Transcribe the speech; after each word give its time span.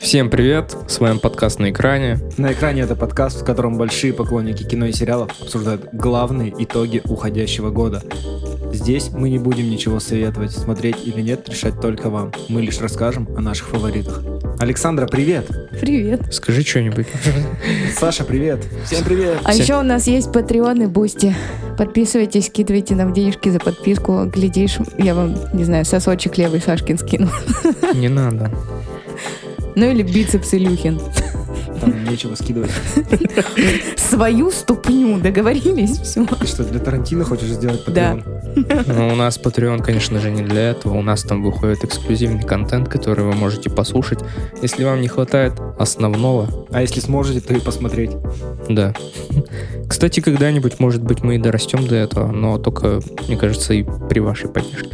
Всем 0.00 0.30
привет, 0.30 0.76
с 0.88 0.98
вами 0.98 1.18
подкаст 1.18 1.58
на 1.58 1.70
экране. 1.70 2.18
На 2.36 2.52
экране 2.52 2.82
это 2.82 2.96
подкаст, 2.96 3.42
в 3.42 3.44
котором 3.44 3.78
большие 3.78 4.12
поклонники 4.12 4.62
кино 4.62 4.86
и 4.86 4.92
сериалов 4.92 5.30
обсуждают 5.40 5.88
главные 5.92 6.52
итоги 6.58 7.00
уходящего 7.04 7.70
года. 7.70 8.02
Здесь 8.72 9.10
мы 9.12 9.28
не 9.28 9.38
будем 9.38 9.68
ничего 9.68 10.00
советовать, 10.00 10.52
смотреть 10.52 10.96
или 11.04 11.20
нет, 11.20 11.48
решать 11.48 11.80
только 11.80 12.08
вам. 12.08 12.32
Мы 12.48 12.62
лишь 12.62 12.80
расскажем 12.80 13.28
о 13.36 13.40
наших 13.40 13.68
фаворитах. 13.68 14.22
Александра, 14.58 15.06
привет! 15.06 15.46
Привет. 15.80 16.32
Скажи 16.32 16.62
что-нибудь. 16.62 17.06
Саша, 17.98 18.24
привет! 18.24 18.64
Всем 18.86 19.04
привет! 19.04 19.38
А 19.44 19.54
еще 19.54 19.78
у 19.78 19.82
нас 19.82 20.06
есть 20.06 20.28
Patreon 20.28 20.84
и 20.84 20.86
Boosty. 20.86 21.34
Подписывайтесь, 21.76 22.46
скидывайте 22.46 22.94
нам 22.94 23.12
денежки 23.12 23.50
за 23.50 23.58
подписку. 23.58 24.24
Глядишь, 24.26 24.78
я 24.98 25.14
вам, 25.14 25.36
не 25.52 25.64
знаю, 25.64 25.84
сосочек 25.84 26.38
левый 26.38 26.60
Сашкин 26.60 26.98
скину. 26.98 27.28
Не 27.94 28.08
надо. 28.08 28.50
Ну 29.74 29.90
или 29.90 30.02
бицепс 30.02 30.54
Илюхин. 30.54 31.00
Там 31.82 32.04
нечего 32.04 32.34
скидывать. 32.36 32.70
Свою 33.96 34.50
ступню, 34.52 35.18
договорились? 35.18 35.98
Все. 35.98 36.24
Ты 36.24 36.46
что, 36.46 36.62
для 36.64 36.78
Тарантино 36.78 37.24
хочешь 37.24 37.48
сделать 37.48 37.82
Да. 37.88 38.14
Patreon? 38.14 38.84
Ну, 38.86 39.08
у 39.08 39.14
нас 39.16 39.40
Patreon, 39.42 39.82
конечно 39.82 40.20
же, 40.20 40.30
не 40.30 40.42
для 40.42 40.70
этого. 40.70 40.94
У 40.96 41.02
нас 41.02 41.22
там 41.22 41.42
выходит 41.42 41.82
эксклюзивный 41.84 42.42
контент, 42.44 42.88
который 42.88 43.24
вы 43.24 43.32
можете 43.32 43.68
послушать. 43.68 44.20
Если 44.62 44.84
вам 44.84 45.00
не 45.00 45.08
хватает 45.08 45.54
основного, 45.78 46.66
А 46.70 46.82
если 46.82 47.00
сможете, 47.00 47.40
то 47.40 47.52
и 47.52 47.60
посмотреть. 47.60 48.12
да. 48.68 48.94
Кстати, 49.88 50.20
когда-нибудь, 50.20 50.78
может 50.80 51.02
быть, 51.02 51.22
мы 51.22 51.34
и 51.34 51.38
дорастем 51.38 51.86
до 51.86 51.96
этого, 51.96 52.30
но 52.30 52.58
только, 52.58 53.00
мне 53.26 53.36
кажется, 53.36 53.74
и 53.74 53.84
при 54.08 54.20
вашей 54.20 54.48
поддержке. 54.48 54.90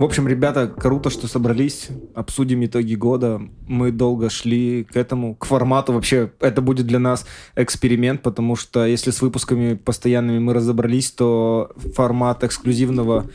В 0.00 0.04
общем, 0.04 0.26
ребята, 0.26 0.66
круто, 0.66 1.10
что 1.10 1.28
собрались. 1.28 1.88
Обсудим 2.14 2.64
итоги 2.64 2.94
года. 2.94 3.38
Мы 3.68 3.92
долго 3.92 4.30
шли 4.30 4.84
к 4.84 4.96
этому, 4.96 5.34
к 5.34 5.44
формату. 5.44 5.92
Вообще, 5.92 6.32
это 6.40 6.62
будет 6.62 6.86
для 6.86 6.98
нас 6.98 7.26
эксперимент, 7.54 8.22
потому 8.22 8.56
что 8.56 8.86
если 8.86 9.10
с 9.10 9.20
выпусками 9.20 9.74
постоянными 9.74 10.38
мы 10.38 10.54
разобрались, 10.54 11.10
то 11.10 11.70
формат 11.94 12.44
эксклюзивного 12.44 13.28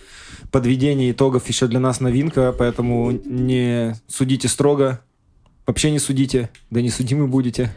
подведения 0.50 1.12
итогов 1.12 1.48
еще 1.48 1.68
для 1.68 1.80
нас 1.80 2.00
новинка, 2.00 2.52
поэтому 2.58 3.12
не 3.12 3.94
судите 4.08 4.48
строго. 4.48 5.02
Вообще 5.68 5.92
не 5.92 6.00
судите, 6.00 6.50
да 6.72 6.82
не 6.82 6.90
судимы 6.90 7.28
будете. 7.28 7.72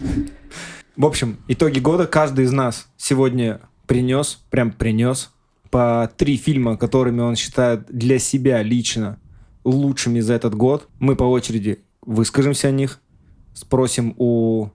В 0.97 1.05
общем, 1.05 1.37
итоги 1.47 1.79
года 1.79 2.07
каждый 2.07 2.47
из 2.47 2.53
нас 2.53 2.89
сегодня 2.97 3.61
принес, 3.87 4.41
прям 4.49 4.73
принес 4.73 5.31
по 5.71 6.11
три 6.17 6.37
фильма, 6.37 6.77
которыми 6.77 7.21
он 7.21 7.37
считает 7.37 7.87
для 7.89 8.19
себя 8.19 8.63
лично 8.63 9.19
лучшими 9.65 10.21
за 10.21 10.35
этот 10.35 10.55
год. 10.55 10.89
Мы 10.99 11.17
по 11.17 11.25
очереди 11.25 11.81
выскажемся 12.03 12.69
о 12.69 12.73
них, 12.73 13.01
спросим 13.55 14.15
у 14.19 14.69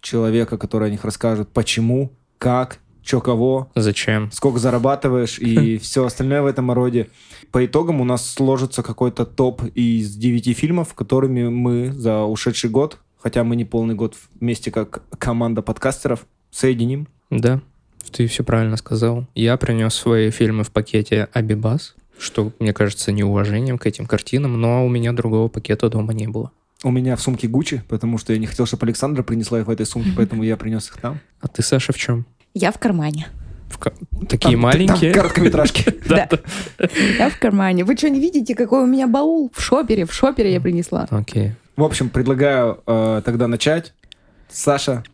человека, 0.00 0.56
который 0.58 0.88
о 0.88 0.90
них 0.90 1.04
расскажет, 1.04 1.50
почему, 1.50 2.12
как, 2.38 2.78
чё 3.02 3.20
кого, 3.20 3.70
Зачем? 3.74 4.30
сколько 4.32 4.58
зарабатываешь 4.58 5.38
и 5.38 5.78
все 5.82 6.04
остальное 6.04 6.42
в 6.42 6.46
этом 6.46 6.70
роде. 6.72 7.08
По 7.52 7.64
итогам 7.64 8.00
у 8.00 8.04
нас 8.04 8.24
сложится 8.28 8.82
какой-то 8.82 9.26
топ 9.26 9.62
из 9.74 10.14
девяти 10.14 10.54
фильмов, 10.54 10.94
которыми 10.94 11.48
мы 11.48 11.92
за 11.92 12.22
ушедший 12.22 12.70
год, 12.70 12.98
хотя 13.18 13.44
мы 13.44 13.56
не 13.56 13.64
полный 13.64 13.94
год 13.94 14.16
вместе 14.40 14.70
как 14.70 15.02
команда 15.18 15.62
подкастеров, 15.62 16.26
соединим. 16.50 17.08
Да, 17.30 17.60
ты 18.12 18.26
все 18.26 18.42
правильно 18.44 18.76
сказал. 18.76 19.26
Я 19.34 19.56
принес 19.56 19.94
свои 19.94 20.30
фильмы 20.30 20.64
в 20.64 20.70
пакете 20.70 21.28
Абибас, 21.32 21.94
что, 22.18 22.52
мне 22.58 22.72
кажется, 22.72 23.12
неуважением 23.12 23.78
к 23.78 23.86
этим 23.86 24.06
картинам, 24.06 24.60
но 24.60 24.84
у 24.84 24.88
меня 24.88 25.12
другого 25.12 25.48
пакета 25.48 25.88
дома 25.88 26.12
не 26.12 26.26
было. 26.28 26.50
У 26.82 26.90
меня 26.90 27.14
в 27.16 27.20
сумке 27.20 27.46
Гуччи, 27.46 27.82
потому 27.88 28.16
что 28.18 28.32
я 28.32 28.38
не 28.38 28.46
хотел, 28.46 28.64
чтобы 28.66 28.86
Александра 28.86 29.22
принесла 29.22 29.60
их 29.60 29.66
в 29.66 29.70
этой 29.70 29.84
сумке, 29.86 30.10
поэтому 30.16 30.42
я 30.42 30.56
принес 30.56 30.88
их 30.88 30.96
там. 30.96 31.20
А 31.40 31.48
ты, 31.48 31.62
Саша, 31.62 31.92
в 31.92 31.96
чем? 31.98 32.24
Я 32.54 32.72
в 32.72 32.78
кармане. 32.78 33.28
В 33.68 33.78
ка- 33.78 33.92
Такие 34.28 34.52
Там- 34.54 34.60
маленькие? 34.62 35.12
там 35.12 35.22
короткометражки. 35.22 35.94
Да. 36.08 36.28
Я 37.18 37.30
в 37.30 37.38
кармане. 37.38 37.84
Вы 37.84 37.96
что, 37.96 38.08
не 38.10 38.18
видите, 38.18 38.54
какой 38.56 38.82
у 38.82 38.86
меня 38.86 39.06
баул? 39.06 39.52
В 39.54 39.60
шопере, 39.62 40.06
в 40.06 40.12
шопере 40.12 40.52
я 40.54 40.60
принесла. 40.60 41.06
Окей. 41.10 41.52
В 41.76 41.84
общем, 41.84 42.08
предлагаю 42.08 42.82
э, 42.86 43.22
тогда 43.24 43.46
начать. 43.46 43.92
Саша, 44.48 45.04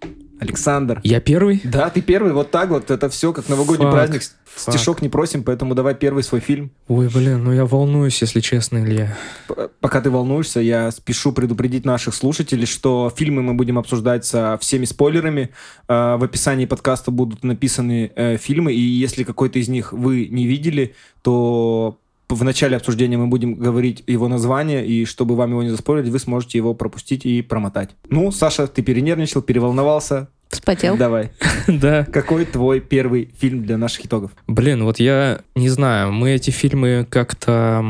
Александр. 0.41 1.01
Я 1.05 1.21
первый? 1.21 1.61
Да, 1.65 1.89
ты 1.91 2.01
первый, 2.03 2.33
вот 2.33 2.51
так 2.51 2.69
вот. 2.71 2.91
Это 2.91 3.09
все 3.09 3.33
как 3.33 3.49
новогодний 3.49 3.87
Фак, 3.87 3.95
праздник. 3.95 4.23
фак. 4.45 4.75
Стишок 4.75 5.03
не 5.03 5.09
просим, 5.09 5.43
поэтому 5.43 5.75
давай 5.75 5.95
первый 5.95 6.23
свой 6.23 6.41
фильм. 6.41 6.71
Ой, 6.89 7.09
блин, 7.09 7.45
ну 7.45 7.53
я 7.53 7.65
волнуюсь, 7.65 8.21
если 8.21 8.41
честно, 8.41 8.79
Илья. 8.85 9.17
П- 9.49 9.69
Пока 9.81 10.01
ты 10.01 10.11
волнуешься, 10.11 10.61
я 10.61 10.91
спешу 10.91 11.33
предупредить 11.33 11.85
наших 11.85 12.15
слушателей, 12.15 12.67
что 12.67 13.13
фильмы 13.17 13.43
мы 13.43 13.55
будем 13.55 13.79
обсуждать 13.79 14.25
со 14.25 14.59
всеми 14.61 14.85
спойлерами. 14.85 15.51
Э, 15.89 16.17
В 16.17 16.25
описании 16.25 16.67
подкаста 16.67 17.11
будут 17.11 17.43
написаны 17.45 18.11
э, 18.15 18.37
фильмы, 18.37 18.73
и 18.75 18.81
если 18.81 19.25
какой-то 19.25 19.59
из 19.59 19.69
них 19.69 19.93
вы 19.93 20.27
не 20.29 20.47
видели, 20.47 20.95
то 21.23 21.99
в 22.29 22.43
начале 22.45 22.77
обсуждения 22.77 23.17
мы 23.17 23.27
будем 23.29 23.55
говорить 23.55 24.03
его 24.07 24.29
название, 24.29 24.85
и 24.87 25.05
чтобы 25.05 25.37
вам 25.37 25.51
его 25.51 25.63
не 25.63 25.69
заспорить, 25.71 26.09
вы 26.09 26.19
сможете 26.19 26.59
его 26.59 26.75
пропустить 26.75 27.25
и 27.25 27.43
промотать. 27.43 27.91
Ну, 28.09 28.31
Саша, 28.33 28.67
ты 28.67 28.83
перенервничал, 28.83 29.43
переволновался. 29.43 30.29
Вспотел. 30.49 30.97
Давай. 30.97 31.31
Да. 31.69 32.05
Какой 32.05 32.45
твой 32.45 32.81
первый 32.81 33.31
фильм 33.37 33.65
для 33.65 33.77
наших 33.77 34.07
итогов? 34.07 34.31
Блин, 34.47 34.85
вот 34.85 35.01
я 35.01 35.41
не 35.57 35.69
знаю, 35.69 36.13
мы 36.13 36.31
эти 36.31 36.51
фильмы 36.51 37.07
как-то... 37.09 37.83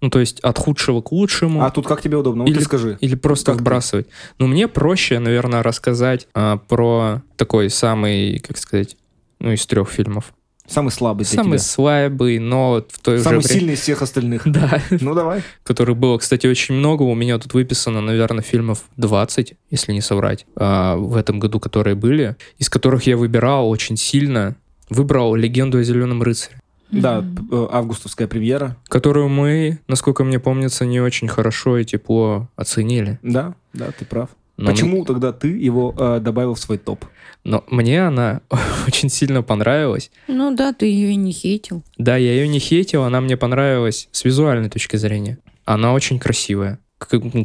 Ну, 0.00 0.10
то 0.10 0.20
есть 0.20 0.38
от 0.40 0.58
худшего 0.58 1.00
к 1.00 1.10
лучшему. 1.10 1.64
А 1.64 1.70
тут 1.70 1.86
как 1.88 2.02
тебе 2.02 2.16
удобно? 2.18 2.44
Вот 2.44 2.50
Или- 2.50 2.58
ты 2.58 2.64
скажи. 2.64 2.98
Или 3.00 3.16
просто 3.16 3.46
Как 3.46 3.56
ты? 3.56 3.62
вбрасывать. 3.62 4.06
Ну, 4.38 4.46
мне 4.46 4.68
проще, 4.68 5.18
наверное, 5.18 5.62
рассказать 5.64 6.28
а, 6.34 6.58
про 6.58 7.22
такой 7.36 7.68
самый, 7.68 8.38
как 8.38 8.58
сказать, 8.58 8.96
ну, 9.40 9.50
из 9.52 9.66
трех 9.66 9.88
фильмов. 9.90 10.34
Самый 10.68 10.90
слабый 10.90 11.24
для 11.24 11.34
Самый 11.42 11.58
тебя. 11.58 11.66
слабый, 11.66 12.38
но 12.38 12.84
в 12.88 12.98
той 13.00 13.18
Самый 13.20 13.40
же 13.40 13.48
время... 13.48 13.60
сильный 13.60 13.74
из 13.74 13.80
всех 13.80 14.02
остальных. 14.02 14.42
Да, 14.46 14.80
Ну, 15.00 15.14
давай. 15.14 15.42
которых 15.64 15.96
было, 15.96 16.18
кстати, 16.18 16.46
очень 16.46 16.74
много. 16.74 17.02
У 17.02 17.14
меня 17.14 17.38
тут 17.38 17.54
выписано, 17.54 18.00
наверное, 18.00 18.42
фильмов 18.42 18.84
20, 18.98 19.54
если 19.70 19.92
не 19.92 20.00
соврать, 20.00 20.46
а, 20.56 20.96
в 20.96 21.16
этом 21.16 21.38
году, 21.40 21.58
которые 21.58 21.94
были, 21.96 22.36
из 22.58 22.68
которых 22.68 23.04
я 23.06 23.16
выбирал 23.16 23.68
очень 23.70 23.96
сильно. 23.96 24.56
Выбрал 24.90 25.34
«Легенду 25.34 25.78
о 25.78 25.82
Зеленом 25.82 26.22
рыцаре», 26.22 26.60
Да, 26.90 27.22
э, 27.52 27.68
августовская 27.70 28.26
премьера. 28.26 28.76
которую 28.88 29.28
мы, 29.28 29.80
насколько 29.88 30.24
мне 30.24 30.38
помнится, 30.38 30.86
не 30.86 31.00
очень 31.00 31.28
хорошо 31.28 31.76
и 31.78 31.84
тепло 31.84 32.48
оценили. 32.56 33.18
Да, 33.22 33.54
да, 33.74 33.90
ты 33.98 34.04
прав. 34.06 34.30
Но 34.58 34.72
Почему 34.72 35.04
тогда 35.04 35.32
ты 35.32 35.48
его 35.48 35.94
э, 35.96 36.18
добавил 36.20 36.54
в 36.54 36.58
свой 36.58 36.78
топ? 36.78 37.04
Но 37.44 37.64
мне 37.68 38.04
она 38.04 38.40
очень 38.88 39.08
сильно 39.08 39.42
понравилась. 39.42 40.10
Ну 40.26 40.54
да, 40.54 40.72
ты 40.72 40.86
ее 40.86 41.12
и 41.12 41.16
не 41.16 41.30
хейтил. 41.30 41.84
Да, 41.96 42.16
я 42.16 42.32
ее 42.32 42.48
не 42.48 42.58
хейтил, 42.58 43.04
она 43.04 43.20
мне 43.20 43.36
понравилась 43.36 44.08
с 44.10 44.24
визуальной 44.24 44.68
точки 44.68 44.96
зрения. 44.96 45.38
Она 45.64 45.94
очень 45.94 46.18
красивая. 46.18 46.80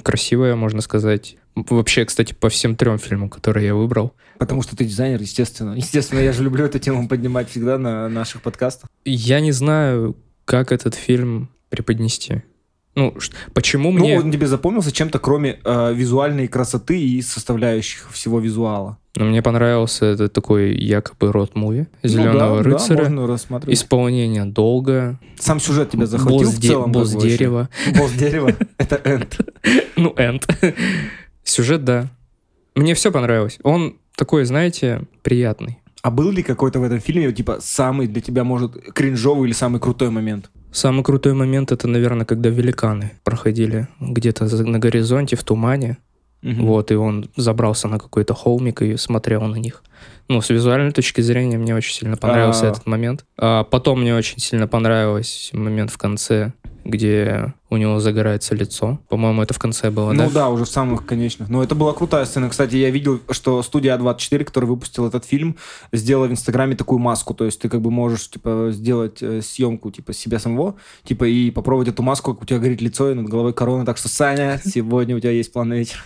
Красивая, 0.02 0.56
можно 0.56 0.82
сказать. 0.82 1.38
Вообще, 1.56 2.04
кстати, 2.06 2.34
по 2.34 2.50
всем 2.50 2.76
трем 2.76 2.98
фильмам, 2.98 3.30
которые 3.30 3.68
я 3.68 3.76
выбрал. 3.76 4.14
Потому 4.40 4.64
что 4.64 4.76
ты 4.76 4.84
дизайнер, 4.84 5.22
естественно. 5.22 5.74
Естественно, 5.78 6.20
я 6.20 6.34
же 6.34 6.44
люблю 6.44 6.66
эту 6.66 6.80
тему 6.80 7.08
поднимать 7.08 7.52
всегда 7.52 7.78
на 7.78 8.10
наших 8.10 8.42
подкастах. 8.42 8.90
Я 9.06 9.40
не 9.40 9.52
знаю, 9.52 10.18
как 10.46 10.72
этот 10.72 10.96
фильм 10.96 11.50
преподнести. 11.70 12.42
Ну, 12.96 13.14
почему 13.54 13.92
Ну, 13.92 14.00
мне... 14.00 14.20
он 14.20 14.32
тебе 14.32 14.46
запомнился 14.48 14.92
чем-то, 14.92 15.18
кроме 15.20 15.60
э, 15.64 15.94
визуальной 15.94 16.48
красоты 16.48 17.00
и 17.02 17.22
составляющих 17.22 18.12
всего 18.12 18.40
визуала. 18.40 18.98
Ну, 19.16 19.26
мне 19.26 19.42
понравился 19.42 20.06
этот 20.06 20.34
такой 20.34 20.76
якобы 20.76 21.32
рот-муви 21.32 21.88
«Зеленого 22.04 22.58
Ну, 22.58 22.64
да, 22.64 22.64
рыцаря». 22.64 22.98
Да, 22.98 23.04
можно 23.10 23.28
рассматривать. 23.28 23.78
Исполнение 23.78 24.46
долго. 24.46 25.20
Сам 25.40 25.60
сюжет 25.60 25.92
тебя 25.92 26.06
захватил 26.06 26.40
босс, 26.48 26.54
в 26.56 26.60
де- 26.60 26.68
целом? 26.68 26.92
босс 26.92 27.12
дерева. 27.12 27.70
Босс 27.98 28.12
дерева. 28.14 28.52
Это 28.78 29.00
энд. 29.04 29.40
Ну, 29.96 30.14
энд. 30.18 30.48
Сюжет, 31.44 31.84
да. 31.84 32.10
Мне 32.76 32.94
все 32.96 33.12
понравилось. 33.12 33.60
Он 33.64 33.98
такой, 34.16 34.46
знаете, 34.46 35.04
приятный. 35.22 35.80
А 36.02 36.12
был 36.12 36.32
ли 36.32 36.44
какой-то 36.44 36.80
в 36.80 36.84
этом 36.84 37.00
фильме, 37.00 37.32
типа, 37.32 37.60
самый 37.62 38.08
для 38.08 38.22
тебя, 38.22 38.44
может, 38.44 38.76
кринжовый 38.94 39.48
или 39.48 39.54
самый 39.54 39.80
крутой 39.80 40.10
момент? 40.10 40.50
Самый 40.74 41.04
крутой 41.04 41.36
момент 41.36 41.72
это, 41.72 41.88
наверное, 41.88 42.26
когда 42.26 42.50
великаны 42.50 43.12
проходили 43.24 43.88
где-то 44.00 44.46
на 44.64 44.80
горизонте 44.80 45.36
в 45.36 45.44
тумане. 45.44 45.98
Мгм. 46.44 46.66
Вот, 46.66 46.92
и 46.92 46.96
он 46.96 47.30
забрался 47.36 47.88
на 47.88 47.98
какой-то 47.98 48.34
холмик 48.36 48.82
и 48.82 48.98
смотрел 48.98 49.42
на 49.44 49.56
них. 49.56 49.82
Ну, 50.30 50.42
с 50.42 50.50
визуальной 50.50 50.92
точки 50.92 51.22
зрения 51.22 51.58
мне 51.58 51.74
очень 51.76 51.94
сильно 51.94 52.18
понравился 52.18 52.68
А. 52.68 52.72
этот 52.72 52.86
момент. 52.86 53.26
А 53.38 53.64
потом 53.64 54.02
мне 54.02 54.16
очень 54.16 54.40
сильно 54.40 54.68
понравился 54.68 55.58
момент 55.58 55.90
в 55.92 55.98
конце. 55.98 56.54
где 56.86 57.54
у 57.70 57.78
него 57.78 58.02
загорается 58.02 58.54
лицо. 58.56 59.00
По-моему, 59.08 59.42
это 59.42 59.54
в 59.54 59.58
конце 59.58 59.90
было, 59.90 60.12
Ну 60.12 60.26
да? 60.26 60.30
да, 60.30 60.50
уже 60.50 60.66
в 60.66 60.70
самых 60.70 61.06
конечных. 61.06 61.48
Но 61.48 61.64
это 61.64 61.76
была 61.76 61.94
крутая 61.94 62.26
сцена. 62.26 62.50
Кстати, 62.50 62.76
я 62.76 62.90
видел, 62.90 63.22
что 63.32 63.64
студия 63.64 63.98
А24, 63.98 64.44
которая 64.44 64.70
выпустила 64.70 65.08
этот 65.08 65.24
фильм, 65.24 65.56
сделала 65.94 66.28
в 66.28 66.32
Инстаграме 66.32 66.76
такую 66.76 67.00
маску. 67.00 67.34
То 67.34 67.46
есть 67.46 67.62
ты 67.62 67.70
как 67.70 67.80
бы 67.80 67.90
можешь 67.90 68.30
типа 68.30 68.68
сделать 68.74 69.20
э, 69.24 69.42
съемку 69.42 69.92
типа 69.92 70.12
себя 70.12 70.40
самого, 70.40 70.76
типа 71.06 71.24
и 71.24 71.52
попробовать 71.52 71.88
эту 71.88 72.04
маску, 72.04 72.34
как 72.34 72.44
у 72.44 72.46
тебя 72.46 72.60
горит 72.60 72.82
лицо 72.82 73.10
и 73.12 73.14
над 73.14 73.30
головой 73.30 73.54
корона. 73.54 73.86
Так 73.86 73.98
что, 73.98 74.10
Саня, 74.10 74.60
сегодня 74.66 75.16
у 75.16 75.22
тебя 75.22 75.32
есть 75.32 75.54
план 75.54 75.70
на 75.70 75.76
вечер. 75.76 76.04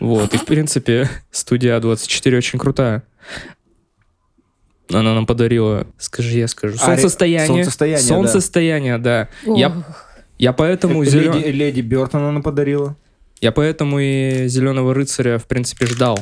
Вот, 0.00 0.34
и 0.34 0.36
в 0.38 0.44
принципе, 0.44 1.08
студия 1.30 1.78
А24 1.78 2.36
очень 2.36 2.58
крутая. 2.58 3.02
Она 4.90 5.14
нам 5.14 5.26
подарила, 5.26 5.86
скажи, 5.98 6.38
я 6.38 6.48
скажу, 6.48 6.76
А, 6.80 6.86
солнцестояние. 6.86 7.46
«Солнцестояние», 7.46 8.02
да. 8.08 8.14
Солнцестояние, 8.14 8.98
да. 8.98 9.28
Я, 9.44 9.84
я 10.38 10.52
поэтому 10.54 11.04
зелё- 11.04 11.34
Леди, 11.34 11.48
Леди 11.48 11.80
Бёртон 11.82 12.22
она 12.22 12.40
подарила. 12.40 12.96
я 13.42 13.52
поэтому 13.52 13.98
и 14.00 14.46
Зеленого 14.48 14.94
рыцаря, 14.94 15.36
в 15.38 15.44
принципе, 15.46 15.84
ждал 15.86 16.18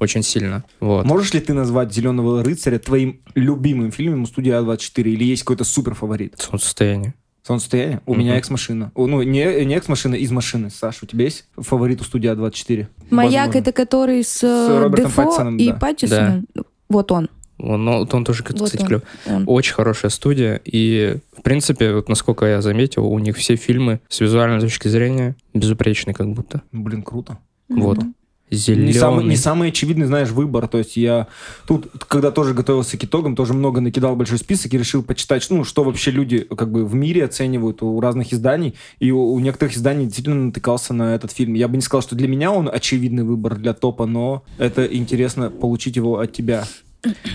очень 0.00 0.22
сильно. 0.22 0.64
Вот. 0.80 1.04
Можешь 1.04 1.34
ли 1.34 1.40
ты 1.40 1.52
назвать 1.54 1.92
«Зеленого 1.92 2.42
рыцаря» 2.44 2.78
твоим 2.78 3.20
любимым 3.34 3.90
фильмом 3.92 4.22
у 4.22 4.26
студии 4.26 4.52
А24? 4.52 5.02
Или 5.02 5.24
есть 5.24 5.42
какой-то 5.42 5.64
супер 5.64 5.94
фаворит? 5.94 6.34
Солнцестояние. 6.38 7.14
Солнцестояние? 7.48 8.02
У 8.04 8.14
меня 8.14 8.36
экс-машина. 8.36 8.92
Ну, 8.94 9.22
не, 9.22 9.64
не 9.64 9.74
экс-машина, 9.74 10.16
из 10.16 10.30
машины. 10.30 10.68
Саш, 10.68 11.02
у 11.02 11.06
тебя 11.06 11.24
есть 11.24 11.46
фаворит 11.56 12.02
у 12.02 12.04
студии 12.04 12.30
А24? 12.30 12.88
Маяк 13.08 13.46
Возможно. 13.46 13.58
это 13.58 13.72
который 13.72 14.22
с, 14.22 14.44
э, 14.44 14.78
Робертом 14.78 15.06
Дефо 15.06 15.22
Паттинсоном, 15.22 15.56
и 15.56 15.68
да. 15.68 15.74
Паттисоном. 15.78 16.46
Вот 16.90 17.10
он. 17.10 17.30
Он, 17.58 17.84
ну, 17.86 17.98
вот 18.00 18.12
он 18.12 18.26
тоже, 18.26 18.42
кстати, 18.44 18.60
Вот 18.60 18.80
он. 18.82 18.86
клёв. 18.86 19.02
он. 19.26 19.44
Очень 19.46 19.72
хорошая 19.72 20.10
студия. 20.10 20.60
И, 20.66 21.16
в 21.38 21.40
принципе, 21.40 21.94
вот 21.94 22.10
насколько 22.10 22.44
я 22.44 22.60
заметил, 22.60 23.06
у 23.06 23.18
них 23.18 23.38
все 23.38 23.56
фильмы 23.56 24.00
с 24.10 24.20
визуальной 24.20 24.60
точки 24.60 24.88
зрения 24.88 25.34
безупречны 25.54 26.12
как 26.12 26.30
будто. 26.30 26.60
Ну, 26.70 26.82
Блин, 26.82 27.02
круто. 27.02 27.38
Вот. 27.70 27.96
Мгм. 27.96 28.14
Зеленый. 28.50 28.86
Не 28.86 28.92
самый, 28.92 29.24
не 29.24 29.36
самый 29.36 29.68
очевидный, 29.68 30.06
знаешь, 30.06 30.30
выбор. 30.30 30.68
То 30.68 30.78
есть 30.78 30.96
я 30.96 31.26
тут, 31.66 31.88
когда 32.08 32.30
тоже 32.30 32.54
готовился 32.54 32.96
к 32.96 33.04
итогам, 33.04 33.36
тоже 33.36 33.52
много 33.52 33.80
накидал 33.80 34.16
большой 34.16 34.38
список 34.38 34.72
и 34.72 34.78
решил 34.78 35.02
почитать, 35.02 35.46
ну, 35.50 35.64
что 35.64 35.84
вообще 35.84 36.10
люди 36.10 36.40
как 36.40 36.70
бы 36.70 36.86
в 36.86 36.94
мире 36.94 37.24
оценивают 37.24 37.82
у 37.82 38.00
разных 38.00 38.32
изданий. 38.32 38.74
И 39.00 39.10
у, 39.10 39.32
у 39.32 39.38
некоторых 39.38 39.76
изданий 39.76 40.06
действительно 40.06 40.46
натыкался 40.46 40.94
на 40.94 41.14
этот 41.14 41.32
фильм. 41.32 41.54
Я 41.54 41.68
бы 41.68 41.76
не 41.76 41.82
сказал, 41.82 42.02
что 42.02 42.16
для 42.16 42.28
меня 42.28 42.50
он 42.50 42.70
очевидный 42.72 43.24
выбор 43.24 43.56
для 43.56 43.74
топа, 43.74 44.06
но 44.06 44.44
это 44.56 44.84
интересно 44.86 45.50
получить 45.50 45.96
его 45.96 46.18
от 46.18 46.32
тебя. 46.32 46.64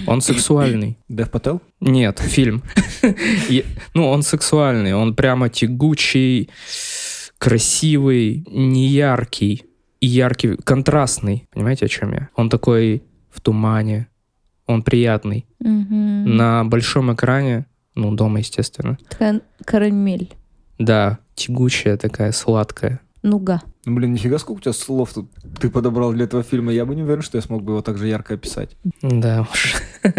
Он 0.08 0.22
сексуальный. 0.22 0.98
Дэв 1.08 1.30
Пател? 1.30 1.62
Нет, 1.80 2.20
фильм. 2.20 2.64
Ну, 3.94 4.10
он 4.10 4.24
сексуальный, 4.24 4.94
он 4.94 5.16
прямо 5.16 5.50
тягучий, 5.50 6.50
красивый, 7.38 8.46
неяркий 8.50 9.66
и 10.04 10.06
яркий, 10.06 10.58
контрастный. 10.58 11.48
Понимаете, 11.54 11.86
о 11.86 11.88
чем 11.88 12.12
я? 12.12 12.28
Он 12.36 12.50
такой 12.50 13.04
в 13.32 13.40
тумане, 13.40 14.08
он 14.68 14.84
приятный. 14.84 15.46
Мгм. 15.60 16.36
На 16.36 16.66
большом 16.66 17.14
экране, 17.14 17.68
ну, 17.96 18.14
дома, 18.14 18.40
естественно. 18.40 18.98
Ткан- 19.10 19.42
Карамель. 19.64 20.34
Да, 20.78 21.20
тягучая 21.36 21.96
такая, 21.96 22.34
сладкая. 22.34 23.00
Нуга. 23.22 23.62
Ну, 23.86 23.96
блин, 23.96 24.12
нифига, 24.12 24.40
сколько 24.40 24.58
у 24.60 24.62
тебя 24.62 24.74
слов 24.74 25.14
тут 25.14 25.32
ты 25.62 25.70
подобрал 25.70 26.12
для 26.12 26.26
этого 26.26 26.44
фильма. 26.44 26.74
Я 26.74 26.86
бы 26.86 26.96
не 26.96 27.04
уверен, 27.04 27.22
что 27.22 27.38
я 27.38 27.42
смог 27.42 27.64
бы 27.64 27.72
его 27.72 27.82
так 27.82 27.98
же 27.98 28.08
ярко 28.10 28.34
описать. 28.34 28.76
Да 29.02 29.48
уж. 29.50 29.76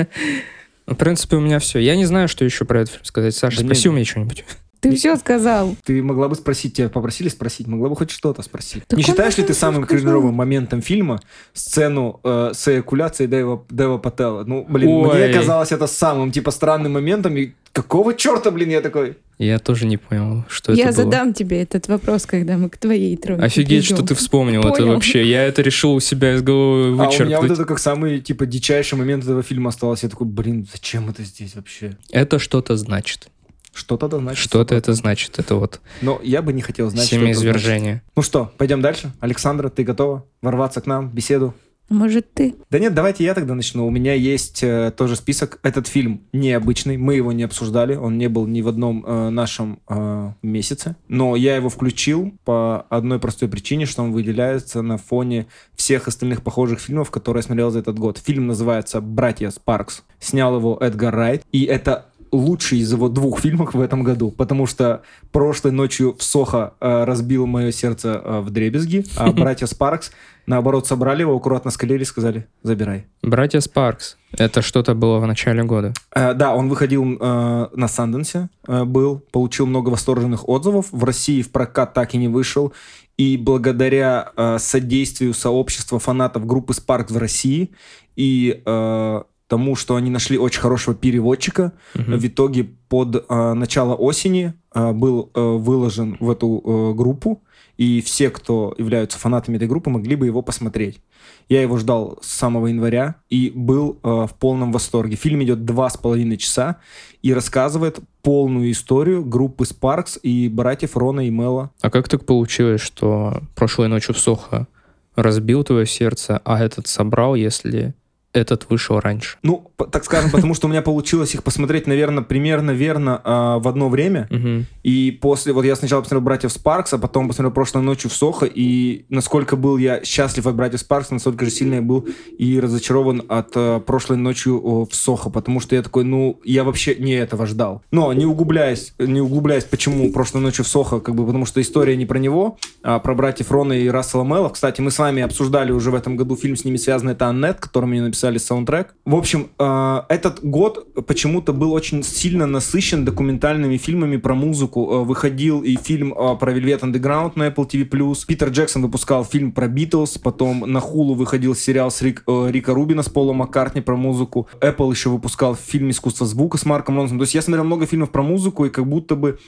В 0.86 0.94
принципе, 0.94 1.36
у 1.36 1.40
меня 1.40 1.58
все. 1.58 1.78
Я 1.78 1.94
не 1.96 2.06
знаю, 2.06 2.28
что 2.28 2.42
еще 2.46 2.64
про 2.64 2.80
этот 2.80 2.94
фильм 2.94 3.04
сказать. 3.04 3.34
Саша, 3.34 3.58
Да 3.58 3.64
спроси 3.64 3.90
у 3.90 3.92
меня 3.92 4.06
что-нибудь. 4.06 4.44
Ты 4.90 4.96
все 4.96 5.16
сказал. 5.16 5.76
Ты 5.84 6.02
могла 6.02 6.28
бы 6.28 6.34
спросить, 6.34 6.74
тебя 6.74 6.88
попросили 6.88 7.28
спросить, 7.28 7.66
могла 7.66 7.88
бы 7.88 7.96
хоть 7.96 8.10
что-то 8.10 8.42
спросить. 8.42 8.86
Так 8.86 8.96
не 8.96 9.02
считаешь 9.02 9.36
ли 9.38 9.44
ты 9.44 9.54
самым 9.54 9.84
кринжовым 9.84 10.34
моментом 10.34 10.82
фильма 10.82 11.20
сцену 11.52 12.20
э, 12.24 12.52
с 12.54 12.68
эякуляцией 12.68 13.28
Дэва, 13.28 13.64
Дэва 13.70 13.98
Паттела? 13.98 14.44
Ну, 14.44 14.66
блин, 14.68 14.88
Ой. 14.88 15.16
мне 15.28 15.32
казалось 15.32 15.72
это 15.72 15.86
самым, 15.86 16.30
типа, 16.32 16.50
странным 16.50 16.92
моментом, 16.92 17.36
и 17.36 17.52
какого 17.72 18.14
черта, 18.14 18.50
блин, 18.50 18.70
я 18.70 18.80
такой... 18.80 19.16
Я 19.36 19.58
тоже 19.58 19.86
не 19.86 19.96
понял, 19.96 20.44
что 20.48 20.72
Я 20.72 20.90
это 20.90 20.96
было. 21.02 21.04
задам 21.10 21.34
тебе 21.34 21.60
этот 21.60 21.88
вопрос, 21.88 22.24
когда 22.24 22.56
мы 22.56 22.68
к 22.70 22.76
твоей 22.78 23.16
тройке 23.16 23.42
Офигеть, 23.42 23.82
придем. 23.88 23.96
что 23.96 24.06
ты 24.06 24.14
вспомнил 24.14 24.60
это 24.60 24.78
Понял. 24.78 24.94
вообще. 24.94 25.28
Я 25.28 25.42
это 25.42 25.60
решил 25.60 25.94
у 25.94 25.98
себя 26.00 26.34
из 26.34 26.42
головы 26.42 26.90
А 26.90 26.92
у 26.92 26.92
меня 26.92 27.06
вычеркнуть. 27.08 27.40
вот 27.40 27.50
это 27.50 27.64
как 27.64 27.80
самый, 27.80 28.20
типа, 28.20 28.46
дичайший 28.46 28.96
момент 28.96 29.24
этого 29.24 29.42
фильма 29.42 29.70
остался. 29.70 30.06
Я 30.06 30.10
такой, 30.10 30.28
блин, 30.28 30.68
зачем 30.70 31.08
это 31.10 31.24
здесь 31.24 31.56
вообще? 31.56 31.96
Это 32.12 32.38
что-то 32.38 32.76
значит. 32.76 33.26
Что 33.74 33.96
тогда 33.96 34.18
значит? 34.18 34.42
Что-то 34.42 34.74
это 34.74 34.92
значит. 34.94 35.38
Это 35.38 35.56
вот 35.56 35.80
Но 36.00 36.20
я 36.22 36.40
бы 36.42 36.52
не 36.52 36.62
хотел 36.62 36.88
знать, 36.90 37.06
что 37.06 37.16
это 37.16 37.24
значит. 37.24 37.38
семяизвержение. 37.40 38.02
Ну 38.16 38.22
что, 38.22 38.52
пойдем 38.56 38.80
дальше? 38.80 39.12
Александра, 39.20 39.68
ты 39.68 39.82
готова 39.82 40.24
ворваться 40.40 40.80
к 40.80 40.86
нам 40.86 41.10
в 41.10 41.14
беседу? 41.14 41.54
Может, 41.90 42.32
ты? 42.32 42.54
Да 42.70 42.78
нет, 42.78 42.94
давайте 42.94 43.24
я 43.24 43.34
тогда 43.34 43.54
начну. 43.54 43.86
У 43.86 43.90
меня 43.90 44.14
есть 44.14 44.62
э, 44.62 44.90
тоже 44.96 45.16
список. 45.16 45.58
Этот 45.62 45.86
фильм 45.86 46.22
необычный, 46.32 46.96
мы 46.96 47.14
его 47.14 47.30
не 47.32 47.42
обсуждали, 47.42 47.94
он 47.94 48.16
не 48.16 48.28
был 48.28 48.46
ни 48.46 48.62
в 48.62 48.68
одном 48.68 49.04
э, 49.04 49.28
нашем 49.28 49.80
э, 49.88 50.32
месяце. 50.42 50.96
Но 51.08 51.36
я 51.36 51.56
его 51.56 51.68
включил 51.68 52.32
по 52.44 52.86
одной 52.88 53.18
простой 53.18 53.50
причине, 53.50 53.84
что 53.84 54.02
он 54.02 54.12
выделяется 54.12 54.80
на 54.80 54.96
фоне 54.96 55.46
всех 55.76 56.08
остальных 56.08 56.42
похожих 56.42 56.80
фильмов, 56.80 57.10
которые 57.10 57.42
я 57.42 57.46
смотрел 57.46 57.70
за 57.70 57.80
этот 57.80 57.98
год. 57.98 58.18
Фильм 58.18 58.46
называется 58.46 59.02
«Братья 59.02 59.50
Спаркс». 59.50 60.04
Снял 60.18 60.56
его 60.56 60.78
Эдгар 60.80 61.14
Райт, 61.14 61.42
и 61.52 61.64
это 61.64 62.06
лучший 62.34 62.78
из 62.78 62.92
его 62.92 63.08
двух 63.08 63.40
фильмов 63.40 63.74
в 63.74 63.80
этом 63.80 64.02
году, 64.02 64.30
потому 64.30 64.66
что 64.66 65.02
прошлой 65.32 65.72
ночью 65.72 66.14
в 66.16 66.22
Сохо 66.22 66.74
э, 66.80 67.04
разбил 67.04 67.46
мое 67.46 67.72
сердце 67.72 68.20
э, 68.22 68.40
в 68.40 68.50
дребезги, 68.50 69.04
а 69.16 69.32
братья 69.32 69.66
Спаркс, 69.66 70.12
наоборот, 70.46 70.86
собрали 70.86 71.20
его, 71.20 71.36
аккуратно 71.36 71.70
скалили 71.70 72.02
и 72.02 72.06
сказали 72.06 72.46
«забирай». 72.62 73.06
Братья 73.22 73.60
Спаркс. 73.60 74.16
Это 74.36 74.62
что-то 74.62 74.94
было 74.94 75.18
в 75.18 75.26
начале 75.26 75.62
года. 75.64 75.92
Э, 76.14 76.34
да, 76.34 76.54
он 76.54 76.68
выходил 76.68 77.16
э, 77.20 77.66
на 77.72 77.88
Санденсе, 77.88 78.48
э, 78.66 78.84
был, 78.84 79.22
получил 79.30 79.66
много 79.66 79.90
восторженных 79.90 80.48
отзывов. 80.48 80.86
В 80.90 81.04
России 81.04 81.42
в 81.42 81.50
прокат 81.50 81.94
так 81.94 82.14
и 82.14 82.18
не 82.18 82.28
вышел. 82.28 82.72
И 83.16 83.36
благодаря 83.36 84.32
э, 84.36 84.58
содействию 84.58 85.34
сообщества 85.34 86.00
фанатов 86.00 86.46
группы 86.46 86.72
Sparks 86.72 87.12
в 87.12 87.16
России 87.16 87.70
и 88.16 88.62
э, 88.64 89.22
тому, 89.46 89.76
что 89.76 89.96
они 89.96 90.10
нашли 90.10 90.38
очень 90.38 90.60
хорошего 90.60 90.94
переводчика, 90.96 91.72
Мгм. 91.94 92.18
в 92.18 92.26
итоге 92.26 92.64
под 92.88 93.24
э, 93.28 93.52
начало 93.54 93.94
осени 93.94 94.54
э, 94.74 94.92
был 94.92 95.30
э, 95.34 95.40
выложен 95.40 96.16
в 96.20 96.30
эту 96.30 96.62
э, 96.64 96.94
группу, 96.94 97.42
и 97.76 98.00
все, 98.02 98.30
кто 98.30 98.72
являются 98.78 99.18
фанатами 99.18 99.56
этой 99.56 99.66
группы, 99.68 99.90
могли 99.90 100.14
бы 100.16 100.26
его 100.26 100.42
посмотреть. 100.42 101.00
Я 101.48 101.60
его 101.60 101.76
ждал 101.76 102.18
с 102.22 102.28
самого 102.28 102.68
января 102.68 103.16
и 103.28 103.50
был 103.54 103.98
э, 104.02 104.08
в 104.08 104.34
полном 104.38 104.70
восторге. 104.72 105.16
Фильм 105.16 105.42
идет 105.42 105.64
два 105.64 105.90
с 105.90 105.96
половиной 105.96 106.36
часа 106.36 106.76
и 107.20 107.34
рассказывает 107.34 107.98
полную 108.22 108.70
историю 108.70 109.24
группы 109.24 109.66
Спаркс 109.66 110.18
и 110.22 110.48
братьев 110.48 110.96
Рона 110.96 111.26
и 111.26 111.30
Мела. 111.30 111.70
А 111.82 111.90
как 111.90 112.08
так 112.08 112.24
получилось, 112.24 112.80
что 112.80 113.42
прошлой 113.56 113.88
ночью 113.88 114.14
в 114.14 114.18
Сохо 114.18 114.68
разбил 115.16 115.64
твое 115.64 115.86
сердце, 115.86 116.40
а 116.44 116.62
этот 116.62 116.86
собрал, 116.86 117.34
если 117.34 117.94
этот 118.34 118.68
вышел 118.68 119.00
раньше? 119.00 119.38
Ну, 119.42 119.70
так 119.90 120.04
скажем, 120.04 120.30
потому 120.30 120.54
что 120.54 120.66
у 120.66 120.70
меня 120.70 120.82
получилось 120.82 121.34
их 121.34 121.42
посмотреть, 121.42 121.86
наверное, 121.86 122.22
примерно 122.22 122.72
верно 122.72 123.20
э, 123.24 123.62
в 123.62 123.68
одно 123.68 123.88
время. 123.88 124.26
Мгм. 124.30 124.66
И 124.82 125.12
после, 125.12 125.52
вот 125.52 125.64
я 125.64 125.76
сначала 125.76 126.02
посмотрел 126.02 126.24
«Братьев 126.24 126.52
Спаркс», 126.52 126.92
а 126.92 126.98
потом 126.98 127.28
посмотрел 127.28 127.52
«Прошлой 127.52 127.82
ночью 127.82 128.10
в 128.10 128.14
Сохо», 128.14 128.46
и 128.46 129.06
насколько 129.08 129.56
был 129.56 129.78
я 129.78 130.04
счастлив 130.04 130.46
от 130.46 130.54
«Братьев 130.56 130.80
Спаркс», 130.80 131.10
настолько 131.10 131.44
же 131.44 131.50
сильно 131.50 131.74
я 131.76 131.82
был 131.82 132.06
и 132.36 132.60
разочарован 132.60 133.22
от 133.28 133.52
э, 133.54 133.80
«Прошлой 133.86 134.16
ночью 134.16 134.86
в 134.90 134.94
Сохо», 134.94 135.30
потому 135.30 135.60
что 135.60 135.76
я 135.76 135.82
такой, 135.82 136.04
ну, 136.04 136.40
я 136.44 136.64
вообще 136.64 136.96
не 136.96 137.12
этого 137.12 137.46
ждал. 137.46 137.82
Но 137.90 138.12
не 138.12 138.26
углубляясь, 138.26 138.94
не 138.98 139.20
углубляясь, 139.20 139.64
почему 139.64 140.12
«Прошлой 140.12 140.40
ночью 140.40 140.64
в 140.64 140.68
Сохо», 140.68 140.98
как 140.98 141.14
бы, 141.14 141.24
потому 141.24 141.46
что 141.46 141.60
история 141.60 141.96
не 141.96 142.04
про 142.04 142.18
него, 142.18 142.58
а 142.82 142.98
про 142.98 143.14
братьев 143.14 143.50
Рона 143.52 143.74
и 143.74 143.88
Рассела 143.88 144.24
Мелла. 144.24 144.48
Кстати, 144.48 144.80
мы 144.80 144.90
с 144.90 144.98
вами 144.98 145.22
обсуждали 145.22 145.70
уже 145.70 145.90
в 145.90 145.94
этом 145.94 146.16
году 146.16 146.36
фильм 146.36 146.56
с 146.56 146.64
ними 146.64 146.76
связанный, 146.76 147.12
это 147.12 147.28
«Аннет», 147.28 147.60
которым 147.60 147.90
мне 147.90 148.02
написали 148.24 148.38
саундтрек. 148.38 148.94
В 149.04 149.14
общем, 149.14 149.48
э, 149.58 150.00
этот 150.08 150.44
год 150.44 150.86
почему-то 151.06 151.52
был 151.52 151.72
очень 151.72 152.02
сильно 152.02 152.46
насыщен 152.46 153.04
документальными 153.04 153.76
фильмами 153.76 154.16
про 154.16 154.34
музыку. 154.34 154.88
Э, 154.90 155.04
Выходил 155.04 155.62
и 155.62 155.76
фильм 155.76 156.12
э, 156.12 156.36
про 156.36 156.52
Velvet 156.52 156.80
Underground 156.80 157.32
на 157.36 157.48
Apple 157.48 157.68
TV+. 157.68 158.26
Питер 158.26 158.48
Джексон 158.48 158.82
выпускал 158.82 159.24
фильм 159.24 159.52
про 159.52 159.68
Битлз, 159.68 160.18
потом 160.18 160.60
на 160.60 160.80
Хулу 160.80 161.14
выходил 161.14 161.54
сериал 161.54 161.90
с 161.90 162.00
Рик- 162.02 162.22
Рика 162.26 162.72
Рубина 162.72 163.02
с 163.02 163.08
Полом 163.08 163.36
Маккартни 163.36 163.82
про 163.82 163.96
музыку. 163.96 164.48
Apple 164.60 164.90
еще 164.90 165.10
выпускал 165.10 165.54
фильм 165.54 165.90
«Искусство 165.90 166.26
звука» 166.26 166.56
с 166.56 166.64
Марком 166.64 166.96
Ронсоном. 166.96 167.18
То 167.18 167.24
есть 167.24 167.34
я 167.34 167.42
смотрел 167.42 167.64
много 167.64 167.86
фильмов 167.86 168.10
про 168.10 168.22
музыку, 168.22 168.64
и 168.64 168.70
как 168.70 168.86
будто 168.86 169.16
бы 169.16 169.38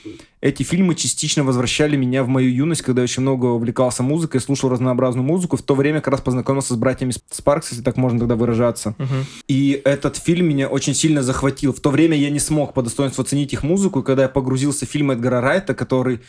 эти 0.43 0.63
фильмы 0.63 0.95
частично 0.95 1.45
возвращали 1.45 1.97
меня 1.97 2.23
в 2.23 2.29
мою 2.29 2.51
юность, 2.51 2.83
когда 2.83 3.01
я 3.01 3.05
очень 3.05 3.23
много 3.23 3.47
увлекался 3.47 4.03
музыкой, 4.03 4.41
слушал 4.41 4.69
разнообразную 4.69 5.27
музыку. 5.27 5.57
В 5.57 5.63
то 5.63 5.75
время 5.75 6.01
как 6.01 6.13
раз 6.13 6.21
познакомился 6.21 6.75
с 6.75 6.77
братьями 6.77 7.13
Спаркс, 7.31 7.71
если 7.71 7.83
так 7.83 7.97
можно 7.97 8.19
тогда 8.19 8.37
выражаться. 8.67 8.95
Мгм. 8.99 9.27
И 9.49 9.81
этот 9.85 10.17
фильм 10.17 10.49
меня 10.49 10.69
очень 10.69 10.95
сильно 10.95 11.23
захватил. 11.23 11.73
В 11.73 11.81
то 11.81 11.91
время 11.91 12.17
я 12.17 12.31
не 12.31 12.41
смог 12.41 12.75
по 12.75 12.83
достоинству 12.83 13.23
оценить 13.23 13.53
их 13.53 13.63
музыку, 13.63 14.01
и 14.01 14.03
когда 14.03 14.23
я 14.23 14.29
погрузился 14.29 14.87
в 14.87 14.89
фильм 14.89 15.11
Эдгара 15.11 15.41
Райта, 15.41 15.75
который 15.75 16.21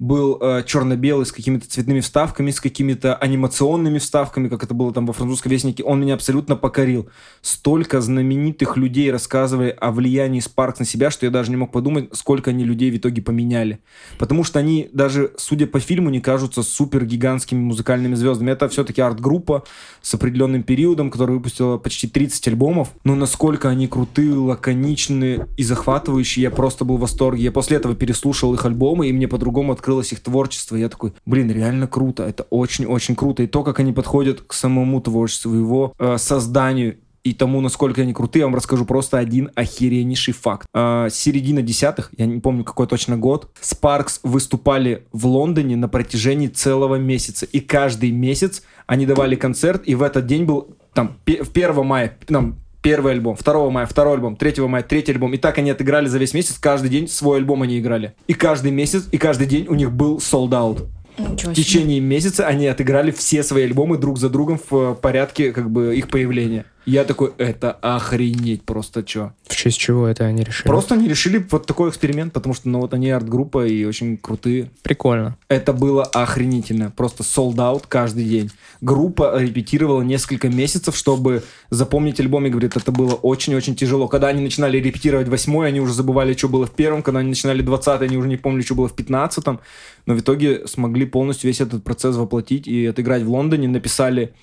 был 0.00 0.38
э, 0.40 0.64
черно-белый 0.66 1.24
с 1.24 1.32
какими-то 1.32 1.68
цветными 1.68 2.00
вставками, 2.00 2.50
с 2.50 2.60
какими-то 2.60 3.14
анимационными 3.14 3.98
вставками, 3.98 4.48
как 4.48 4.64
это 4.64 4.74
было 4.74 4.92
там 4.92 5.06
во 5.06 5.12
французском 5.12 5.52
вестнике, 5.52 5.84
он 5.84 6.00
меня 6.00 6.14
абсолютно 6.14 6.56
покорил. 6.56 7.08
Столько 7.42 8.00
знаменитых 8.00 8.76
людей 8.76 9.12
рассказывали 9.12 9.70
о 9.80 9.92
влиянии 9.92 10.40
Спаркс 10.40 10.80
на 10.80 10.84
себя, 10.84 11.10
что 11.10 11.26
я 11.26 11.30
даже 11.30 11.50
не 11.50 11.56
мог 11.56 11.70
подумать, 11.70 12.08
сколько 12.12 12.50
они 12.50 12.64
людей 12.64 12.90
в 12.90 12.96
итоге 12.96 13.22
поменяли. 13.22 13.78
Потому 14.18 14.42
что 14.42 14.58
они 14.58 14.90
даже, 14.92 15.32
судя 15.36 15.66
по 15.68 15.78
фильму, 15.78 16.10
не 16.10 16.20
кажутся 16.20 16.62
супер 16.64 17.04
гигантскими 17.04 17.60
музыкальными 17.60 18.16
звездами. 18.16 18.50
Это 18.50 18.68
все-таки 18.68 19.00
арт-группа 19.00 19.64
с 20.02 20.12
определенным 20.12 20.64
периодом, 20.64 21.10
которая 21.10 21.36
выпустила 21.36 21.78
почти 21.78 22.08
30 22.08 22.48
альбомов. 22.48 22.88
Но 23.04 23.14
насколько 23.14 23.68
они 23.68 23.86
крутые, 23.86 24.34
лаконичные 24.34 25.46
и 25.56 25.62
захватывающие, 25.62 26.42
я 26.42 26.50
просто 26.50 26.84
был 26.84 26.96
в 26.96 27.00
восторге. 27.00 27.44
Я 27.44 27.52
после 27.52 27.76
этого 27.76 27.94
переслушал 27.94 28.52
их 28.54 28.64
альбомы, 28.64 29.08
и 29.08 29.12
мне 29.12 29.28
по-другому 29.28 29.72
открылось 29.72 29.83
их 30.12 30.20
творчество. 30.20 30.76
Я 30.76 30.88
такой, 30.88 31.12
блин, 31.26 31.50
реально 31.50 31.86
круто, 31.86 32.24
это 32.24 32.44
очень-очень 32.50 33.14
круто. 33.16 33.42
И 33.42 33.46
то, 33.46 33.62
как 33.62 33.80
они 33.80 33.92
подходят 33.92 34.40
к 34.40 34.52
самому 34.52 35.00
творчеству, 35.00 35.54
его 35.54 35.94
э, 35.98 36.16
созданию 36.18 36.96
и 37.24 37.32
тому, 37.32 37.62
насколько 37.62 38.02
они 38.02 38.12
крутые, 38.12 38.40
я 38.40 38.46
вам 38.46 38.54
расскажу 38.54 38.84
просто 38.84 39.18
один 39.18 39.50
охереннейший 39.54 40.34
факт. 40.34 40.68
Э, 40.74 41.08
с 41.10 41.14
середины 41.14 41.62
десятых, 41.62 42.10
я 42.16 42.26
не 42.26 42.40
помню 42.40 42.64
какой 42.64 42.86
точно 42.86 43.16
год, 43.16 43.50
Спаркс 43.60 44.20
выступали 44.22 45.06
в 45.12 45.26
Лондоне 45.26 45.76
на 45.76 45.88
протяжении 45.88 46.48
целого 46.48 46.96
месяца. 46.96 47.46
И 47.46 47.60
каждый 47.60 48.10
месяц 48.10 48.62
они 48.86 49.06
давали 49.06 49.36
концерт, 49.36 49.82
и 49.86 49.94
в 49.94 50.02
этот 50.02 50.26
день 50.26 50.44
был 50.44 50.76
там 50.92 51.16
пе- 51.24 51.42
в 51.42 51.50
1 51.50 51.82
мая, 51.84 52.16
там, 52.26 52.58
первый 52.84 53.14
альбом, 53.14 53.34
2 53.34 53.70
мая 53.70 53.86
второй 53.86 54.14
альбом, 54.14 54.36
3 54.36 54.62
мая 54.68 54.82
третий 54.82 55.12
альбом. 55.12 55.32
И 55.32 55.38
так 55.38 55.56
они 55.56 55.70
отыграли 55.70 56.06
за 56.06 56.18
весь 56.18 56.34
месяц, 56.34 56.58
каждый 56.60 56.90
день 56.90 57.08
свой 57.08 57.38
альбом 57.38 57.62
они 57.62 57.80
играли. 57.80 58.14
И 58.28 58.34
каждый 58.34 58.72
месяц, 58.72 59.08
и 59.10 59.16
каждый 59.16 59.46
день 59.46 59.66
у 59.68 59.74
них 59.74 59.90
был 59.90 60.18
sold 60.18 60.50
out. 60.50 60.86
Ничего 61.16 61.52
В 61.52 61.54
течение 61.54 62.00
месяца 62.00 62.46
они 62.46 62.66
отыграли 62.66 63.10
все 63.10 63.42
свои 63.42 63.64
альбомы 63.64 63.96
друг 63.96 64.18
за 64.18 64.28
другом 64.28 64.60
в 64.68 64.76
э, 64.76 64.94
порядке 64.96 65.52
как 65.52 65.70
бы 65.70 65.96
их 65.96 66.08
появления. 66.08 66.66
Я 66.86 67.04
такой, 67.04 67.32
это 67.38 67.72
охренеть 67.72 68.62
просто 68.62 69.02
чё. 69.02 69.32
В 69.46 69.56
честь 69.56 69.78
чего 69.78 70.06
это 70.06 70.24
они 70.24 70.44
решили? 70.44 70.68
Просто 70.68 70.94
они 70.94 71.08
решили 71.08 71.44
вот 71.50 71.66
такой 71.66 71.88
эксперимент, 71.88 72.32
потому 72.32 72.54
что, 72.54 72.68
ну 72.68 72.80
вот 72.80 72.92
они 72.92 73.10
арт-группа 73.10 73.66
и 73.66 73.84
очень 73.84 74.16
крутые. 74.16 74.70
Прикольно. 74.82 75.36
Это 75.48 75.72
было 75.72 76.04
охренительно. 76.04 76.90
Просто 76.90 77.22
sold 77.22 77.56
out 77.56 77.84
каждый 77.88 78.24
день. 78.24 78.50
Группа 78.80 79.40
репетировала 79.40 80.02
несколько 80.02 80.48
месяцев, 80.48 80.94
чтобы 80.96 81.42
запомнить 81.70 82.20
альбом. 82.20 82.46
И 82.46 82.50
говорит, 82.50 82.76
это 82.76 82.92
было 82.92 83.14
очень-очень 83.14 83.76
тяжело. 83.76 84.08
Когда 84.08 84.28
они 84.28 84.42
начинали 84.42 84.78
репетировать 84.78 85.28
восьмой, 85.28 85.68
они 85.68 85.80
уже 85.80 85.94
забывали, 85.94 86.34
что 86.34 86.48
было 86.48 86.66
в 86.66 86.72
первом. 86.72 87.02
Когда 87.02 87.20
они 87.20 87.30
начинали 87.30 87.62
двадцатый, 87.62 88.08
они 88.08 88.18
уже 88.18 88.28
не 88.28 88.36
помнили, 88.36 88.62
что 88.62 88.74
было 88.74 88.88
в 88.88 88.94
пятнадцатом. 88.94 89.60
Но 90.04 90.14
в 90.14 90.20
итоге 90.20 90.66
смогли 90.66 91.06
полностью 91.06 91.48
весь 91.48 91.60
этот 91.60 91.82
процесс 91.82 92.16
воплотить 92.16 92.68
и 92.68 92.84
отыграть 92.86 93.22
в 93.22 93.30
Лондоне. 93.30 93.68
Написали 93.68 94.34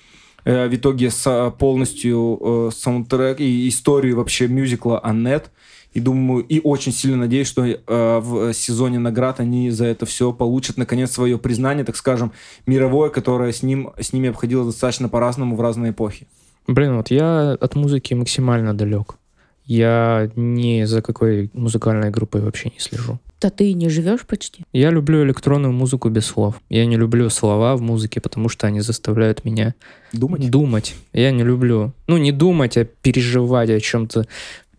э, 0.44 0.68
в 0.68 0.74
итоге 0.74 1.10
с- 1.10 1.50
полностью 1.58 2.38
э, 2.40 2.70
саундтрек 2.74 3.40
и 3.40 3.68
историю 3.68 4.16
вообще 4.16 4.48
мюзикла 4.48 5.00
«Аннет». 5.02 5.50
И 5.94 6.00
думаю, 6.00 6.42
и 6.44 6.58
очень 6.64 6.90
сильно 6.92 7.18
надеюсь, 7.18 7.46
что 7.48 7.66
э, 7.66 7.76
в 7.86 8.54
сезоне 8.54 8.98
наград 8.98 9.40
они 9.40 9.70
за 9.70 9.84
это 9.84 10.06
все 10.06 10.32
получат, 10.32 10.78
наконец, 10.78 11.10
свое 11.10 11.36
признание, 11.36 11.84
так 11.84 11.96
скажем, 11.96 12.32
мировое, 12.66 13.10
которое 13.10 13.52
с, 13.52 13.62
ним, 13.62 13.90
с 14.00 14.14
ними 14.14 14.30
обходилось 14.30 14.68
достаточно 14.68 15.10
по-разному 15.10 15.54
в 15.54 15.60
разные 15.60 15.92
эпохи. 15.92 16.26
Блин, 16.66 16.96
вот 16.96 17.10
я 17.10 17.52
от 17.60 17.74
музыки 17.74 18.14
максимально 18.14 18.72
далек. 18.72 19.16
Я 19.64 20.30
ни 20.36 20.84
за 20.84 21.02
какой 21.02 21.50
музыкальной 21.52 22.10
группой 22.10 22.40
вообще 22.40 22.70
не 22.70 22.78
слежу. 22.80 23.18
Да 23.40 23.50
ты 23.50 23.70
и 23.70 23.74
не 23.74 23.88
живешь 23.88 24.26
почти. 24.26 24.64
Я 24.72 24.90
люблю 24.90 25.24
электронную 25.24 25.72
музыку 25.72 26.08
без 26.08 26.26
слов. 26.26 26.60
Я 26.68 26.86
не 26.86 26.96
люблю 26.96 27.28
слова 27.30 27.76
в 27.76 27.82
музыке, 27.82 28.20
потому 28.20 28.48
что 28.48 28.66
они 28.66 28.80
заставляют 28.80 29.44
меня 29.44 29.74
Думать? 30.12 30.50
думать. 30.50 30.94
Я 31.12 31.30
не 31.30 31.42
люблю. 31.42 31.92
Ну, 32.06 32.18
не 32.18 32.32
думать, 32.32 32.76
а 32.76 32.84
переживать 32.84 33.70
о 33.70 33.80
чем-то. 33.80 34.26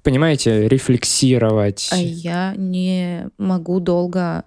Понимаете, 0.02 0.68
рефлексировать. 0.68 1.90
А 1.92 1.98
я 1.98 2.54
не 2.58 3.30
могу 3.38 3.80
долго 3.80 4.44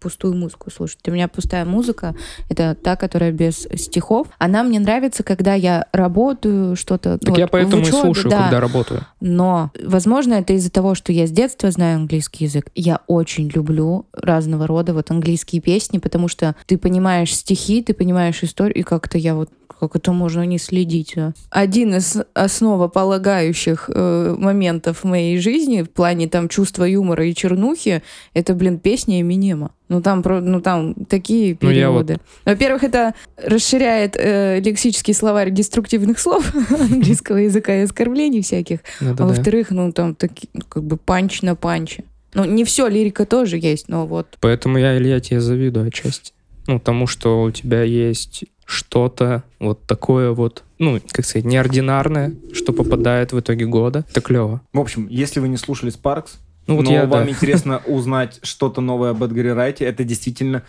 пустую 0.00 0.34
музыку 0.36 0.70
слушать. 0.70 0.98
У 1.06 1.10
меня 1.10 1.28
пустая 1.28 1.64
музыка— 1.64 2.14
это 2.48 2.74
та, 2.74 2.96
которая 2.96 3.32
без 3.32 3.66
стихов. 3.74 4.28
Она 4.38 4.62
мне 4.62 4.78
нравится, 4.80 5.22
когда 5.22 5.54
я 5.54 5.86
работаю, 5.92 6.76
что-то... 6.76 7.18
Так 7.18 7.30
ну, 7.30 7.36
я 7.36 7.44
вот 7.44 7.52
поэтому 7.52 7.82
в 7.82 7.86
и 7.86 7.88
учебе, 7.88 8.00
слушаю, 8.02 8.30
да. 8.30 8.42
когда 8.44 8.60
работаю. 8.60 9.06
Но, 9.20 9.70
возможно, 9.82 10.34
это 10.34 10.52
из-за 10.54 10.70
того, 10.70 10.94
что 10.94 11.12
я 11.12 11.26
с 11.26 11.30
детства 11.30 11.70
знаю 11.70 11.96
английский 11.96 12.44
язык. 12.44 12.70
Я 12.74 13.00
очень 13.06 13.48
люблю 13.48 14.06
разного 14.12 14.66
рода 14.66 14.94
вот 14.94 15.10
английские 15.10 15.60
песни, 15.60 15.98
потому 15.98 16.28
что 16.28 16.54
ты 16.66 16.78
понимаешь 16.78 17.34
стихи, 17.34 17.82
ты 17.82 17.94
понимаешь 17.94 18.42
историю, 18.42 18.76
и 18.76 18.82
как-то 18.82 19.18
я 19.18 19.34
вот 19.34 19.50
как 19.78 19.96
это 19.96 20.12
можно 20.12 20.42
не 20.46 20.58
следить. 20.58 21.16
а? 21.16 21.32
Один 21.50 21.94
из 21.94 22.16
основополагающих 22.34 23.90
э, 23.92 24.34
моментов 24.38 25.04
моей 25.04 25.38
жизни 25.38 25.82
в 25.82 25.90
плане 25.90 26.28
там 26.28 26.48
чувства 26.48 26.84
юмора 26.84 27.26
и 27.26 27.34
чернухи 27.34 28.02
это, 28.32 28.54
блин, 28.54 28.78
песня 28.78 29.20
Эминема. 29.46 29.70
Ну 29.88 30.00
там, 30.02 30.22
ну 30.24 30.60
там 30.60 30.94
такие 30.94 31.56
Ну, 31.60 31.70
я 31.70 31.90
вот- 31.90 32.06
переводы. 32.06 32.20
Во-первых, 32.44 32.84
это 32.84 33.14
расширяет 33.36 34.16
э, 34.16 34.60
лексический 34.60 35.14
словарь 35.14 35.50
деструктивных 35.50 36.18
слов 36.18 36.52
английского 36.70 37.36
языка 37.38 37.74
и 37.74 37.80
оскорблений 37.82 38.42
всяких. 38.42 38.80
А 39.00 39.04
Да-да-да. 39.04 39.26
во-вторых, 39.26 39.70
ну 39.70 39.92
там 39.92 40.14
такие, 40.14 40.48
ну, 40.52 40.62
как 40.68 40.82
бы 40.84 40.96
панч 40.96 41.42
на 41.42 41.54
панче. 41.54 42.04
Ну, 42.34 42.44
не 42.44 42.64
все, 42.64 42.86
лирика 42.88 43.24
тоже 43.24 43.56
есть, 43.58 43.88
но 43.88 44.06
вот. 44.06 44.36
Поэтому 44.40 44.78
я, 44.78 44.96
Илья, 44.98 45.20
тебе 45.20 45.40
завидую 45.40 45.86
отчасти. 45.88 46.32
Ну, 46.66 46.78
тому, 46.80 47.06
что 47.06 47.42
у 47.42 47.50
тебя 47.50 47.82
есть 47.82 48.44
что-то 48.66 49.44
вот 49.60 49.86
такое 49.86 50.32
вот, 50.32 50.64
ну, 50.78 51.00
как 51.12 51.24
сказать, 51.24 51.44
неординарное, 51.46 52.34
что 52.52 52.72
попадает 52.72 53.32
в 53.32 53.38
итоге 53.40 53.64
года. 53.66 54.04
Это 54.10 54.20
клево. 54.20 54.60
В 54.72 54.80
общем, 54.80 55.06
если 55.08 55.38
вы 55.40 55.48
не 55.48 55.56
слушали 55.56 55.90
Спаркс, 55.90 56.38
Ну, 56.66 56.76
вот 56.76 56.84
но 56.84 56.92
я, 56.92 57.06
вам 57.06 57.24
да. 57.24 57.30
интересно 57.30 57.82
узнать 57.86 58.40
что-то 58.42 58.80
новое 58.80 59.10
об 59.10 59.22
Эдгаре 59.22 59.52
Райте, 59.52 59.84
это 59.84 60.04
действительно 60.04 60.64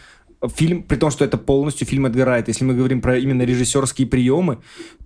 фильм, 0.55 0.83
при 0.83 0.97
том, 0.97 1.09
что 1.09 1.25
это 1.25 1.37
полностью 1.37 1.87
фильм 1.87 2.05
Эдгара 2.05 2.31
Райта. 2.31 2.51
Если 2.51 2.63
мы 2.63 2.75
говорим 2.75 3.01
про 3.01 3.17
именно 3.17 3.41
режиссерские 3.41 4.07
приемы, 4.07 4.59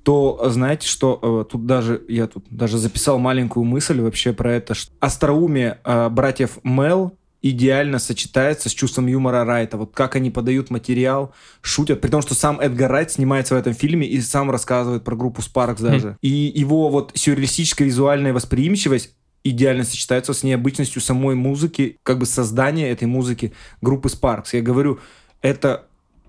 то 0.03 0.41
знаете, 0.49 0.87
что 0.87 1.45
э, 1.47 1.51
тут 1.51 1.65
даже, 1.65 2.01
я 2.07 2.27
тут 2.27 2.45
даже 2.49 2.77
записал 2.77 3.19
маленькую 3.19 3.63
мысль 3.63 4.01
вообще 4.01 4.33
про 4.33 4.53
это, 4.53 4.73
что 4.73 4.91
остроумие 4.99 5.79
э, 5.83 6.09
братьев 6.09 6.57
Мел 6.63 7.13
идеально 7.41 7.97
сочетается 7.97 8.69
с 8.69 8.73
чувством 8.73 9.07
юмора 9.07 9.45
Райта. 9.45 9.77
Вот 9.77 9.93
как 9.93 10.15
они 10.15 10.29
подают 10.29 10.69
материал, 10.69 11.33
шутят. 11.61 12.01
При 12.01 12.09
том, 12.09 12.21
что 12.21 12.35
сам 12.35 12.59
Эдгар 12.59 12.91
Райт 12.91 13.11
снимается 13.11 13.55
в 13.55 13.57
этом 13.57 13.73
фильме 13.73 14.07
и 14.07 14.21
сам 14.21 14.51
рассказывает 14.51 15.03
про 15.03 15.15
группу 15.15 15.41
Спаркс 15.41 15.81
даже. 15.81 16.17
И 16.21 16.29
его 16.29 16.89
вот 16.89 17.11
сюрреалистическая 17.15 17.87
визуальная 17.87 18.33
восприимчивость 18.33 19.15
идеально 19.43 19.83
сочетается 19.83 20.33
с 20.33 20.43
необычностью 20.43 21.01
самой 21.01 21.35
музыки, 21.35 21.97
как 22.03 22.19
бы 22.19 22.25
создания 22.25 22.89
этой 22.89 23.05
музыки 23.07 23.53
группы 23.81 24.09
Спаркс. 24.09 24.53
Я 24.53 24.61
говорю, 24.61 24.99
это 25.41 25.85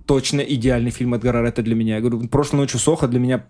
точно 0.06 0.40
идеальный 0.40 0.90
фильм 0.90 1.14
Эдгара 1.14 1.42
Райта 1.42 1.62
для 1.62 1.74
меня. 1.74 1.96
Я 1.96 2.00
говорю, 2.00 2.26
прошлой 2.28 2.56
ночью 2.56 2.78
Соха 2.80 3.06
для 3.08 3.20
меня 3.20 3.46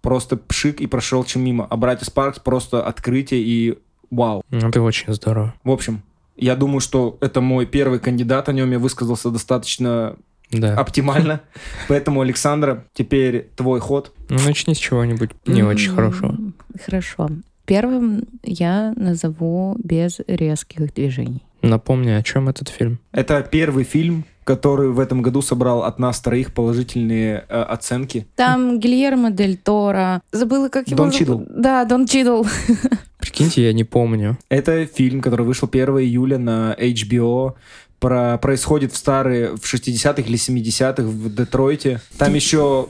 просто 0.00 0.36
пшик 0.36 0.80
и 0.80 0.86
прошел 0.86 1.24
чем 1.24 1.44
мимо. 1.44 1.66
А 1.68 1.76
братья 1.76 2.04
Спаркс 2.04 2.38
просто 2.40 2.84
открытие 2.84 3.40
и 3.42 3.78
вау. 4.10 4.42
Ну, 4.50 4.70
ты 4.70 4.80
очень 4.80 5.12
здорово. 5.12 5.54
В 5.64 5.70
общем, 5.70 6.02
я 6.36 6.56
думаю, 6.56 6.80
что 6.80 7.18
это 7.20 7.40
мой 7.40 7.66
первый 7.66 7.98
кандидат, 7.98 8.48
о 8.48 8.52
нем 8.52 8.70
я 8.72 8.78
высказался 8.78 9.30
достаточно 9.30 10.16
Да. 10.50 10.74
оптимально. 10.74 11.42
Поэтому, 11.88 12.20
Александра, 12.20 12.86
теперь 12.94 13.50
твой 13.56 13.80
ход. 13.80 14.12
Ну, 14.28 14.38
начни 14.44 14.74
с 14.74 14.78
чего-нибудь 14.78 15.30
не 15.46 15.62
очень 15.62 15.92
хорошего. 15.94 16.36
Хорошо. 16.84 17.28
Первым 17.64 18.24
я 18.42 18.92
назову 18.96 19.76
без 19.82 20.20
резких 20.26 20.92
движений. 20.94 21.42
Напомни, 21.62 22.10
о 22.10 22.22
чем 22.22 22.48
этот 22.48 22.68
фильм? 22.68 22.98
Это 23.12 23.40
первый 23.42 23.84
фильм, 23.84 24.24
который 24.44 24.90
в 24.90 24.98
этом 24.98 25.22
году 25.22 25.42
собрал 25.42 25.84
от 25.84 25.98
нас 26.00 26.20
троих 26.20 26.52
положительные 26.52 27.44
э, 27.48 27.62
оценки. 27.62 28.26
Там 28.34 28.80
Гильермо 28.80 29.30
Дель 29.30 29.56
Торо. 29.56 30.22
Забыла, 30.32 30.68
как 30.68 30.88
его 30.88 30.96
Дон? 30.96 31.12
Чидл. 31.12 31.40
Да, 31.48 31.84
Дон 31.84 32.06
Чидл. 32.06 32.42
Прикиньте, 33.18 33.62
я 33.62 33.72
не 33.72 33.84
помню. 33.84 34.36
Это 34.48 34.84
фильм, 34.86 35.20
который 35.20 35.46
вышел 35.46 35.68
1 35.70 35.88
июля 36.00 36.38
на 36.38 36.74
HBO. 36.76 37.54
Про, 38.00 38.36
происходит 38.38 38.92
в 38.92 38.96
старые, 38.96 39.54
в 39.54 39.62
60-х 39.62 40.22
или 40.22 40.36
70-х 40.36 41.04
в 41.04 41.32
Детройте. 41.32 42.00
Там 42.18 42.34
еще 42.34 42.88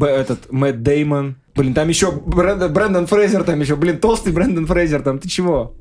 этот 0.00 0.52
Мэтт 0.52 0.82
Деймон. 0.82 1.34
Блин, 1.54 1.74
там 1.74 1.88
еще 1.88 2.10
Брэндон, 2.12 2.72
Брэндон 2.72 3.06
Фрейзер, 3.06 3.44
там 3.44 3.60
еще, 3.60 3.76
блин, 3.76 3.98
толстый 3.98 4.32
Брэндон 4.32 4.66
Фрейзер, 4.66 5.02
там, 5.02 5.18
ты 5.18 5.28
чего? 5.28 5.74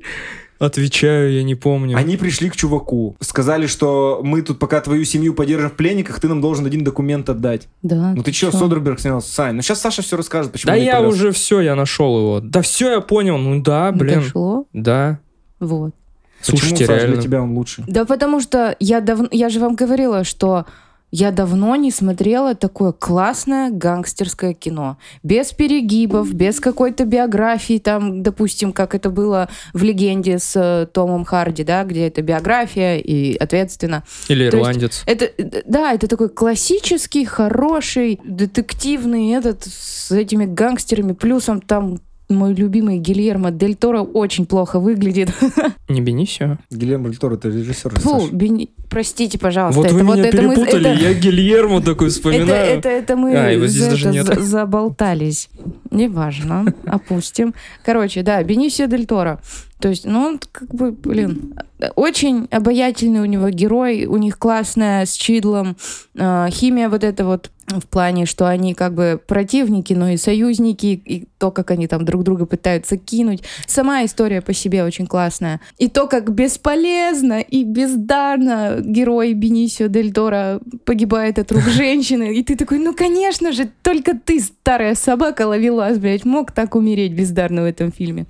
Отвечаю, 0.59 1.33
я 1.33 1.41
не 1.43 1.55
помню. 1.55 1.97
Они 1.97 2.17
пришли 2.17 2.47
к 2.49 2.55
чуваку, 2.55 3.15
сказали, 3.19 3.65
что 3.65 4.19
мы 4.23 4.43
тут 4.43 4.59
пока 4.59 4.79
твою 4.81 5.05
семью 5.05 5.33
поддержим 5.33 5.69
в 5.71 5.73
пленниках, 5.73 6.19
ты 6.19 6.27
нам 6.27 6.39
должен 6.39 6.65
один 6.67 6.83
документ 6.83 7.29
отдать. 7.29 7.67
Да. 7.81 8.13
Ну 8.15 8.21
ты 8.21 8.31
что, 8.31 8.51
чё? 8.51 8.57
Содерберг 8.59 8.99
снял? 8.99 9.21
Сань, 9.21 9.55
ну 9.55 9.61
сейчас 9.63 9.81
Саша 9.81 10.03
все 10.03 10.17
расскажет, 10.17 10.51
почему 10.51 10.71
Да 10.71 10.75
я 10.75 10.97
повез. 10.99 11.13
уже 11.15 11.31
все, 11.31 11.61
я 11.61 11.75
нашел 11.75 12.15
его. 12.19 12.39
Да 12.41 12.61
все, 12.61 12.91
я 12.91 13.01
понял. 13.01 13.39
Ну 13.39 13.59
да, 13.61 13.91
блин. 13.91 14.19
Дошло. 14.21 14.65
Да. 14.71 15.19
Вот. 15.59 15.95
Почему, 16.41 16.57
Слушайте, 16.59 16.85
Саш, 16.85 16.97
реально. 16.97 17.13
для 17.15 17.23
тебя 17.23 17.41
он 17.41 17.53
лучше? 17.57 17.83
Да 17.87 18.05
потому 18.05 18.39
что 18.39 18.75
я 18.79 19.01
давно, 19.01 19.29
я 19.31 19.49
же 19.49 19.59
вам 19.59 19.73
говорила, 19.75 20.23
что 20.23 20.65
я 21.11 21.31
давно 21.31 21.75
не 21.75 21.91
смотрела 21.91 22.55
такое 22.55 22.93
классное 22.93 23.69
гангстерское 23.69 24.53
кино. 24.53 24.97
Без 25.23 25.51
перегибов, 25.51 26.33
без 26.33 26.59
какой-то 26.59 27.05
биографии, 27.05 27.79
там, 27.79 28.23
допустим, 28.23 28.71
как 28.71 28.95
это 28.95 29.09
было 29.09 29.49
в 29.73 29.83
«Легенде» 29.83 30.39
с 30.39 30.55
э, 30.55 30.87
Томом 30.87 31.25
Харди, 31.25 31.63
да, 31.63 31.83
где 31.83 32.07
это 32.07 32.21
биография 32.21 32.97
и 32.97 33.35
ответственно. 33.35 34.03
Или 34.29 34.49
То 34.49 34.57
есть 34.57 34.69
ирландец. 34.69 35.03
Это, 35.05 35.25
э, 35.25 35.63
да, 35.65 35.93
это 35.93 36.07
такой 36.07 36.29
классический, 36.29 37.25
хороший, 37.25 38.19
детективный 38.23 39.31
этот 39.31 39.65
с 39.65 40.11
этими 40.11 40.45
гангстерами. 40.45 41.11
Плюсом 41.11 41.61
там 41.61 41.99
мой 42.33 42.53
любимый 42.53 42.97
Гильермо 42.99 43.51
Дель 43.51 43.75
Торо 43.75 44.01
очень 44.01 44.45
плохо 44.45 44.79
выглядит. 44.79 45.29
Не 45.89 46.01
Бенисио. 46.01 46.57
Гильермо 46.69 47.09
Дель 47.09 47.17
Торо, 47.17 47.37
ты 47.37 47.49
режиссер, 47.49 47.99
Фу. 47.99 48.27
Бени- 48.31 48.69
простите, 48.89 49.37
пожалуйста. 49.39 49.79
Вот 49.81 49.87
это 49.87 49.95
вы 49.95 50.03
меня 50.03 50.25
это 50.27 50.41
мы- 50.41 50.55
перепутали. 50.55 50.89
это- 50.91 51.01
Я 51.03 51.13
Гильермо 51.13 51.81
такой 51.81 52.07
это, 52.07 52.15
вспоминаю. 52.15 52.77
это, 52.79 52.89
это 52.89 53.15
мы 53.15 53.33
А, 53.35 53.49
его 53.49 53.65
здесь 53.67 53.83
за 53.83 53.89
даже 53.91 54.09
это 54.09 54.13
нет. 54.13 54.25
за- 54.39 54.41
заболтались. 54.41 55.49
Неважно, 55.91 56.65
опустим. 56.85 57.53
Короче, 57.83 58.23
да, 58.23 58.41
Бенисио 58.43 58.85
Дель 58.87 59.05
Торо. 59.05 59.39
То 59.79 59.89
есть, 59.89 60.05
ну, 60.05 60.19
он 60.21 60.39
как 60.51 60.73
бы, 60.75 60.91
блин, 60.91 61.55
очень 61.95 62.47
обаятельный 62.51 63.19
у 63.21 63.25
него 63.25 63.49
герой, 63.49 64.05
у 64.05 64.17
них 64.17 64.37
классная 64.37 65.05
с 65.07 65.13
Чидлом 65.13 65.75
э, 66.15 66.47
химия 66.51 66.87
вот 66.87 67.03
эта 67.03 67.25
вот 67.25 67.49
в 67.79 67.87
плане, 67.87 68.25
что 68.25 68.47
они 68.47 68.73
как 68.73 68.93
бы 68.93 69.21
противники, 69.25 69.93
но 69.93 70.09
и 70.09 70.17
союзники, 70.17 71.01
и 71.05 71.27
то, 71.37 71.51
как 71.51 71.71
они 71.71 71.87
там 71.87 72.05
друг 72.05 72.23
друга 72.23 72.45
пытаются 72.45 72.97
кинуть. 72.97 73.43
Сама 73.65 74.03
история 74.05 74.41
по 74.41 74.53
себе 74.53 74.83
очень 74.83 75.07
классная. 75.07 75.61
И 75.77 75.87
то, 75.87 76.07
как 76.07 76.31
бесполезно 76.33 77.39
и 77.39 77.63
бездарно 77.63 78.77
герой 78.81 79.33
Бенисио 79.33 79.87
Дель 79.87 80.11
Торо 80.11 80.59
погибает 80.85 81.39
от 81.39 81.51
рук 81.51 81.63
женщины. 81.67 82.35
И 82.35 82.43
ты 82.43 82.55
такой, 82.55 82.79
ну, 82.79 82.93
конечно 82.93 83.51
же, 83.51 83.69
только 83.81 84.17
ты, 84.17 84.39
старая 84.39 84.95
собака, 84.95 85.47
ловилась, 85.47 85.97
блядь, 85.97 86.25
мог 86.25 86.51
так 86.51 86.75
умереть 86.75 87.13
бездарно 87.13 87.61
в 87.61 87.65
этом 87.65 87.91
фильме. 87.91 88.25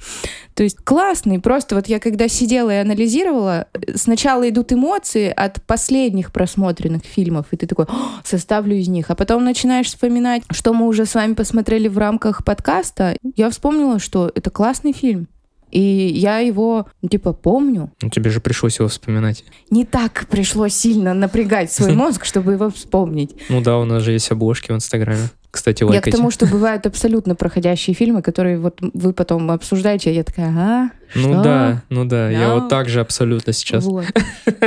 То 0.62 0.66
есть 0.66 0.78
классный, 0.84 1.40
просто 1.40 1.74
вот 1.74 1.88
я 1.88 2.00
когда 2.00 2.28
сидела 2.28 2.70
и 2.70 2.76
анализировала, 2.76 3.66
э, 3.74 3.98
сначала 3.98 4.48
идут 4.48 4.72
эмоции 4.72 5.34
от 5.36 5.60
последних 5.64 6.32
просмотренных 6.32 7.02
фильмов, 7.04 7.48
и 7.50 7.58
ты 7.58 7.66
такой, 7.66 7.86
«О, 7.86 8.22
составлю 8.24 8.76
из 8.76 8.88
них, 8.88 9.10
а 9.10 9.16
потом 9.16 9.44
начинаешь 9.44 9.88
вспоминать, 9.88 10.44
что 10.52 10.76
мы 10.76 10.86
уже 10.86 11.08
с 11.08 11.16
вами 11.16 11.34
посмотрели 11.34 11.88
в 11.88 11.98
рамках 11.98 12.46
подкаста, 12.46 13.18
я 13.36 13.50
вспомнила, 13.50 13.98
что 13.98 14.32
это 14.36 14.52
классный 14.52 14.94
фильм. 14.94 15.28
И 15.72 15.82
я 15.82 16.38
его, 16.38 16.86
ну, 17.02 17.10
типа, 17.10 17.34
помню. 17.34 17.92
Ну, 18.00 18.10
тебе 18.10 18.30
же 18.30 18.40
пришлось 18.40 18.78
его 18.78 18.88
вспоминать. 18.88 19.44
Не 19.72 19.84
так 19.84 20.28
пришлось 20.30 20.76
сильно 20.76 21.16
напрягать 21.16 21.72
свой 21.72 21.94
мозг, 21.96 22.24
чтобы 22.24 22.52
его 22.52 22.70
вспомнить. 22.70 23.32
Ну 23.50 23.62
да, 23.62 23.80
у 23.80 23.86
нас 23.86 24.04
же 24.04 24.12
есть 24.12 24.30
обложки 24.30 24.72
в 24.72 24.76
Инстаграме. 24.76 25.30
Кстати, 25.52 25.84
Я 25.84 25.88
к 25.88 25.92
лайкайте. 25.92 26.18
тому, 26.18 26.32
что 26.32 26.46
бывают 26.48 26.86
абсолютно 26.88 27.36
проходящие 27.36 27.94
фильмы, 27.94 28.22
которые 28.22 28.58
вот 28.58 28.80
вы 28.82 29.12
потом 29.14 29.52
обсуждаете, 29.52 30.10
а 30.10 30.14
я 30.14 30.24
такая, 30.24 30.48
ага, 30.50 30.92
Ну 31.14 31.34
что? 31.34 31.44
да, 31.44 31.84
ну 31.90 32.06
да, 32.06 32.30
я 32.30 32.48
Да. 32.48 32.56
вот 32.56 32.70
так 32.70 32.88
же 32.88 33.02
абсолютно 33.02 33.52
сейчас. 33.52 33.84
Вот. 33.84 34.06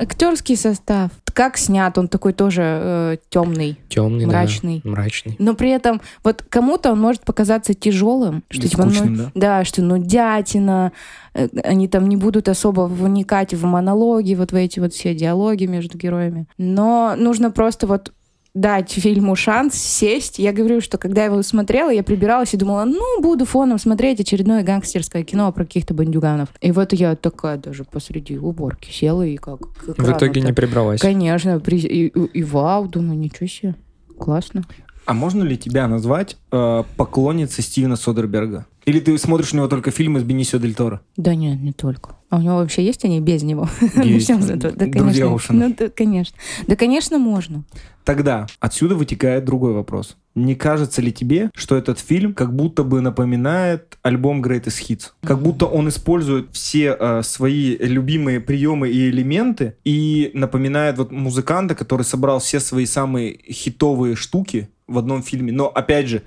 Актерский 0.00 0.56
состав. 0.56 1.10
Как 1.32 1.56
снят, 1.56 1.96
он 1.96 2.08
такой 2.08 2.32
тоже 2.32 3.18
темный, 3.28 3.78
Темный, 3.88 4.26
мрачный. 4.26 4.80
да. 4.84 4.90
Мрачный. 4.90 5.36
Но 5.38 5.54
при 5.54 5.70
этом 5.70 6.00
вот 6.24 6.44
кому-то 6.48 6.92
он 6.92 7.00
может 7.00 7.22
показаться 7.22 7.72
тяжелым, 7.74 8.42
что 8.50 8.68
типа, 8.68 8.84
ну, 8.84 9.16
да? 9.16 9.30
да, 9.34 9.64
что 9.64 9.82
ну 9.82 9.98
дятина, 9.98 10.92
э, 11.34 11.48
они 11.62 11.86
там 11.88 12.08
не 12.08 12.16
будут 12.16 12.48
особо 12.48 12.82
вникать 12.82 13.54
в 13.54 13.64
монологи, 13.64 14.34
вот 14.34 14.50
в 14.52 14.54
эти 14.56 14.80
вот 14.80 14.92
все 14.92 15.14
диалоги 15.14 15.66
между 15.66 15.96
героями. 15.98 16.46
Но 16.58 17.14
нужно 17.16 17.50
просто 17.52 17.86
вот 17.86 18.12
дать 18.54 18.90
фильму 18.90 19.36
шанс 19.36 19.74
сесть. 19.74 20.38
Я 20.38 20.52
говорю, 20.52 20.80
что 20.80 20.98
когда 20.98 21.20
я 21.22 21.26
его 21.28 21.42
смотрела, 21.42 21.90
я 21.90 22.02
прибиралась 22.02 22.52
и 22.52 22.56
думала, 22.56 22.84
ну, 22.84 23.20
буду 23.22 23.44
фоном 23.44 23.78
смотреть 23.78 24.20
очередное 24.20 24.62
гангстерское 24.64 25.22
кино 25.22 25.52
про 25.52 25.64
каких-то 25.64 25.94
бандюганов. 25.94 26.48
И 26.60 26.72
вот 26.72 26.92
я 26.92 27.14
такая 27.16 27.56
даже 27.58 27.84
посреди 27.84 28.38
уборки 28.38 28.90
села 28.90 29.22
и 29.22 29.36
как... 29.36 29.60
как 29.86 29.98
В 29.98 30.10
итоге 30.12 30.40
не 30.40 30.52
прибралась. 30.52 31.00
Конечно, 31.00 31.60
при- 31.60 31.78
и, 31.78 32.06
и- 32.08 32.24
и 32.38 32.42
вау, 32.42 32.88
думаю, 32.88 33.18
ничего 33.18 33.46
себе, 33.46 33.74
классно. 34.18 34.64
А 35.10 35.12
можно 35.12 35.42
ли 35.42 35.58
тебя 35.58 35.88
назвать 35.88 36.36
э, 36.52 36.84
поклонницей 36.96 37.64
Стивена 37.64 37.96
Содерберга? 37.96 38.66
Или 38.84 39.00
ты 39.00 39.18
смотришь 39.18 39.52
у 39.52 39.56
него 39.56 39.66
только 39.66 39.90
фильмы 39.90 40.20
с 40.20 40.22
Бенисио 40.22 40.60
Дель 40.60 40.76
Торо? 40.76 41.00
Да 41.16 41.34
нет, 41.34 41.60
не 41.60 41.72
только. 41.72 42.14
А 42.28 42.36
у 42.36 42.40
него 42.40 42.58
вообще 42.58 42.84
есть 42.84 43.04
они 43.04 43.18
без 43.18 43.42
него? 43.42 43.68
Есть. 44.04 44.28
Да, 44.28 44.70
Друзья 44.70 45.26
конечно. 45.26 45.54
Ну, 45.54 45.74
да, 45.76 45.88
конечно. 45.88 46.38
Да, 46.68 46.76
конечно, 46.76 47.18
можно. 47.18 47.64
Тогда 48.04 48.46
отсюда 48.60 48.94
вытекает 48.94 49.44
другой 49.44 49.72
вопрос. 49.72 50.16
Не 50.36 50.54
кажется 50.54 51.02
ли 51.02 51.12
тебе, 51.12 51.50
что 51.56 51.76
этот 51.76 51.98
фильм 51.98 52.32
как 52.32 52.54
будто 52.54 52.84
бы 52.84 53.00
напоминает 53.00 53.98
альбом 54.02 54.42
Greatest 54.42 54.80
Hits? 54.88 55.10
Как 55.22 55.42
будто 55.42 55.66
он 55.66 55.88
использует 55.88 56.50
все 56.52 56.96
э, 56.98 57.22
свои 57.24 57.76
любимые 57.78 58.38
приемы 58.38 58.90
и 58.90 59.10
элементы 59.10 59.74
и 59.84 60.30
напоминает 60.34 60.98
вот 60.98 61.10
музыканта, 61.10 61.74
который 61.74 62.02
собрал 62.02 62.38
все 62.38 62.60
свои 62.60 62.86
самые 62.86 63.40
хитовые 63.50 64.14
штуки 64.14 64.68
в 64.90 64.98
одном 64.98 65.22
фильме. 65.22 65.52
Но 65.52 65.68
опять 65.68 66.06
же, 66.08 66.22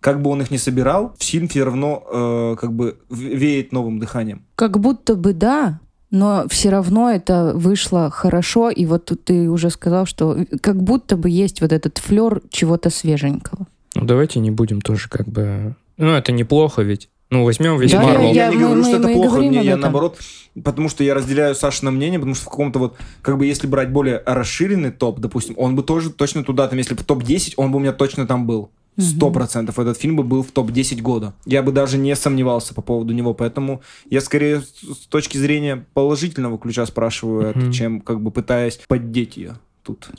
как 0.00 0.20
бы 0.22 0.30
он 0.30 0.40
их 0.42 0.50
ни 0.50 0.56
собирал, 0.58 1.14
фильм 1.18 1.48
все 1.48 1.64
равно 1.64 2.02
э, 2.12 2.56
как 2.60 2.72
бы 2.72 2.98
в- 3.08 3.18
веет 3.20 3.72
новым 3.72 3.98
дыханием. 3.98 4.42
Как 4.54 4.78
будто 4.78 5.14
бы 5.14 5.32
да, 5.32 5.80
но 6.10 6.44
все 6.48 6.70
равно 6.70 7.10
это 7.10 7.52
вышло 7.54 8.10
хорошо. 8.10 8.70
И 8.70 8.86
вот 8.86 9.06
тут 9.06 9.24
ты 9.24 9.48
уже 9.50 9.70
сказал, 9.70 10.06
что 10.06 10.36
как 10.60 10.82
будто 10.82 11.16
бы 11.16 11.28
есть 11.28 11.60
вот 11.60 11.72
этот 11.72 11.98
флер 11.98 12.40
чего-то 12.50 12.90
свеженького. 12.90 13.66
Ну 13.96 14.04
давайте 14.04 14.40
не 14.40 14.50
будем 14.50 14.80
тоже 14.80 15.08
как 15.08 15.26
бы... 15.28 15.74
Ну 15.96 16.10
это 16.12 16.32
неплохо 16.32 16.82
ведь. 16.82 17.08
Ну 17.30 17.44
возьмем 17.44 17.78
весь 17.78 17.90
Да, 17.92 18.02
Марвел. 18.02 18.32
я, 18.32 18.46
я- 18.46 18.48
не 18.50 18.56
мы- 18.56 18.62
говорю, 18.62 18.80
мы- 18.82 18.88
что 18.88 18.96
это 18.98 19.06
мы 19.08 19.12
и 19.12 19.14
плохо. 19.14 19.38
Мне, 19.38 19.62
я 19.62 19.76
наоборот, 19.76 20.18
потому 20.62 20.88
что 20.88 21.02
я 21.04 21.14
разделяю 21.14 21.54
Сашино 21.54 21.90
мнение, 21.90 22.18
потому 22.18 22.34
что 22.34 22.44
в 22.44 22.48
каком-то 22.48 22.78
вот, 22.78 22.96
как 23.22 23.38
бы 23.38 23.46
если 23.46 23.66
брать 23.66 23.90
более 23.90 24.22
расширенный 24.24 24.90
топ, 24.92 25.18
допустим, 25.20 25.54
он 25.58 25.74
бы 25.74 25.82
тоже 25.82 26.10
точно 26.10 26.44
туда, 26.44 26.68
там, 26.68 26.78
если 26.78 26.94
бы 26.94 27.02
топ-10, 27.02 27.54
он 27.56 27.72
бы 27.72 27.78
у 27.78 27.80
меня 27.80 27.92
точно 27.92 28.26
там 28.26 28.46
был. 28.46 28.70
Сто 28.96 29.30
процентов 29.32 29.80
этот 29.80 29.98
фильм 29.98 30.14
бы 30.14 30.22
был 30.22 30.44
в 30.44 30.52
топ-10 30.52 31.00
года. 31.02 31.34
Я 31.46 31.64
бы 31.64 31.72
даже 31.72 31.98
не 31.98 32.14
сомневался 32.14 32.74
по 32.74 32.82
поводу 32.82 33.12
него, 33.12 33.34
поэтому 33.34 33.82
я 34.08 34.20
скорее 34.20 34.60
с 34.60 35.06
точки 35.08 35.36
зрения 35.36 35.84
положительного 35.94 36.58
ключа 36.58 36.86
спрашиваю 36.86 37.48
это, 37.48 37.72
чем 37.72 38.00
как 38.00 38.20
бы 38.20 38.30
пытаясь 38.30 38.78
поддеть 38.86 39.36
ее 39.36 39.54
тут. 39.82 40.10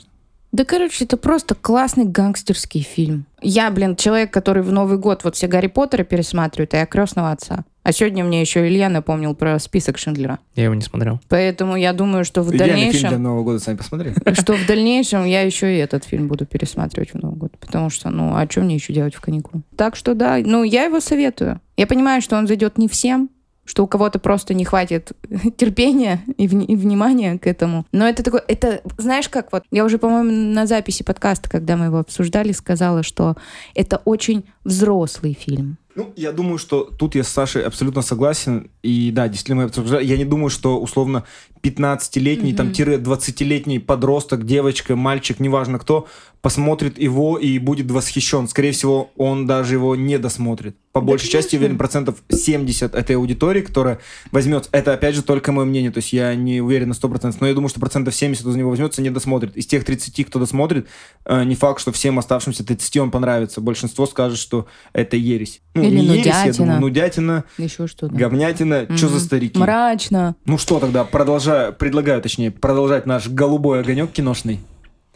Да, 0.56 0.64
короче, 0.64 1.04
это 1.04 1.18
просто 1.18 1.54
классный 1.54 2.06
гангстерский 2.06 2.80
фильм. 2.80 3.26
Я, 3.42 3.70
блин, 3.70 3.94
человек, 3.94 4.32
который 4.32 4.62
в 4.62 4.72
Новый 4.72 4.96
год 4.96 5.22
вот 5.22 5.36
все 5.36 5.48
Гарри 5.48 5.66
Поттеры 5.66 6.02
пересматривает, 6.02 6.72
а 6.72 6.78
я 6.78 6.86
крестного 6.86 7.30
отца. 7.30 7.66
А 7.82 7.92
сегодня 7.92 8.24
мне 8.24 8.40
еще 8.40 8.66
Илья 8.66 8.88
напомнил 8.88 9.34
про 9.34 9.58
список 9.58 9.98
Шиндлера. 9.98 10.38
Я 10.54 10.64
его 10.64 10.74
не 10.74 10.80
смотрел. 10.80 11.20
Поэтому 11.28 11.76
я 11.76 11.92
думаю, 11.92 12.24
что 12.24 12.40
в 12.40 12.48
Идеальный 12.56 12.74
фильм 12.76 12.90
для 12.90 13.00
дальнейшем... 13.00 13.22
Нового 13.22 13.44
года, 13.44 13.58
сами 13.58 13.76
посмотри. 13.76 14.12
Что 14.32 14.54
в 14.54 14.66
дальнейшем 14.66 15.26
я 15.26 15.42
еще 15.42 15.76
и 15.76 15.78
этот 15.78 16.04
фильм 16.04 16.26
буду 16.26 16.46
пересматривать 16.46 17.12
в 17.12 17.18
Новый 17.18 17.36
год. 17.36 17.52
Потому 17.58 17.90
что, 17.90 18.08
ну, 18.08 18.34
а 18.34 18.48
что 18.50 18.62
мне 18.62 18.76
еще 18.76 18.94
делать 18.94 19.14
в 19.14 19.20
каникулы? 19.20 19.62
Так 19.76 19.94
что 19.94 20.14
да, 20.14 20.38
ну, 20.42 20.62
я 20.62 20.84
его 20.84 21.00
советую. 21.00 21.60
Я 21.76 21.86
понимаю, 21.86 22.22
что 22.22 22.38
он 22.38 22.46
зайдет 22.46 22.78
не 22.78 22.88
всем, 22.88 23.28
что 23.66 23.84
у 23.84 23.86
кого-то 23.86 24.18
просто 24.18 24.54
не 24.54 24.64
хватит 24.64 25.12
терпения 25.56 26.24
и, 26.38 26.46
вни- 26.46 26.66
и 26.66 26.76
внимания 26.76 27.38
к 27.38 27.46
этому. 27.46 27.84
Но 27.92 28.08
это 28.08 28.22
такой, 28.22 28.40
это, 28.48 28.80
знаешь 28.96 29.28
как 29.28 29.52
вот, 29.52 29.64
я 29.70 29.84
уже, 29.84 29.98
по-моему, 29.98 30.30
на 30.30 30.66
записи 30.66 31.02
подкаста, 31.02 31.50
когда 31.50 31.76
мы 31.76 31.86
его 31.86 31.98
обсуждали, 31.98 32.52
сказала, 32.52 33.02
что 33.02 33.36
это 33.74 34.00
очень 34.04 34.44
взрослый 34.64 35.34
фильм. 35.38 35.78
Ну, 35.96 36.12
я 36.14 36.30
думаю, 36.32 36.58
что 36.58 36.84
тут 36.84 37.14
я 37.14 37.24
с 37.24 37.28
Сашей 37.28 37.62
абсолютно 37.64 38.02
согласен. 38.02 38.70
И 38.82 39.10
да, 39.10 39.28
действительно, 39.28 39.62
мы 39.62 39.64
обсуждали. 39.64 40.04
я 40.04 40.18
не 40.18 40.26
думаю, 40.26 40.50
что 40.50 40.78
условно 40.78 41.24
15-летний, 41.70 42.54
там, 42.54 42.72
тире 42.72 42.96
20-летний 42.96 43.78
подросток, 43.78 44.44
девочка, 44.46 44.96
мальчик, 44.96 45.40
неважно 45.40 45.78
кто, 45.78 46.06
посмотрит 46.42 46.98
его 46.98 47.38
и 47.38 47.58
будет 47.58 47.90
восхищен. 47.90 48.46
Скорее 48.48 48.70
всего, 48.72 49.10
он 49.16 49.46
даже 49.46 49.74
его 49.74 49.96
не 49.96 50.18
досмотрит. 50.18 50.76
По 50.92 51.00
Да, 51.00 51.06
большей 51.08 51.28
части, 51.28 51.50
конечно. 51.50 51.58
уверен, 51.64 51.78
процентов 51.78 52.22
70 52.30 52.94
этой 52.94 53.16
аудитории, 53.16 53.60
которая 53.60 53.98
возьмет, 54.32 54.68
это 54.72 54.94
опять 54.94 55.14
же 55.14 55.22
только 55.22 55.52
мое 55.52 55.66
мнение, 55.66 55.90
то 55.90 55.98
есть 55.98 56.12
я 56.14 56.34
не 56.34 56.60
уверен 56.62 56.88
на 56.88 56.92
100%, 56.94 57.36
но 57.40 57.46
я 57.48 57.52
думаю, 57.54 57.68
что 57.68 57.80
процентов 57.80 58.14
70 58.14 58.46
из 58.46 58.56
него 58.56 58.70
возьмется, 58.70 59.02
не 59.02 59.10
досмотрит. 59.10 59.56
Из 59.56 59.66
тех 59.66 59.84
30, 59.84 60.24
кто 60.26 60.38
досмотрит, 60.38 60.86
э, 61.26 61.44
не 61.44 61.54
факт, 61.54 61.80
что 61.80 61.92
всем 61.92 62.18
оставшимся 62.18 62.64
30 62.64 62.96
он 62.98 63.10
понравится. 63.10 63.60
Большинство 63.60 64.06
скажет, 64.06 64.38
что 64.38 64.66
это 64.94 65.16
ересь. 65.16 65.60
Ну, 65.74 65.82
Или 65.82 65.96
не 66.00 66.06
ересь, 66.18 66.26
я 66.26 66.32
нудятина. 66.44 66.56
думаю, 66.64 66.80
нудятина, 66.80 67.44
Еще 67.58 67.86
что-то. 67.88 68.14
говнятина, 68.14 68.86
что 68.96 69.08
за 69.08 69.20
старики? 69.20 69.58
Мрачно. 69.58 70.36
Ну 70.46 70.56
что 70.56 70.78
тогда, 70.78 71.04
продолжаю, 71.04 71.55
предлагаю, 71.78 72.20
точнее, 72.22 72.50
продолжать 72.50 73.06
наш 73.06 73.28
голубой 73.28 73.80
огонек 73.80 74.10
киношный. 74.12 74.60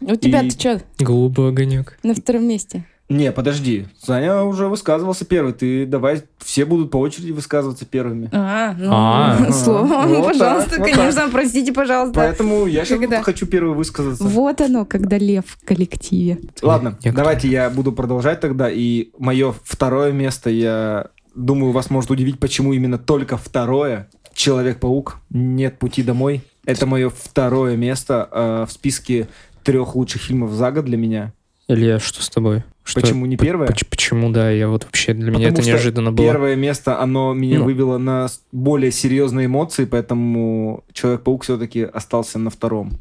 У 0.01 0.15
тебя-то 0.17 0.47
И- 0.47 0.51
что 0.51 0.81
Голубой 0.99 1.51
огонек. 1.51 1.99
на 2.03 2.15
втором 2.15 2.47
месте? 2.49 2.85
Не, 3.11 3.33
подожди, 3.33 3.89
Саня 4.01 4.45
уже 4.45 4.69
высказывался 4.69 5.25
первый, 5.25 5.53
ты 5.53 5.85
давай, 5.85 6.23
все 6.39 6.65
будут 6.65 6.93
по 6.93 6.97
очереди 6.99 7.33
высказываться 7.33 7.85
первыми. 7.85 8.31
А, 8.33 8.73
ну, 8.79 8.89
А. 8.93 9.53
слово, 9.53 10.07
Вот 10.07 10.27
пожалуйста, 10.29 10.71
так, 10.71 10.79
вот 10.79 10.91
конечно, 10.91 11.29
простите, 11.33 11.73
пожалуйста. 11.73 12.15
Поэтому 12.21 12.67
я 12.67 12.85
сейчас 12.85 13.01
Когда? 13.01 13.21
хочу 13.23 13.47
первый 13.47 13.75
высказаться. 13.75 14.23
Вот 14.23 14.61
оно, 14.61 14.85
когда 14.85 15.19
лев 15.19 15.45
в 15.45 15.67
коллективе. 15.67 16.39
Ладно, 16.63 16.97
давайте 17.03 17.49
я 17.49 17.69
буду 17.69 17.91
продолжать 17.91 18.39
тогда. 18.41 18.71
И 18.71 19.09
мое 19.19 19.53
второе 19.65 20.13
место, 20.13 20.49
я 20.49 21.09
думаю, 21.35 21.73
вас 21.73 21.91
может 21.91 22.13
удивить, 22.13 22.39
почему 22.39 22.73
именно 22.73 22.97
только 22.99 23.37
второе. 23.37 24.09
Человек-паук, 24.35 25.19
нет 25.31 25.79
пути 25.79 26.03
домой. 26.03 26.43
Это 26.65 26.87
мое 26.87 27.11
второе 27.11 27.77
место 27.77 28.29
э, 28.31 28.67
в 28.69 28.73
списке 28.73 29.29
трех 29.65 29.95
лучших 29.95 30.23
фильмов 30.23 30.53
за 30.53 30.71
год 30.71 30.85
для 30.85 30.97
меня. 30.97 31.33
Илья, 31.69 31.99
что 31.99 32.23
с 32.23 32.29
тобой? 32.29 32.65
Что- 32.91 33.01
Почему 33.01 33.27
не 33.27 33.37
первое? 33.37 33.69
поч- 33.69 33.85
Почему, 33.89 34.31
да, 34.31 34.51
я 34.51 34.69
вот 34.69 34.85
вообще, 34.85 35.15
для 35.15 35.31
меня 35.31 35.49
Потому 35.49 35.61
это 35.63 35.67
неожиданно 35.69 36.13
было. 36.13 36.27
Первое 36.27 36.57
место, 36.57 37.01
оно 37.01 37.33
меня 37.35 37.59
Ну. 37.59 37.65
вывело 37.65 37.99
на 37.99 38.29
более 38.53 38.91
серьезные 38.91 39.47
эмоции, 39.47 39.85
поэтому 39.85 40.85
Человек-паук 40.93 41.45
все-таки 41.45 41.83
остался 41.83 42.39
на 42.39 42.51
втором. 42.51 42.93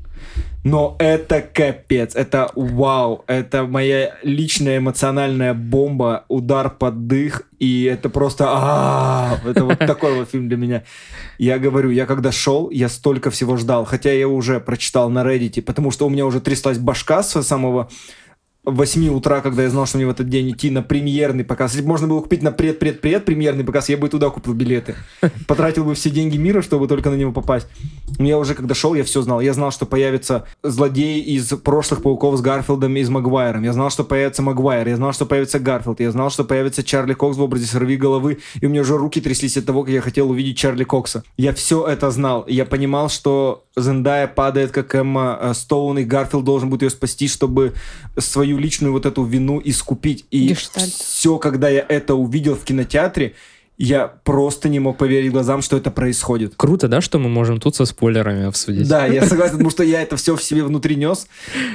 Но 0.66 0.96
это 1.00 1.42
капец, 1.42 2.14
это 2.16 2.52
вау, 2.56 3.24
это 3.28 3.64
моя 3.66 4.16
личная 4.24 4.78
эмоциональная 4.78 5.54
бомба, 5.54 6.26
удар 6.28 6.70
под 6.70 7.08
дых, 7.08 7.44
и 7.58 7.84
это 7.86 8.10
просто... 8.10 8.46
а, 8.48 9.40
Это 9.46 9.64
вот 9.66 9.80
такой 9.80 10.14
вот 10.16 10.30
фильм 10.30 10.50
для 10.50 10.58
меня. 10.58 10.84
Я 11.38 11.58
говорю, 11.58 11.90
я 11.90 12.06
когда 12.06 12.32
шел, 12.34 12.70
я 12.70 12.90
столько 12.90 13.32
всего 13.32 13.56
ждал, 13.58 13.86
хотя 13.86 14.12
я 14.12 14.28
уже 14.28 14.60
прочитал 14.60 15.10
на 15.10 15.24
Reddit, 15.24 15.62
потому 15.62 15.92
что 15.92 16.06
у 16.06 16.10
меня 16.10 16.26
уже 16.26 16.42
тряслась 16.42 16.78
башка 16.78 17.24
с 17.24 17.42
самого 17.42 17.90
8 18.70 19.10
утра, 19.10 19.42
когда 19.42 19.64
я 19.64 19.70
знал, 19.70 19.86
что 19.86 19.98
мне 19.98 20.08
в 20.08 20.10
этот 20.10 20.30
день 20.30 20.52
идти 20.52 20.70
на 20.70 20.82
премьерный 20.82 21.44
показ. 21.44 21.72
Если 21.72 21.84
бы 21.84 21.90
можно 21.90 22.08
было 22.08 22.22
купить 22.22 22.42
на 22.42 22.52
пред-пред-пред 22.52 23.26
премьерный 23.26 23.64
показ, 23.64 23.90
я 23.90 23.98
бы 23.98 24.08
и 24.08 24.10
туда 24.10 24.30
купил 24.30 24.54
билеты. 24.54 24.96
Потратил 25.48 25.84
бы 25.86 25.96
все 25.96 26.10
деньги 26.10 26.38
мира, 26.38 26.62
чтобы 26.62 26.88
только 26.88 27.10
на 27.10 27.16
него 27.16 27.32
попасть. 27.32 27.68
Я 28.20 28.38
уже, 28.38 28.54
когда 28.54 28.76
шел, 28.76 28.94
я 28.96 29.06
все 29.06 29.22
знал. 29.22 29.40
Я 29.40 29.54
знал, 29.54 29.72
что 29.72 29.86
появится 29.86 30.46
злодей 30.62 31.22
из 31.22 31.48
прошлых 31.48 32.04
пауков 32.04 32.38
с 32.38 32.42
Гарфилдом 32.42 32.96
и 32.98 33.04
с 33.04 33.10
Магуайром. 33.10 33.64
Я 33.64 33.72
знал, 33.72 33.90
что 33.90 34.04
появится 34.04 34.42
Магуайр. 34.42 34.88
Я 34.90 34.98
знал, 34.98 35.14
что 35.14 35.26
появится 35.26 35.58
Гарфилд. 35.60 36.02
Я 36.02 36.12
знал, 36.12 36.30
что 36.30 36.44
появится 36.44 36.84
Чарли 36.84 37.14
Кокс 37.14 37.38
в 37.38 37.42
образе 37.42 37.66
Сорвиголовы. 37.66 38.40
И 38.60 38.66
у 38.66 38.70
меня 38.70 38.82
уже 38.82 38.98
руки 38.98 39.22
тряслись 39.22 39.56
от 39.56 39.66
того, 39.66 39.84
как 39.84 39.94
я 39.94 40.02
хотел 40.02 40.30
увидеть 40.30 40.58
Чарли 40.58 40.84
Кокса. 40.84 41.24
Я 41.38 41.54
все 41.54 41.88
это 41.88 42.12
знал. 42.12 42.44
Я 42.48 42.66
понимал, 42.66 43.10
что 43.10 43.64
Зендая 43.78 44.28
падает, 44.28 44.72
как 44.72 44.94
Эмма 44.96 45.40
э, 45.42 45.54
Стоун, 45.54 46.00
и 46.00 46.04
Гарфилд 46.04 46.44
должен 46.44 46.70
будет 46.70 46.82
ее 46.82 46.90
спасти, 46.90 47.30
чтобы 47.30 47.74
свою 48.18 48.58
личную 48.58 48.92
вот 48.92 49.06
эту 49.06 49.24
вину 49.24 49.62
искупить. 49.64 50.26
И 50.30 50.50
Гештальт. 50.50 50.92
все, 50.92 51.38
когда 51.38 51.70
я 51.70 51.86
это 51.88 52.16
увидел 52.16 52.56
в 52.56 52.66
кинотеатре, 52.66 53.36
я 53.80 54.08
просто 54.08 54.68
не 54.68 54.80
мог 54.80 54.98
поверить 54.98 55.32
глазам, 55.32 55.62
что 55.62 55.78
это 55.78 55.90
происходит. 55.90 56.54
Круто, 56.58 56.90
да, 56.90 57.00
что 57.00 57.18
мы 57.18 57.30
можем 57.30 57.62
тут 57.62 57.78
со 57.78 57.86
спойлерами 57.86 58.46
обсудить? 58.46 58.90
Да, 58.90 59.06
я 59.06 59.26
согласен, 59.26 59.54
потому 59.54 59.70
что 59.70 59.84
я 59.84 60.02
это 60.02 60.18
все 60.18 60.36
в 60.36 60.44
себе 60.44 60.66
внутри 60.66 60.98
нес 60.98 61.28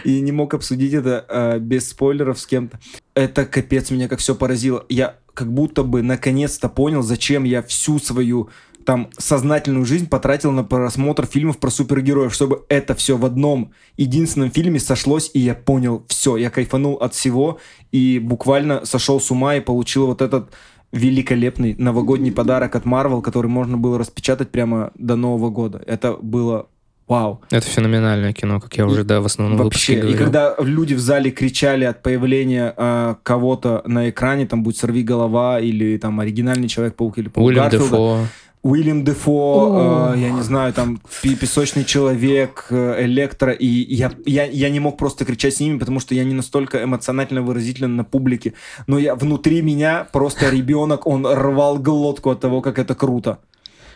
и 0.04 0.20
не 0.20 0.30
мог 0.30 0.52
обсудить 0.52 0.92
это 0.92 1.24
э, 1.26 1.58
без 1.58 1.88
спойлеров 1.88 2.38
с 2.38 2.46
кем-то. 2.46 2.78
Это 3.14 3.46
капец 3.46 3.90
меня 3.90 4.06
как 4.08 4.18
все 4.18 4.34
поразило. 4.34 4.84
Я 4.90 5.16
как 5.32 5.50
будто 5.50 5.82
бы 5.82 6.02
наконец-то 6.02 6.68
понял, 6.68 7.02
зачем 7.02 7.44
я 7.44 7.62
всю 7.62 7.98
свою 7.98 8.50
там 8.84 9.08
сознательную 9.16 9.86
жизнь 9.86 10.08
потратил 10.08 10.52
на 10.52 10.62
просмотр 10.62 11.24
фильмов 11.24 11.58
про 11.58 11.70
супергероев, 11.70 12.34
чтобы 12.34 12.64
это 12.68 12.94
все 12.94 13.16
в 13.16 13.24
одном 13.24 13.72
единственном 13.96 14.50
фильме 14.50 14.78
сошлось, 14.78 15.30
и 15.32 15.40
я 15.40 15.54
понял 15.54 16.04
все. 16.08 16.36
Я 16.36 16.50
кайфанул 16.50 16.96
от 16.96 17.14
всего 17.14 17.58
и 17.92 18.18
буквально 18.18 18.84
сошел 18.84 19.20
с 19.20 19.30
ума 19.30 19.56
и 19.56 19.60
получил 19.60 20.06
вот 20.06 20.20
этот 20.20 20.50
великолепный 20.94 21.74
новогодний 21.76 22.32
подарок 22.32 22.76
от 22.76 22.84
Marvel, 22.84 23.20
который 23.20 23.48
можно 23.48 23.76
было 23.76 23.98
распечатать 23.98 24.50
прямо 24.50 24.92
до 24.94 25.16
Нового 25.16 25.50
года. 25.50 25.82
Это 25.86 26.12
было 26.14 26.68
вау. 27.06 27.42
Это 27.50 27.66
феноменальное 27.66 28.32
кино, 28.32 28.60
как 28.60 28.76
я 28.76 28.86
уже, 28.86 29.04
да, 29.04 29.20
в 29.20 29.26
основном 29.26 29.58
Вообще, 29.58 30.00
и 30.10 30.14
когда 30.14 30.54
люди 30.58 30.94
в 30.94 31.00
зале 31.00 31.30
кричали 31.30 31.84
от 31.84 32.02
появления 32.02 32.72
э, 32.76 33.14
кого-то 33.22 33.82
на 33.86 34.08
экране, 34.08 34.46
там 34.46 34.62
будь 34.62 34.76
сорви 34.76 35.02
голова 35.02 35.60
или 35.60 35.98
там 35.98 36.20
оригинальный 36.20 36.68
человек-паук 36.68 37.18
или 37.18 37.28
Паук 37.28 37.46
Уильям 37.46 37.64
Гарфилда, 37.64 37.90
Дефо. 37.90 38.18
Уильям 38.64 39.04
Дефо, 39.04 40.14
э, 40.14 40.18
я 40.18 40.30
не 40.30 40.42
знаю, 40.42 40.72
там 40.72 40.98
Песочный 41.22 41.84
человек, 41.84 42.66
э, 42.70 43.04
Электро, 43.04 43.52
и 43.52 43.66
я, 43.66 44.10
я, 44.24 44.46
я 44.46 44.70
не 44.70 44.80
мог 44.80 44.96
просто 44.96 45.26
кричать 45.26 45.54
с 45.54 45.60
ними, 45.60 45.78
потому 45.78 46.00
что 46.00 46.14
я 46.14 46.24
не 46.24 46.32
настолько 46.32 46.82
эмоционально 46.82 47.42
выразителен 47.42 47.94
на 47.96 48.04
публике. 48.04 48.54
Но 48.86 48.98
я 48.98 49.14
внутри 49.16 49.60
меня 49.60 50.08
просто 50.10 50.48
ребенок, 50.48 51.06
он 51.06 51.26
рвал 51.26 51.78
глотку 51.78 52.30
от 52.30 52.40
того, 52.40 52.62
как 52.62 52.78
это 52.78 52.94
круто. 52.94 53.38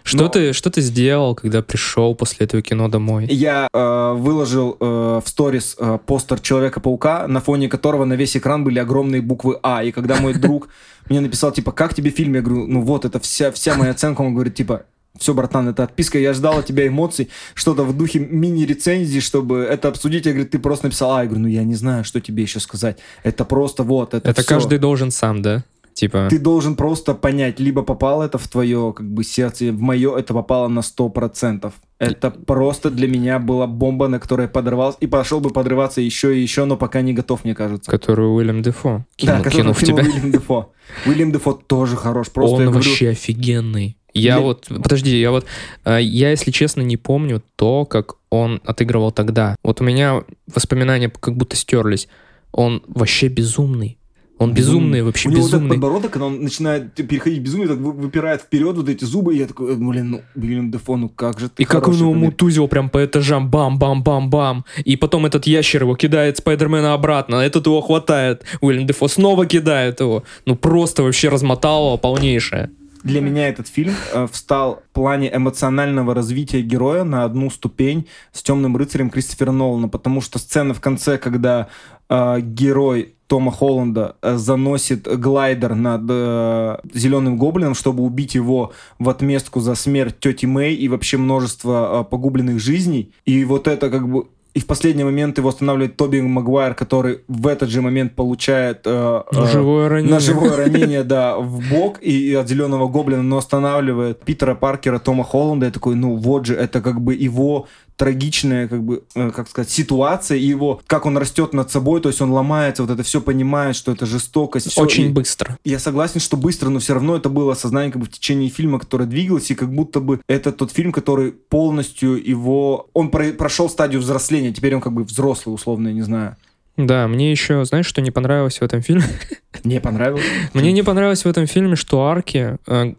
Что, 0.03 0.25
Но- 0.25 0.29
ты, 0.29 0.53
что 0.53 0.71
ты 0.71 0.81
сделал, 0.81 1.35
когда 1.35 1.63
пришел 1.63 2.15
после 2.15 2.47
этого 2.47 2.63
кино 2.63 2.89
домой? 2.89 3.27
Я 3.27 3.69
э, 3.73 4.13
выложил 4.17 4.77
э, 4.81 5.21
в 5.25 5.29
сторис 5.29 5.77
э, 5.79 5.99
постер 6.07 6.41
Человека-паука, 6.41 7.27
на 7.29 7.41
фоне 7.41 7.69
которого 7.69 8.05
на 8.05 8.15
весь 8.15 8.37
экран 8.37 8.65
были 8.65 8.79
огромные 8.79 9.21
буквы 9.23 9.59
А. 9.63 9.83
И 9.85 9.93
когда 9.93 10.17
мой 10.17 10.35
друг 10.39 10.69
мне 11.09 11.21
написал, 11.21 11.53
типа, 11.53 11.73
как 11.73 11.95
тебе 11.95 12.11
фильм? 12.11 12.35
Я 12.35 12.41
говорю, 12.43 12.67
ну 12.67 12.83
вот, 12.83 13.05
это 13.05 13.19
вся, 13.21 13.51
вся 13.51 13.75
моя 13.75 13.93
оценка. 13.93 14.23
Он 14.23 14.35
говорит, 14.35 14.55
типа, 14.55 14.85
все, 15.19 15.35
братан, 15.35 15.69
это 15.69 15.83
отписка, 15.83 16.19
я 16.19 16.33
ждал 16.33 16.59
от 16.59 16.67
тебя 16.67 16.87
эмоций, 16.87 17.29
что-то 17.55 17.83
в 17.85 17.97
духе 17.97 18.21
мини-рецензии, 18.21 19.21
чтобы 19.21 19.59
это 19.59 19.89
обсудить. 19.89 20.27
Я 20.27 20.33
говорю, 20.33 20.49
ты 20.49 20.59
просто 20.59 20.87
написал, 20.87 21.13
а, 21.15 21.23
я 21.23 21.27
говорю, 21.27 21.43
ну 21.43 21.49
я 21.49 21.65
не 21.65 21.75
знаю, 21.75 22.05
что 22.05 22.21
тебе 22.21 22.43
еще 22.43 22.61
сказать. 22.61 22.99
Это 23.25 23.45
просто 23.45 23.83
вот, 23.83 24.15
это 24.15 24.31
Это 24.31 24.43
всё. 24.43 24.49
каждый 24.49 24.79
должен 24.79 25.11
сам, 25.11 25.43
да? 25.43 25.65
Типа, 25.99 26.29
Ты 26.31 26.39
должен 26.39 26.77
просто 26.77 27.13
понять, 27.15 27.59
либо 27.59 27.83
попало 27.83 28.23
это 28.23 28.39
в 28.39 28.47
твое 28.47 28.95
как 28.97 29.11
бы 29.11 29.25
сердце, 29.25 29.73
в 29.73 29.81
мое 29.81 30.17
это 30.17 30.33
попало 30.33 30.69
на 30.69 30.79
100%. 30.79 31.73
Это 31.99 32.31
просто 32.31 32.91
для 32.91 33.09
меня 33.09 33.41
была 33.41 33.67
бомба, 33.67 34.07
на 34.07 34.21
которой 34.21 34.43
я 34.43 34.49
подорвался, 34.49 34.99
и 35.01 35.09
пошел 35.09 35.41
бы 35.41 35.51
подрываться 35.51 36.01
еще 36.01 36.39
и 36.39 36.41
еще, 36.41 36.67
но 36.67 36.77
пока 36.77 37.01
не 37.01 37.15
готов, 37.15 37.43
мне 37.43 37.57
кажется. 37.57 37.91
которую 37.91 38.33
Уильям 38.35 38.63
Дефо 38.63 39.07
кинул, 39.17 39.43
да, 39.43 39.51
кинул 39.51 39.73
в 39.73 39.83
тебя. 39.83 40.05
Уильям 40.05 40.31
Дефо. 40.31 40.73
Уильям 41.05 41.33
Дефо 41.33 41.55
тоже 41.55 41.97
хорош. 41.97 42.31
Просто 42.31 42.55
Он 42.55 42.61
я 42.63 42.69
говорю, 42.69 42.89
вообще 42.89 43.09
офигенный. 43.09 43.97
Я 44.15 44.37
Для- 44.37 44.45
вот, 44.45 44.69
подожди, 44.69 45.19
я 45.19 45.33
вот, 45.33 45.47
э, 45.85 45.99
я, 46.01 46.31
если 46.31 46.53
честно, 46.53 46.83
не 46.83 46.97
помню 46.97 47.43
то, 47.57 47.85
как 47.85 48.15
он 48.31 48.61
отыгрывал 48.65 49.11
тогда. 49.11 49.57
Вот 49.65 49.81
у 49.81 49.85
меня 49.85 50.23
воспоминания 50.47 51.09
как 51.09 51.37
будто 51.37 51.57
стерлись. 51.57 52.07
Он 52.53 52.85
вообще 52.87 53.27
безумный. 53.27 53.99
Он 54.39 54.55
безумный, 54.55 55.03
вообще 55.03 55.29
у 55.29 55.33
него 55.33 55.43
вот 55.43 55.49
безумный. 55.51 55.71
подбородок, 55.71 56.13
когда 56.13 56.27
он 56.27 56.43
начинает 56.43 56.95
переходить 56.95 57.41
безумие, 57.43 57.69
так 57.69 57.79
вы- 57.79 57.93
выпирает 57.93 58.41
вперед 58.43 58.77
вот 58.77 58.89
эти 58.89 59.05
зубы, 59.05 59.35
и 59.35 59.39
я 59.39 59.47
такой, 59.47 59.75
блин, 59.77 60.11
ну, 60.11 60.23
Уильям 60.37 60.71
Дефо, 60.71 60.97
ну 60.97 61.09
как 61.09 61.41
же 61.41 61.49
ты 61.49 61.63
И 61.63 61.67
как 61.67 61.89
он 61.89 61.95
его 61.95 62.13
поверь». 62.13 62.27
мутузил 62.27 62.69
прям 62.69 62.89
по 62.89 63.05
этажам, 63.05 63.51
бам-бам-бам-бам. 63.51 64.65
И 64.85 64.97
потом 64.97 65.27
этот 65.27 65.47
ящер 65.47 65.83
его 65.83 65.97
кидает 65.97 66.37
Спайдермена 66.39 66.95
обратно, 66.95 67.37
этот 67.37 67.67
его 67.67 67.81
хватает. 67.81 68.45
Уильям 68.61 68.87
Дефо 68.87 69.09
снова 69.09 69.45
кидает 69.47 70.01
его. 70.01 70.23
Ну 70.47 70.57
просто 70.57 71.03
вообще 71.03 71.29
размотало 71.29 71.97
полнейшее. 71.97 72.71
Для 73.05 73.21
меня 73.21 73.49
этот 73.49 73.69
фильм 73.69 73.95
э, 74.13 74.27
встал 74.31 74.83
в 74.91 74.95
плане 74.95 75.31
эмоционального 75.35 76.15
развития 76.15 76.63
героя 76.63 77.05
на 77.05 77.25
одну 77.25 77.49
ступень 77.49 78.07
с 78.33 78.43
темным 78.43 78.77
рыцарем 78.77 79.09
Кристофера 79.11 79.53
Нолана, 79.53 79.89
потому 79.89 80.21
что 80.21 80.39
сцена 80.41 80.75
в 80.75 80.81
конце, 80.81 81.17
когда 81.17 81.69
э, 82.09 82.41
герой 82.41 83.15
Тома 83.29 83.53
Холланда 83.53 84.17
э, 84.23 84.37
заносит 84.37 85.07
глайдер 85.07 85.75
над 85.75 86.03
э, 86.09 86.79
зеленым 86.95 87.37
гоблином, 87.37 87.75
чтобы 87.75 88.03
убить 88.03 88.35
его 88.35 88.73
в 88.99 89.09
отместку 89.09 89.61
за 89.61 89.75
смерть 89.75 90.19
тети 90.19 90.47
Мэй 90.47 90.75
и 90.75 90.89
вообще 90.89 91.19
множество 91.19 92.01
э, 92.01 92.11
погубленных 92.11 92.59
жизней. 92.59 93.13
И 93.27 93.45
вот 93.45 93.69
это 93.69 93.91
как 93.91 94.09
бы 94.09 94.27
и 94.55 94.61
в 94.61 94.67
последний 94.67 95.05
момент 95.05 95.39
его 95.39 95.51
останавливает 95.51 95.97
Тоби 95.97 96.21
Магуайр, 96.21 96.75
который 96.75 97.21
в 97.29 97.47
этот 97.47 97.69
же 97.69 97.81
момент 97.81 98.15
получает 98.15 98.81
э, 98.87 99.23
э, 99.31 99.37
Ножевое 99.37 99.89
ранение. 99.89 100.15
ножевое 100.15 100.57
ранение, 100.57 101.05
да, 101.05 101.37
в 101.37 101.61
бок 101.71 101.99
и, 102.01 102.31
и 102.31 102.35
от 102.35 102.49
зеленого 102.49 102.89
гоблина, 102.89 103.23
но 103.23 103.37
останавливает 103.37 104.21
Питера 104.25 104.55
Паркера, 104.55 104.99
Тома 104.99 105.23
Холланда. 105.23 105.67
Я 105.67 105.73
такой, 105.73 105.95
ну 105.95 106.17
вот 106.17 106.47
же, 106.47 106.55
это 106.55 106.81
как 106.81 107.01
бы 107.01 107.15
его 107.15 107.69
трагичная, 107.99 108.69
как 108.69 108.83
бы, 108.83 109.03
э, 109.15 109.31
как 109.33 109.49
сказать, 109.51 109.69
ситуация, 109.71 110.39
и 110.39 110.47
его, 110.47 110.81
как 110.87 111.05
он 111.05 111.19
растет 111.19 111.53
над 111.53 111.71
собой, 111.71 112.01
то 112.01 112.09
есть 112.09 112.21
он 112.23 112.31
ломается, 112.31 112.83
вот 112.83 112.91
это 112.93 113.03
все 113.03 113.21
понимает, 113.21 113.77
что 113.77 113.93
это 113.93 114.07
жестокость. 114.07 114.71
всё, 114.71 114.81
Очень 114.83 115.07
и- 115.07 115.09
быстро. 115.09 115.59
я 115.65 115.79
согласен, 115.79 116.21
что 116.21 116.37
быстро, 116.37 116.69
но 116.71 116.79
все 116.79 116.95
равно 116.95 117.17
это 117.17 117.29
было 117.29 117.53
осознание 117.53 117.91
как 117.93 118.01
бы 118.01 118.07
в 118.07 118.11
течение 118.11 118.49
фильма, 118.49 118.79
которое 118.79 119.05
двигалось, 119.07 119.51
и 119.51 119.55
как 119.55 119.71
будто 119.75 120.01
бы 120.01 120.21
это 120.29 120.53
тот 120.53 120.71
фильм, 120.73 120.93
который 120.93 121.33
полностью 121.33 122.17
его... 122.25 122.89
Он 122.95 123.11
про- 123.11 123.33
прошел 123.33 123.69
стадию 123.69 124.01
взросления, 124.01 124.53
теперь 124.53 124.75
он 124.75 124.81
как 124.81 124.93
бы 124.93 125.03
взрослый, 125.05 125.55
условно, 125.55 125.89
я 125.89 125.95
не 125.95 126.03
знаю. 126.03 126.37
Да, 126.79 127.09
мне 127.09 127.33
еще, 127.33 127.65
знаешь, 127.65 127.87
что 127.87 128.01
не 128.01 128.13
понравилось 128.13 128.61
в 128.61 128.63
этом 128.63 128.83
фильме? 128.83 129.05
Мне 129.65 129.81
понравилось. 129.81 130.23
Мне 130.55 130.71
не 130.71 130.85
понравилось 130.85 131.25
в 131.25 131.29
этом 131.29 131.47
фильме, 131.47 131.75
что 131.75 132.05
арки 132.07 132.59
э, 132.69 132.93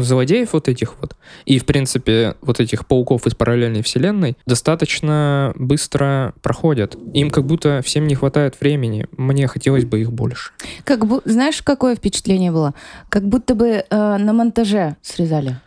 злодеев 0.00 0.54
вот 0.54 0.68
этих 0.68 0.94
вот, 0.98 1.14
и, 1.44 1.58
в 1.58 1.66
принципе, 1.66 2.36
вот 2.40 2.60
этих 2.60 2.86
пауков 2.86 3.26
из 3.26 3.34
параллельной 3.34 3.82
вселенной 3.82 4.38
достаточно 4.46 5.52
быстро 5.56 6.32
проходят. 6.40 6.96
Им 7.12 7.30
как 7.30 7.44
будто 7.44 7.82
всем 7.84 8.06
не 8.06 8.14
хватает 8.14 8.58
времени. 8.58 9.06
Мне 9.18 9.46
хотелось 9.46 9.84
бы 9.84 10.00
их 10.00 10.10
больше. 10.10 10.52
Как 10.84 11.04
бы, 11.04 11.20
знаешь, 11.26 11.60
какое 11.60 11.94
впечатление 11.96 12.50
было? 12.50 12.72
Как 13.10 13.28
будто 13.28 13.54
бы 13.54 13.66
э, 13.66 13.84
на 13.90 14.32
монтаже 14.32 14.96
срезали. 15.02 15.58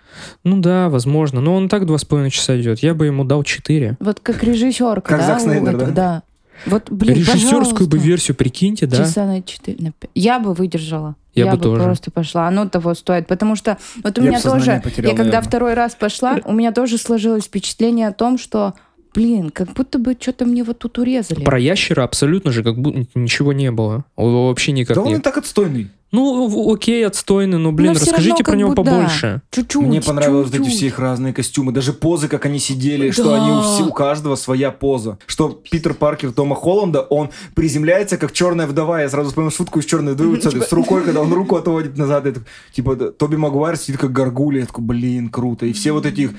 Ну 0.43 0.59
да, 0.59 0.89
возможно. 0.89 1.41
Но 1.41 1.55
он 1.55 1.69
так 1.69 1.85
два 1.85 1.99
с 1.99 2.05
половиной 2.05 2.31
часа 2.31 2.59
идет. 2.59 2.79
Я 2.79 2.95
бы 2.95 3.05
ему 3.05 3.23
дал 3.23 3.43
четыре. 3.43 3.97
Вот 3.99 4.19
как 4.19 4.43
режиссерка, 4.43 5.01
Как 5.09 5.19
да? 5.19 5.27
Зак 5.27 5.41
Снайдер, 5.41 5.75
этого, 5.75 5.91
да? 5.91 6.23
Вот, 6.65 6.89
блин, 6.89 7.15
Режиссерскую 7.15 7.89
бы 7.89 7.97
версию, 7.97 8.35
прикиньте, 8.35 8.85
да? 8.85 8.97
Часа 8.97 9.25
на 9.25 9.41
4, 9.41 9.77
на 9.79 9.91
5. 9.91 10.11
Я 10.15 10.39
бы 10.39 10.53
выдержала. 10.53 11.15
Я 11.33 11.55
бы 11.55 11.61
тоже. 11.61 11.81
просто 11.81 12.11
пошла. 12.11 12.47
Оно 12.47 12.67
того 12.67 12.93
стоит. 12.93 13.27
Потому 13.27 13.55
что 13.55 13.77
вот 14.03 14.19
у 14.19 14.21
Я 14.21 14.29
меня 14.29 14.41
тоже... 14.41 14.81
потерял, 14.83 15.11
я 15.11 15.17
когда 15.17 15.23
наверное. 15.23 15.47
второй 15.47 15.73
раз 15.73 15.95
пошла, 15.95 16.39
у 16.43 16.53
меня 16.53 16.71
тоже 16.71 16.97
сложилось 16.97 17.45
впечатление 17.45 18.09
о 18.09 18.11
том, 18.11 18.37
что, 18.37 18.73
блин, 19.13 19.49
как 19.49 19.71
будто 19.73 19.97
бы 19.97 20.17
что-то 20.19 20.45
мне 20.45 20.63
вот 20.63 20.79
тут 20.79 20.97
урезали. 20.97 21.43
Про 21.43 21.57
ящера 21.57 22.03
абсолютно 22.03 22.51
же 22.51 22.63
как 22.63 22.77
будто 22.77 23.07
ничего 23.15 23.53
не 23.53 23.71
было. 23.71 24.03
Вообще 24.17 24.73
никак 24.73 24.95
Да 24.97 25.03
он 25.03 25.15
и 25.15 25.19
так 25.19 25.37
отстойный. 25.37 25.89
Ну, 26.11 26.73
окей, 26.73 27.05
отстойный, 27.07 27.57
но, 27.57 27.71
блин, 27.71 27.93
Но 27.93 27.99
расскажите 27.99 28.29
равно 28.31 28.43
про 28.43 28.55
него 28.55 28.69
бы 28.71 28.83
да. 28.83 28.91
побольше. 28.91 29.41
Чуть-чуть. 29.51 29.81
Мне 29.87 30.01
понравилось 30.01 30.47
вот 30.47 30.53
эти 30.55 30.63
чуть-чуть. 30.63 30.77
все 30.77 30.87
их 30.87 30.99
разные 30.99 31.33
костюмы, 31.33 31.71
даже 31.71 31.93
позы, 31.93 32.27
как 32.27 32.45
они 32.45 32.59
сидели, 32.59 33.07
Да. 33.07 33.13
что 33.13 33.33
они 33.33 33.51
у, 33.51 33.61
все- 33.61 33.85
у 33.87 33.93
каждого 33.93 34.35
своя 34.35 34.71
поза. 34.71 35.17
Что 35.25 35.49
Питер 35.49 35.93
Паркер 35.93 36.31
Тома 36.33 36.55
Холланда, 36.55 37.01
он 37.01 37.29
приземляется 37.55 38.17
как 38.17 38.31
черная 38.33 38.67
вдова. 38.67 39.01
Я 39.01 39.09
сразу 39.09 39.29
вспомнил 39.29 39.51
шутку 39.51 39.79
из 39.79 39.85
черной 39.85 40.13
вдовы 40.13 40.41
с 40.41 40.45
с 40.51 40.71
рукой, 40.73 41.03
когда 41.03 41.21
он 41.21 41.31
руку 41.33 41.55
отводит 41.55 41.97
назад. 41.97 42.25
это, 42.25 42.41
типа 42.73 42.95
да, 42.95 43.11
Тоби 43.11 43.37
Магуайр 43.37 43.77
сидит 43.77 43.99
как 43.99 44.11
горгулья. 44.11 44.61
Я 44.61 44.65
такой, 44.65 44.83
блин, 44.83 45.29
круто. 45.29 45.65
И 45.65 45.73
все 45.73 45.91
вот 45.93 46.05
эти 46.05 46.31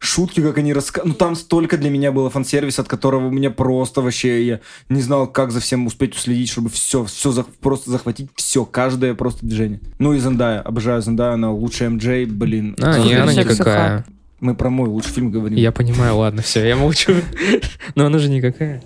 шутки, 0.00 0.40
как 0.40 0.58
они 0.58 0.72
рассказывают. 0.72 1.14
Ну, 1.14 1.18
там 1.18 1.34
столько 1.34 1.76
для 1.76 1.90
меня 1.90 2.12
было 2.12 2.30
фан-сервиса, 2.30 2.82
от 2.82 2.88
которого 2.88 3.26
у 3.26 3.30
меня 3.30 3.50
просто 3.50 4.00
вообще... 4.00 4.46
Я 4.46 4.60
не 4.88 5.00
знал, 5.02 5.26
как 5.26 5.50
за 5.50 5.58
всем 5.60 5.86
успеть 5.86 6.14
уследить, 6.14 6.48
чтобы 6.50 6.70
все, 6.70 7.04
все 7.04 7.44
просто 7.60 7.90
захватить, 7.90 8.28
все, 8.36 8.64
каждое 8.64 9.14
просто 9.18 9.44
движение. 9.44 9.80
Ну 9.98 10.14
и 10.14 10.18
Зендая. 10.18 10.60
Обожаю 10.60 11.02
Зендаю, 11.02 11.34
она 11.34 11.50
лучшая 11.50 11.90
МД, 11.90 12.30
блин. 12.30 12.74
А, 12.80 12.98
не, 12.98 13.14
она 13.14 13.34
никакая. 13.34 14.06
Мы 14.40 14.54
про 14.54 14.70
мой 14.70 14.88
лучший 14.88 15.12
фильм 15.12 15.30
говорим. 15.30 15.58
Я 15.58 15.72
понимаю, 15.72 16.16
ладно, 16.16 16.42
все, 16.42 16.66
я 16.66 16.76
молчу. 16.76 17.12
Но 17.96 18.06
она 18.06 18.18
же 18.18 18.30
никакая. 18.30 18.82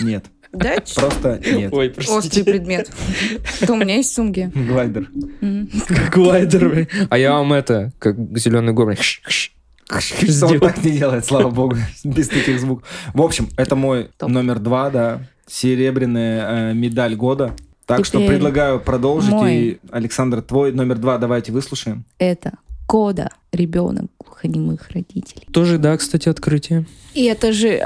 Нет. 0.00 0.24
Да? 0.52 0.76
Просто 0.94 1.40
нет. 1.44 1.72
Ой, 1.72 1.94
Острый 2.08 2.44
предмет. 2.44 2.90
Это 3.60 3.72
у 3.72 3.76
меня 3.76 3.96
есть 3.96 4.14
сумки. 4.14 4.50
Глайдер. 4.54 5.08
Мгм. 5.40 5.68
Как 5.86 6.16
лайдер. 6.16 6.88
А 7.08 7.18
я 7.18 7.32
вам 7.32 7.52
это, 7.52 7.92
как 7.98 8.16
зеленый 8.38 8.72
гоблин. 8.72 8.98
Он 9.90 10.60
так 10.60 10.84
не 10.84 10.92
делает, 10.92 11.24
слава 11.24 11.50
богу, 11.50 11.76
без 12.04 12.28
таких 12.28 12.60
звуков. 12.60 12.88
В 13.12 13.20
общем, 13.20 13.48
это 13.56 13.76
мой 13.76 14.10
номер 14.20 14.58
два, 14.58 14.90
да. 14.90 15.20
Серебряная 15.46 16.70
э, 16.70 16.74
медаль 16.74 17.14
года. 17.14 17.54
Так 17.86 18.04
что 18.04 18.18
предлагаю 18.26 18.80
продолжить. 18.80 19.30
мой. 19.30 19.54
И, 19.54 19.80
Александр, 19.90 20.42
твой 20.42 20.72
номер 20.72 20.98
два 20.98 21.18
давайте 21.18 21.52
выслушаем. 21.52 22.04
Это 22.18 22.52
кода 22.86 23.30
ребенок 23.52 24.06
глухонемых 24.18 24.90
родителей. 24.90 25.46
Тоже, 25.52 25.78
да, 25.78 25.96
кстати, 25.96 26.28
открытие. 26.28 26.86
И 27.14 27.24
это 27.24 27.52
же 27.52 27.80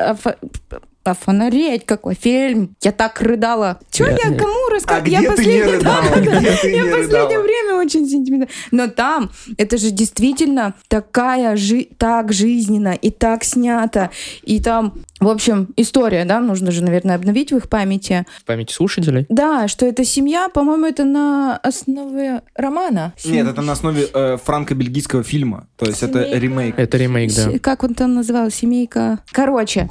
офонареть 1.08 1.84
какой 1.86 2.14
фильм. 2.14 2.76
Я 2.82 2.92
так 2.92 3.20
рыдала. 3.20 3.78
Че 3.90 4.04
Я- 4.04 4.10
я, 4.30 4.36
кому 4.38 4.54
А 4.68 4.70
рассказываю? 4.72 5.04
где 5.04 5.12
я 5.12 5.20
да, 5.22 5.26
не 5.28 6.82
в 6.82 6.90
последнее 6.96 7.40
время 7.40 7.74
очень 7.76 8.08
сентиментальна. 8.08 8.52
Но 8.70 8.88
там 8.88 9.30
это 9.58 9.76
же 9.78 9.90
действительно 9.90 10.74
такая 10.88 11.56
жи- 11.56 11.88
так 11.98 12.32
жизненно 12.32 12.94
и 12.94 13.10
так 13.10 13.44
снято. 13.44 14.10
И 14.42 14.60
там, 14.60 14.94
в 15.20 15.28
общем, 15.28 15.68
история, 15.76 16.24
да, 16.24 16.40
нужно 16.40 16.70
же, 16.70 16.82
наверное, 16.82 17.16
обновить 17.16 17.52
в 17.52 17.56
их 17.56 17.68
памяти. 17.68 18.24
В 18.40 18.44
памяти 18.44 18.72
слушателей. 18.72 19.26
Да, 19.28 19.68
что 19.68 19.86
это 19.86 20.04
семья, 20.04 20.48
по-моему, 20.48 20.86
это 20.86 21.04
на 21.04 21.56
основе 21.58 22.42
романа. 22.54 23.12
Нет, 23.24 23.46
это 23.48 23.62
на 23.62 23.72
основе 23.72 24.08
э, 24.12 24.36
франко-бельгийского 24.42 25.22
фильма. 25.22 25.68
То 25.76 25.86
есть 25.86 26.02
это 26.02 26.20
Семейка. 26.24 26.38
ремейк. 26.38 26.78
Это 26.78 26.96
ремейк, 26.98 27.34
да. 27.34 27.50
С- 27.52 27.60
Как 27.60 27.82
он 27.84 27.94
там 27.94 28.14
называл? 28.14 28.50
Семейка. 28.50 29.20
Короче, 29.32 29.88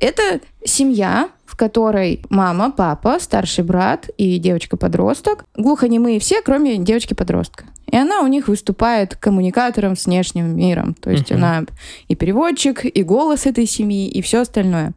это 0.00 0.40
семья, 0.64 1.28
в 1.44 1.56
которой 1.56 2.22
мама, 2.28 2.70
папа, 2.70 3.18
старший 3.20 3.64
брат 3.64 4.08
и 4.18 4.38
девочка-подросток. 4.38 5.44
Глухонемые 5.56 6.18
все, 6.20 6.42
кроме 6.42 6.76
девочки-подростка. 6.76 7.64
И 7.90 7.96
она 7.96 8.20
у 8.20 8.26
них 8.26 8.48
выступает 8.48 9.14
коммуникатором 9.16 9.96
с 9.96 10.06
внешним 10.06 10.56
миром. 10.56 10.94
То 10.94 11.10
есть 11.10 11.30
Мгм. 11.30 11.38
она 11.38 11.64
и 12.08 12.14
переводчик, 12.16 12.84
и 12.84 13.02
голос 13.04 13.46
этой 13.46 13.66
семьи, 13.66 14.08
и 14.08 14.20
все 14.22 14.40
остальное. 14.40 14.92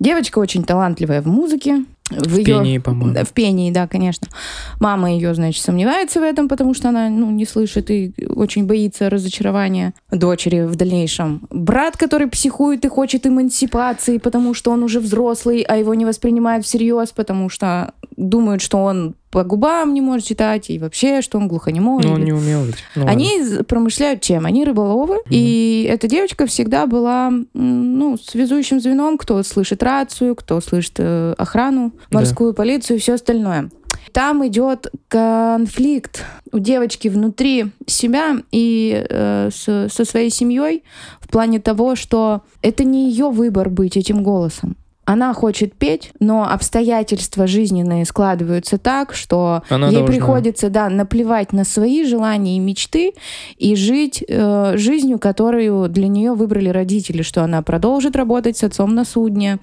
Девочка 0.00 0.40
очень 0.40 0.64
талантливая 0.64 1.22
в 1.22 1.26
музыке. 1.26 1.84
В, 2.10 2.28
В 2.28 2.36
её- 2.36 2.44
пении, 2.44 2.78
по-моему. 2.78 3.24
В 3.24 3.32
пении, 3.32 3.70
да, 3.70 3.86
конечно. 3.88 4.28
Мама 4.78 5.12
ее, 5.12 5.34
значит, 5.34 5.62
сомневается 5.62 6.20
в 6.20 6.22
этом, 6.22 6.48
потому 6.48 6.74
что 6.74 6.90
она 6.90 7.08
ну, 7.08 7.30
не 7.30 7.46
слышит 7.46 7.90
и 7.90 8.12
очень 8.28 8.66
боится 8.66 9.08
разочарования 9.08 9.94
дочери 10.10 10.66
в 10.66 10.76
дальнейшем. 10.76 11.46
Брат, 11.50 11.96
который 11.96 12.28
психует 12.28 12.84
и 12.84 12.88
хочет 12.88 13.26
эмансипации, 13.26 14.18
потому 14.18 14.52
что 14.52 14.70
он 14.70 14.82
уже 14.82 15.00
взрослый, 15.00 15.62
а 15.62 15.76
его 15.76 15.94
не 15.94 16.04
воспринимают 16.04 16.66
всерьез, 16.66 17.10
потому 17.12 17.48
что 17.48 17.94
думают, 18.16 18.62
что 18.62 18.78
он 18.78 19.14
по 19.30 19.42
губам 19.42 19.94
не 19.94 20.00
может 20.00 20.26
читать, 20.26 20.70
и 20.70 20.78
вообще, 20.78 21.20
что 21.20 21.38
он 21.38 21.48
глухонемой. 21.48 22.04
Но 22.04 22.12
он 22.12 22.18
или- 22.18 22.26
не 22.26 22.32
умел 22.32 22.64
ведь. 22.64 22.76
Ну, 22.94 23.02
ладно. 23.04 23.10
они 23.12 23.42
з- 23.42 23.64
промышляют 23.64 24.20
чем? 24.20 24.46
Они 24.46 24.64
рыболовы, 24.64 25.18
и 25.28 25.88
эта 25.90 26.06
девочка 26.06 26.46
всегда 26.46 26.86
была 26.86 27.32
ну, 27.52 28.16
связующим 28.16 28.80
звеном, 28.80 29.18
кто 29.18 29.42
слышит 29.42 29.82
рацию, 29.82 30.36
кто 30.36 30.60
слышит 30.60 30.94
э, 30.98 31.34
охрану, 31.36 31.92
Да. 32.10 32.18
морскую 32.18 32.54
полицию 32.54 32.98
и 32.98 33.00
все 33.00 33.14
остальное. 33.14 33.70
Там 34.12 34.46
идет 34.46 34.92
конфликт 35.08 36.24
у 36.52 36.58
девочки 36.58 37.08
внутри 37.08 37.66
себя 37.86 38.36
и 38.52 39.04
э, 39.08 39.50
с- 39.52 39.88
со 39.92 40.04
своей 40.04 40.30
семьей 40.30 40.84
в 41.20 41.28
плане 41.28 41.58
того, 41.58 41.96
что 41.96 42.42
это 42.62 42.84
не 42.84 43.10
ее 43.10 43.30
выбор 43.30 43.68
быть 43.70 43.96
этим 43.96 44.22
голосом. 44.22 44.76
Она 45.04 45.34
хочет 45.34 45.74
петь, 45.74 46.12
но 46.20 46.48
обстоятельства 46.50 47.46
жизненные 47.46 48.04
складываются 48.04 48.78
так, 48.78 49.14
что 49.14 49.62
Она 49.68 49.88
ей 49.88 49.96
должна. 49.96 50.12
приходится, 50.12 50.70
да, 50.70 50.88
наплевать 50.88 51.52
на 51.52 51.64
свои 51.64 52.04
желания 52.04 52.56
и 52.56 52.60
мечты 52.60 53.12
и 53.58 53.76
жить 53.76 54.24
э, 54.26 54.76
жизнью, 54.76 55.18
которую 55.18 55.88
для 55.88 56.08
нее 56.08 56.32
выбрали 56.32 56.68
родители, 56.68 57.22
что 57.22 57.42
она 57.44 57.62
продолжит 57.62 58.16
работать 58.16 58.56
с 58.56 58.64
отцом 58.64 58.94
на 58.94 59.04
судне, 59.04 59.58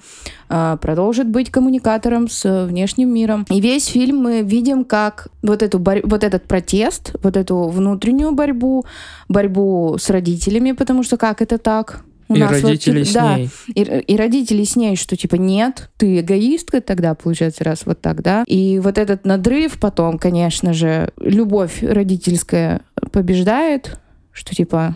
э, 0.49 0.77
продолжит 0.79 1.27
быть 1.27 1.49
коммуникатором 1.49 2.29
с 2.29 2.65
внешним 2.65 3.13
миром. 3.13 3.45
И 3.49 3.59
весь 3.59 3.87
фильм 3.87 4.17
мы 4.17 4.41
видим, 4.41 4.85
как 4.85 5.27
вот, 5.41 5.63
эту 5.63 5.79
борь- 5.79 6.03
вот 6.03 6.23
этот 6.23 6.43
протест, 6.47 7.15
вот 7.23 7.35
эту 7.35 7.67
внутреннюю 7.67 8.31
борьбу, 8.31 8.85
борьбу 9.27 9.95
с 9.99 10.09
родителями, 10.09 10.73
потому 10.73 11.03
что 11.03 11.17
как 11.17 11.41
это 11.41 11.57
так? 11.57 12.03
У 12.31 12.35
И 12.35 12.39
нас 12.39 12.51
вот, 12.51 12.63
родители 12.63 13.03
типа, 13.03 13.11
с 13.11 13.13
да, 13.13 13.37
ней. 13.37 13.49
и, 13.75 13.81
и 13.81 14.15
родители 14.15 14.63
с 14.63 14.75
ней, 14.77 14.95
что 14.95 15.17
типа 15.17 15.35
нет, 15.35 15.89
ты 15.97 16.21
эгоистка 16.21 16.79
тогда, 16.79 17.13
получается, 17.13 17.63
раз 17.63 17.81
вот 17.85 17.99
так, 17.99 18.21
да. 18.21 18.43
И 18.47 18.79
вот 18.79 18.97
этот 18.97 19.25
надрыв 19.25 19.79
потом, 19.79 20.17
конечно 20.17 20.73
же, 20.73 21.11
любовь 21.17 21.83
родительская 21.83 22.81
побеждает, 23.11 23.99
что 24.31 24.55
типа 24.55 24.95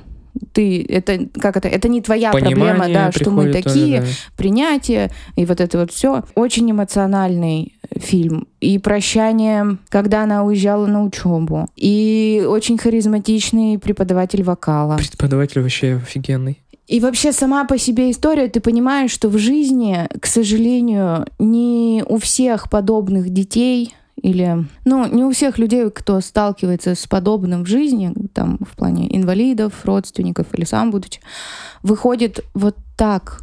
ты 0.53 0.85
это 0.87 1.27
как 1.39 1.57
это 1.57 1.67
это 1.67 1.87
не 1.87 2.01
твоя 2.01 2.31
проблема, 2.31 2.55
Понимание 2.55 2.93
да, 2.93 3.11
что 3.11 3.31
мы 3.31 3.43
приходит 3.43 3.63
тоже, 3.63 3.75
такие, 3.75 4.01
да. 4.01 4.07
принятие 4.35 5.11
и 5.35 5.45
вот 5.45 5.61
это 5.61 5.79
вот 5.79 5.91
все 5.91 6.23
очень 6.35 6.69
эмоциональный 6.71 7.73
фильм 7.95 8.47
и 8.59 8.77
прощание, 8.79 9.77
когда 9.89 10.23
она 10.23 10.43
уезжала 10.43 10.87
на 10.87 11.03
учебу, 11.03 11.67
и 11.75 12.45
очень 12.47 12.77
харизматичный 12.77 13.79
преподаватель 13.79 14.43
вокала. 14.43 14.97
Преподаватель 14.97 15.61
вообще 15.61 15.95
офигенный. 15.95 16.61
И 16.87 16.99
вообще 16.99 17.31
сама 17.31 17.65
по 17.65 17.77
себе 17.77 18.11
история, 18.11 18.47
ты 18.47 18.59
понимаешь, 18.59 19.11
что 19.11 19.29
в 19.29 19.37
жизни, 19.37 20.07
к 20.19 20.25
сожалению, 20.27 21.25
не 21.39 22.03
у 22.07 22.17
всех 22.17 22.69
подобных 22.69 23.29
детей 23.29 23.95
или, 24.21 24.65
ну, 24.85 25.07
не 25.07 25.23
у 25.23 25.31
всех 25.31 25.57
людей, 25.57 25.89
кто 25.89 26.21
сталкивается 26.21 26.95
с 26.95 27.07
подобным 27.07 27.63
в 27.63 27.67
жизни, 27.67 28.13
там, 28.33 28.59
в 28.61 28.75
плане 28.75 29.13
инвалидов, 29.15 29.73
родственников 29.83 30.47
или 30.53 30.63
сам 30.63 30.91
будучи, 30.91 31.21
выходит 31.83 32.41
вот 32.53 32.75
так 32.97 33.41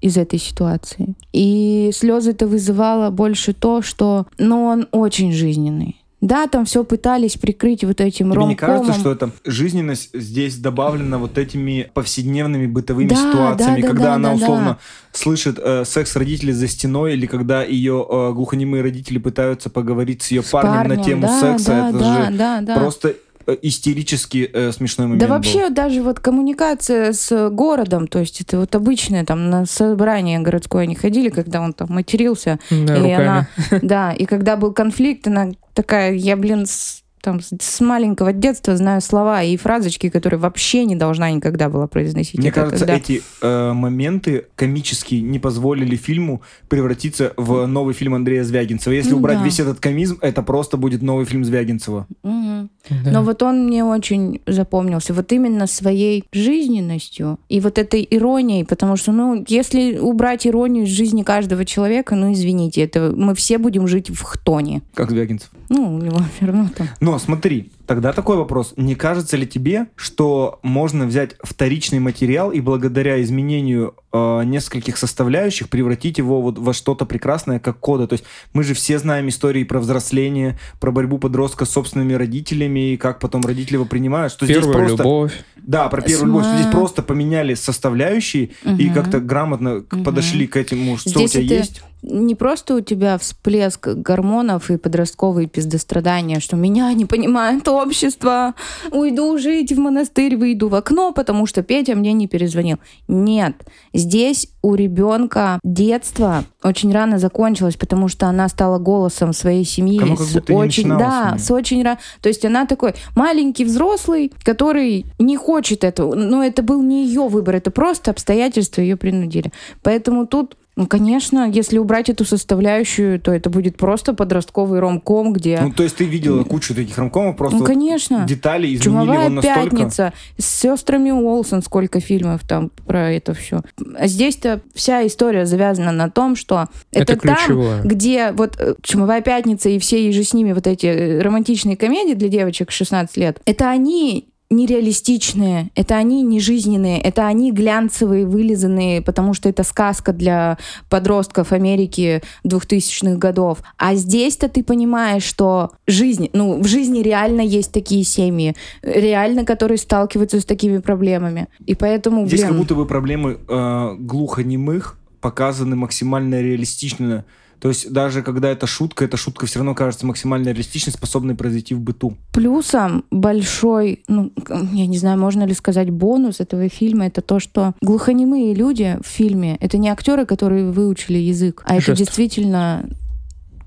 из 0.00 0.18
этой 0.18 0.38
ситуации. 0.38 1.14
И 1.32 1.90
слезы 1.94 2.32
это 2.32 2.46
вызывало 2.46 3.10
больше 3.10 3.54
то, 3.54 3.80
что, 3.80 4.26
ну, 4.36 4.64
он 4.64 4.88
очень 4.92 5.32
жизненный. 5.32 6.03
Да, 6.24 6.46
там 6.46 6.64
все 6.64 6.84
пытались 6.84 7.36
прикрыть 7.36 7.84
вот 7.84 8.00
этим 8.00 8.28
ромкомом. 8.32 8.48
не 8.48 8.56
кажется, 8.56 8.94
что 8.94 9.12
эта 9.12 9.30
жизненность 9.44 10.08
здесь 10.14 10.56
добавлена 10.56 11.18
вот 11.18 11.36
этими 11.36 11.90
повседневными 11.92 12.66
бытовыми 12.66 13.08
Да, 13.08 13.16
ситуациями, 13.16 13.82
да, 13.82 13.82
да, 13.82 13.88
когда 13.88 14.04
да, 14.04 14.14
она 14.14 14.28
да, 14.30 14.34
условно 14.34 14.68
да. 14.70 14.78
слышит 15.12 15.58
э, 15.62 15.84
секс 15.84 16.16
родителей 16.16 16.54
за 16.54 16.66
стеной, 16.66 17.12
или 17.12 17.26
когда 17.26 17.62
ее 17.62 18.06
э, 18.08 18.32
глухонемые 18.32 18.82
родители 18.82 19.18
пытаются 19.18 19.68
поговорить 19.68 20.22
с 20.22 20.30
ее 20.30 20.42
С 20.42 20.46
парнем, 20.46 20.96
на 20.96 21.04
тему 21.04 21.26
да, 21.26 21.40
секса, 21.40 21.68
да, 21.68 21.88
это 21.90 21.98
да, 21.98 22.24
же 22.30 22.38
да, 22.38 22.60
да. 22.62 22.76
просто 22.76 23.16
истерически 23.62 24.50
э, 24.52 24.72
смешной 24.72 25.06
момент 25.06 25.20
Да 25.20 25.26
был. 25.28 25.34
вообще 25.36 25.68
даже 25.70 26.02
вот 26.02 26.20
коммуникация 26.20 27.12
с 27.12 27.50
городом, 27.50 28.06
то 28.08 28.18
есть 28.18 28.40
это 28.40 28.58
вот 28.58 28.74
обычное 28.74 29.24
там 29.24 29.50
на 29.50 29.66
собрание 29.66 30.38
городское 30.40 30.82
они 30.84 30.94
ходили, 30.94 31.28
когда 31.28 31.60
он 31.60 31.72
там 31.72 31.88
матерился, 31.90 32.58
Да, 32.70 32.96
или 32.96 33.12
руками. 33.12 33.14
она, 33.22 33.48
да, 33.82 34.12
и 34.12 34.24
когда 34.24 34.56
был 34.56 34.72
конфликт, 34.72 35.26
она 35.28 35.50
такая, 35.74 36.12
я, 36.14 36.36
блин, 36.36 36.66
с, 36.66 37.03
там, 37.24 37.40
с- 37.40 37.52
с 37.58 37.80
маленького 37.80 38.32
детства 38.32 38.76
знаю 38.76 39.00
слова 39.00 39.42
и 39.42 39.56
фразочки, 39.56 40.10
которые 40.10 40.38
вообще 40.38 40.84
не 40.84 40.94
должна 40.94 41.30
никогда 41.30 41.68
была 41.68 41.86
произносить. 41.86 42.38
Мне 42.38 42.50
Это 42.50 42.60
кажется, 42.60 42.80
когда- 42.86 42.96
эти 42.96 43.22
э, 43.42 43.72
моменты 43.72 44.44
комические 44.54 45.22
не 45.22 45.38
позволили 45.38 45.96
фильму 45.96 46.42
превратиться 46.68 47.32
в 47.36 47.66
новый 47.66 47.94
фильм 47.94 48.14
Андрея 48.14 48.44
Звягинцева. 48.44 48.92
Если 48.92 49.12
Ну 49.12 49.16
убрать 49.18 49.38
да. 49.38 49.44
весь 49.44 49.58
этот 49.60 49.80
комизм, 49.80 50.18
это 50.20 50.42
просто 50.42 50.76
будет 50.76 51.02
новый 51.02 51.24
фильм 51.24 51.44
Звягинцева. 51.44 52.06
Мгм. 52.22 52.70
Да. 52.90 53.10
Но 53.10 53.22
вот 53.22 53.42
он 53.42 53.66
мне 53.66 53.82
очень 53.84 54.40
запомнился. 54.46 55.14
Вот 55.14 55.32
именно 55.32 55.66
своей 55.66 56.24
жизненностью 56.68 57.38
и 57.48 57.60
вот 57.60 57.78
этой 57.78 58.06
иронией, 58.10 58.64
потому 58.64 58.96
что, 58.96 59.12
ну, 59.12 59.44
если 59.48 59.98
убрать 59.98 60.46
иронию 60.46 60.84
из 60.84 60.90
жизни 60.90 61.22
каждого 61.22 61.64
человека, 61.64 62.14
ну, 62.14 62.32
извините, 62.32 62.82
это 62.82 63.12
мы 63.16 63.34
все 63.34 63.58
будем 63.58 63.86
жить 63.88 64.10
в 64.10 64.22
хтоне. 64.22 64.82
Как 64.94 65.10
Звягинцев. 65.10 65.50
Ну, 65.74 65.96
у 65.96 65.98
него 65.98 66.20
все 66.36 66.46
равно 66.46 66.68
там. 66.68 66.88
Но 67.00 67.18
смотри, 67.18 67.70
тогда 67.86 68.12
такой 68.12 68.36
вопрос. 68.36 68.74
Не 68.76 68.94
кажется 68.94 69.36
ли 69.36 69.46
тебе, 69.46 69.86
что 69.96 70.58
можно 70.62 71.06
взять 71.06 71.36
вторичный 71.42 71.98
материал 72.00 72.50
и 72.50 72.60
благодаря 72.60 73.22
изменению 73.22 73.94
э, 74.12 74.42
нескольких 74.44 74.96
составляющих 74.96 75.68
превратить 75.68 76.18
его 76.18 76.40
вот 76.40 76.58
во 76.58 76.72
что-то 76.72 77.04
прекрасное, 77.06 77.58
как 77.60 77.78
кода? 77.80 78.06
То 78.06 78.14
есть 78.14 78.24
мы 78.52 78.62
же 78.62 78.74
все 78.74 78.98
знаем 78.98 79.28
истории 79.28 79.64
про 79.64 79.78
взросление, 79.80 80.58
про 80.80 80.90
борьбу 80.90 81.18
подростка 81.18 81.64
с 81.64 81.70
собственными 81.70 82.14
родителями 82.14 82.92
и 82.92 82.96
как 82.96 83.18
потом 83.20 83.42
родители 83.42 83.74
его 83.74 83.84
принимают. 83.84 84.32
Что 84.32 84.46
здесь 84.46 84.58
Первая 84.58 84.86
просто... 84.86 85.02
любовь. 85.02 85.32
Да, 85.56 85.88
про 85.88 86.02
первую 86.02 86.26
любовь. 86.26 86.44
Что 86.44 86.56
здесь 86.56 86.70
просто 86.72 87.02
поменяли 87.02 87.54
составляющие 87.54 88.50
и 88.64 88.86
Мгм. 88.86 88.94
как-то 88.94 89.20
грамотно 89.20 89.84
Мгм. 89.90 90.04
подошли 90.04 90.46
к 90.46 90.56
этому, 90.56 90.96
что 90.96 91.10
Здесь 91.10 91.30
у 91.36 91.40
тебя 91.40 91.44
это 91.44 91.54
есть. 91.54 91.82
Не 92.02 92.34
просто 92.34 92.74
у 92.74 92.80
тебя 92.82 93.16
всплеск 93.16 93.88
гормонов 93.88 94.70
и 94.70 94.76
подростковые 94.76 95.48
пиздострадания, 95.48 96.38
что 96.38 96.54
меня 96.54 96.92
не 96.92 97.06
понимает 97.06 97.64
общество, 97.74 98.54
уйду 98.90 99.38
жить 99.38 99.72
в 99.72 99.78
монастырь, 99.78 100.36
выйду 100.36 100.68
в 100.68 100.74
окно, 100.74 101.12
потому 101.12 101.46
что 101.46 101.62
Петя 101.62 101.94
мне 101.94 102.12
не 102.12 102.26
перезвонил. 102.26 102.78
Нет, 103.08 103.54
здесь 103.92 104.48
у 104.62 104.74
ребенка 104.74 105.60
детство 105.62 106.44
очень 106.62 106.92
рано 106.92 107.18
закончилось, 107.18 107.76
потому 107.76 108.08
что 108.08 108.26
она 108.26 108.48
стала 108.48 108.78
голосом 108.78 109.32
своей 109.32 109.64
семьи. 109.64 109.98
Кому 109.98 110.16
как 110.16 110.26
с 110.26 110.34
будто 110.34 110.54
очень, 110.54 110.88
да, 110.88 111.32
неё. 111.32 111.38
с 111.38 111.50
очень 111.50 111.82
рано. 111.82 111.98
То 112.20 112.28
есть 112.28 112.44
она 112.44 112.66
такой 112.66 112.94
маленький 113.14 113.64
взрослый, 113.64 114.32
который 114.42 115.06
не 115.18 115.36
хочет 115.36 115.84
этого. 115.84 116.14
Но 116.14 116.42
это 116.42 116.62
был 116.62 116.82
не 116.82 117.06
ее 117.06 117.28
выбор, 117.28 117.56
это 117.56 117.70
просто 117.70 118.10
обстоятельства 118.10 118.80
ее 118.80 118.96
принудили. 118.96 119.52
Поэтому 119.82 120.26
тут 120.26 120.56
ну, 120.76 120.88
конечно, 120.88 121.48
если 121.48 121.78
убрать 121.78 122.10
эту 122.10 122.24
составляющую, 122.24 123.20
то 123.20 123.32
это 123.32 123.48
будет 123.48 123.76
просто 123.76 124.12
подростковый 124.12 124.80
ромком, 124.80 125.32
где... 125.32 125.60
Ну, 125.60 125.70
то 125.70 125.84
есть 125.84 125.96
ты 125.96 126.04
видела 126.04 126.42
кучу 126.42 126.74
таких 126.74 126.98
ромкомов, 126.98 127.36
просто 127.36 127.56
Ну, 127.56 127.60
вот 127.60 127.68
конечно. 127.68 128.24
детали 128.26 128.66
изменили 128.66 128.82
Чумовая 128.82 129.24
его 129.26 129.34
настолько... 129.36 129.70
пятница 129.70 130.12
с 130.36 130.44
сестрами 130.44 131.12
Уолсон, 131.12 131.62
сколько 131.62 132.00
фильмов 132.00 132.42
там 132.46 132.70
про 132.86 133.12
это 133.12 133.34
все. 133.34 133.62
А 133.96 134.08
здесь-то 134.08 134.62
вся 134.74 135.06
история 135.06 135.46
завязана 135.46 135.92
на 135.92 136.10
том, 136.10 136.34
что 136.34 136.66
это, 136.90 137.12
Это 137.12 137.22
там, 137.22 137.82
где 137.84 138.32
вот 138.32 138.56
э, 138.58 138.74
Чумовая 138.82 139.20
пятница 139.20 139.68
и 139.68 139.78
все 139.78 140.10
же 140.10 140.24
с 140.24 140.34
ними 140.34 140.52
вот 140.52 140.66
эти 140.66 140.86
э, 140.86 141.20
романтичные 141.20 141.76
комедии 141.76 142.14
для 142.14 142.28
девочек 142.28 142.72
16 142.72 143.16
лет, 143.16 143.40
это 143.44 143.70
они 143.70 144.28
нереалистичные, 144.50 145.70
это 145.74 145.96
они 145.96 146.22
не 146.22 146.40
жизненные, 146.40 147.00
это 147.00 147.26
они 147.26 147.50
глянцевые, 147.50 148.26
вылизанные, 148.26 149.02
потому 149.02 149.34
что 149.34 149.48
это 149.48 149.64
сказка 149.64 150.12
для 150.12 150.58
подростков 150.88 151.52
Америки 151.52 152.22
2000-х 152.46 153.16
годов. 153.16 153.62
А 153.78 153.94
здесь-то 153.94 154.48
ты 154.48 154.62
понимаешь, 154.62 155.24
что 155.24 155.72
жизнь, 155.86 156.30
ну, 156.32 156.62
в 156.62 156.66
жизни 156.66 157.00
реально 157.00 157.40
есть 157.40 157.72
такие 157.72 158.04
семьи, 158.04 158.54
реально, 158.82 159.44
которые 159.44 159.78
сталкиваются 159.78 160.40
с 160.40 160.44
такими 160.44 160.78
проблемами. 160.78 161.48
И 161.66 161.74
поэтому, 161.74 162.26
Здесь 162.26 162.40
блин, 162.40 162.48
как 162.50 162.58
будто 162.58 162.74
бы 162.74 162.86
проблемы 162.86 163.38
э, 163.48 163.94
глухонемых 163.98 164.98
показаны 165.20 165.74
максимально 165.74 166.42
реалистично. 166.42 167.24
То 167.60 167.68
есть 167.68 167.92
даже 167.92 168.22
когда 168.22 168.50
это 168.50 168.66
шутка, 168.66 169.04
эта 169.04 169.16
шутка 169.16 169.46
все 169.46 169.58
равно 169.58 169.74
кажется 169.74 170.06
максимально 170.06 170.48
реалистичной, 170.48 170.92
способной 170.92 171.34
произойти 171.34 171.74
в 171.74 171.80
быту. 171.80 172.16
Плюсом 172.32 173.04
большой, 173.10 174.02
ну, 174.08 174.32
я 174.72 174.86
не 174.86 174.98
знаю, 174.98 175.18
можно 175.18 175.44
ли 175.44 175.54
сказать 175.54 175.90
бонус 175.90 176.40
этого 176.40 176.68
фильма, 176.68 177.06
это 177.06 177.20
то, 177.20 177.40
что 177.40 177.74
глухонемые 177.80 178.54
люди 178.54 178.98
в 179.02 179.06
фильме, 179.06 179.56
это 179.60 179.78
не 179.78 179.88
актеры, 179.88 180.26
которые 180.26 180.70
выучили 180.70 181.18
язык, 181.18 181.62
а 181.66 181.76
это 181.76 181.86
Жестов. 181.86 181.98
действительно 181.98 182.88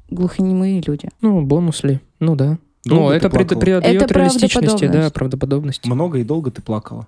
глухонемые 0.09 0.81
люди. 0.85 1.09
Ну, 1.21 1.41
бонус 1.41 1.83
ли? 1.83 1.99
Ну 2.19 2.35
да. 2.35 2.57
Долго 2.87 3.03
ну, 3.03 3.11
это 3.11 3.29
плакала? 3.29 3.59
придает 3.59 4.01
Это 4.01 4.13
реалистичности, 4.13 4.87
да, 4.87 5.09
правдоподобности. 5.09 5.87
Много 5.87 6.19
и 6.19 6.23
долго 6.23 6.51
ты 6.51 6.61
плакала. 6.61 7.07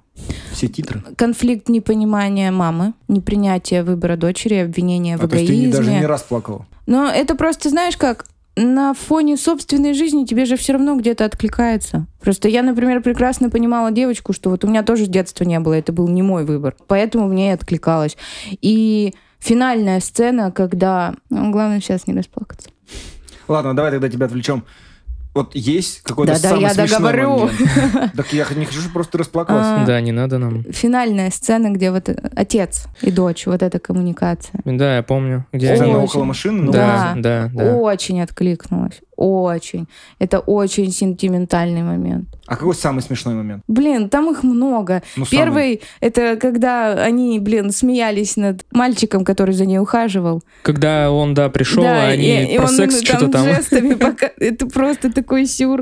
Все 0.52 0.68
титры. 0.68 1.04
Конфликт 1.16 1.70
непонимания 1.70 2.52
мамы, 2.52 2.94
непринятие 3.08 3.84
выбора 3.84 4.18
дочери, 4.18 4.56
обвинение 4.56 5.18
в 5.18 5.24
А, 5.24 5.28
то 5.28 5.36
есть 5.36 5.48
ты 5.48 5.72
даже 5.72 5.84
эгоизме. 5.84 6.00
не 6.00 6.06
раз 6.06 6.24
плакала. 6.24 6.66
Но 6.86 7.08
это 7.08 7.36
просто, 7.36 7.70
знаешь 7.70 7.98
как, 7.98 8.26
на 8.56 8.94
фоне 8.94 9.38
собственной 9.38 9.94
жизни 9.94 10.26
тебе 10.26 10.46
же 10.46 10.58
все 10.58 10.74
равно 10.74 10.96
где-то 10.96 11.26
откликается. 11.26 12.08
Просто 12.20 12.50
я, 12.50 12.62
например, 12.62 13.02
прекрасно 13.02 13.50
понимала 13.50 13.92
девочку, 13.92 14.34
что 14.34 14.50
вот 14.50 14.66
у 14.66 14.68
меня 14.68 14.84
тоже 14.84 15.06
детства 15.06 15.44
не 15.46 15.60
было, 15.60 15.74
это 15.74 15.94
был 15.94 16.08
не 16.08 16.22
мой 16.22 16.44
выбор. 16.46 16.76
Поэтому 16.88 17.28
мне 17.28 17.50
и 17.50 17.54
откликалось. 17.54 18.18
И 18.62 19.14
финальная 19.40 20.00
сцена, 20.00 20.52
когда... 20.52 21.16
Ну, 21.30 21.52
главное 21.52 21.80
сейчас 21.80 22.06
не 22.08 22.14
расплакаться. 22.14 22.70
Ладно, 23.48 23.76
давай 23.76 23.92
тогда 23.92 24.10
тебя 24.10 24.26
отвлечем. 24.26 24.66
Вот 25.40 25.56
есть 25.56 26.02
какой-то 26.02 26.34
Да-да, 26.34 26.50
самый 26.50 26.62
я 26.64 26.70
смешной 26.74 27.00
договорю. 27.14 27.30
момент. 27.38 28.14
Так 28.18 28.34
я 28.34 28.46
не 28.56 28.66
хочу, 28.66 28.80
чтобы 28.82 28.94
просто 28.94 29.14
ты 29.14 29.18
расплакалась. 29.20 29.66
А, 29.66 29.86
Да, 29.86 30.02
не 30.02 30.12
надо 30.12 30.38
нам. 30.38 30.64
Финальная 30.72 31.32
сцена, 31.32 31.70
где 31.70 31.92
вот 31.92 32.10
отец 32.36 32.88
и 33.02 33.10
дочь, 33.10 33.46
вот 33.46 33.64
эта 33.64 33.80
коммуникация. 33.80 34.60
Да, 34.66 34.98
я 34.98 35.04
помню. 35.04 35.46
Где 35.54 35.76
Сцена 35.76 35.86
они- 35.86 36.04
около 36.04 36.26
машины. 36.26 36.64
ну, 36.64 36.72
Да, 36.74 37.14
Да. 37.16 37.50
да, 37.50 37.64
да. 37.64 37.76
Очень 37.76 38.22
откликнулась. 38.22 39.00
Очень. 39.20 39.86
Это 40.20 40.40
очень 40.40 40.94
сентиментальный 40.94 41.84
момент. 41.84 42.30
А 42.48 42.56
какой 42.56 42.74
самый 42.74 43.02
смешной 43.02 43.36
момент? 43.36 43.64
Блин, 43.68 44.10
там 44.10 44.32
их 44.32 44.44
много. 44.44 45.04
Ну, 45.18 45.26
самый. 45.26 45.38
Первый 45.38 45.82
это 46.00 46.38
когда 46.38 46.94
они, 46.94 47.38
блин, 47.40 47.72
смеялись 47.72 48.38
над 48.38 48.66
мальчиком, 48.72 49.26
который 49.26 49.54
за 49.54 49.66
ней 49.66 49.78
ухаживал. 49.78 50.42
Когда 50.62 51.12
он, 51.12 51.34
да, 51.34 51.50
пришел, 51.50 51.84
да, 51.84 52.06
а 52.06 52.08
они 52.12 52.46
и, 52.46 52.54
и 52.54 52.58
про 52.58 52.68
он 52.68 52.70
секс 52.70 53.02
им 53.02 53.06
что-то 53.06 53.28
там. 53.28 53.44
жестами 53.44 53.94
пока... 54.00 54.32
Это 54.38 54.68
просто 54.68 55.12
такой 55.12 55.48
сюр. 55.48 55.82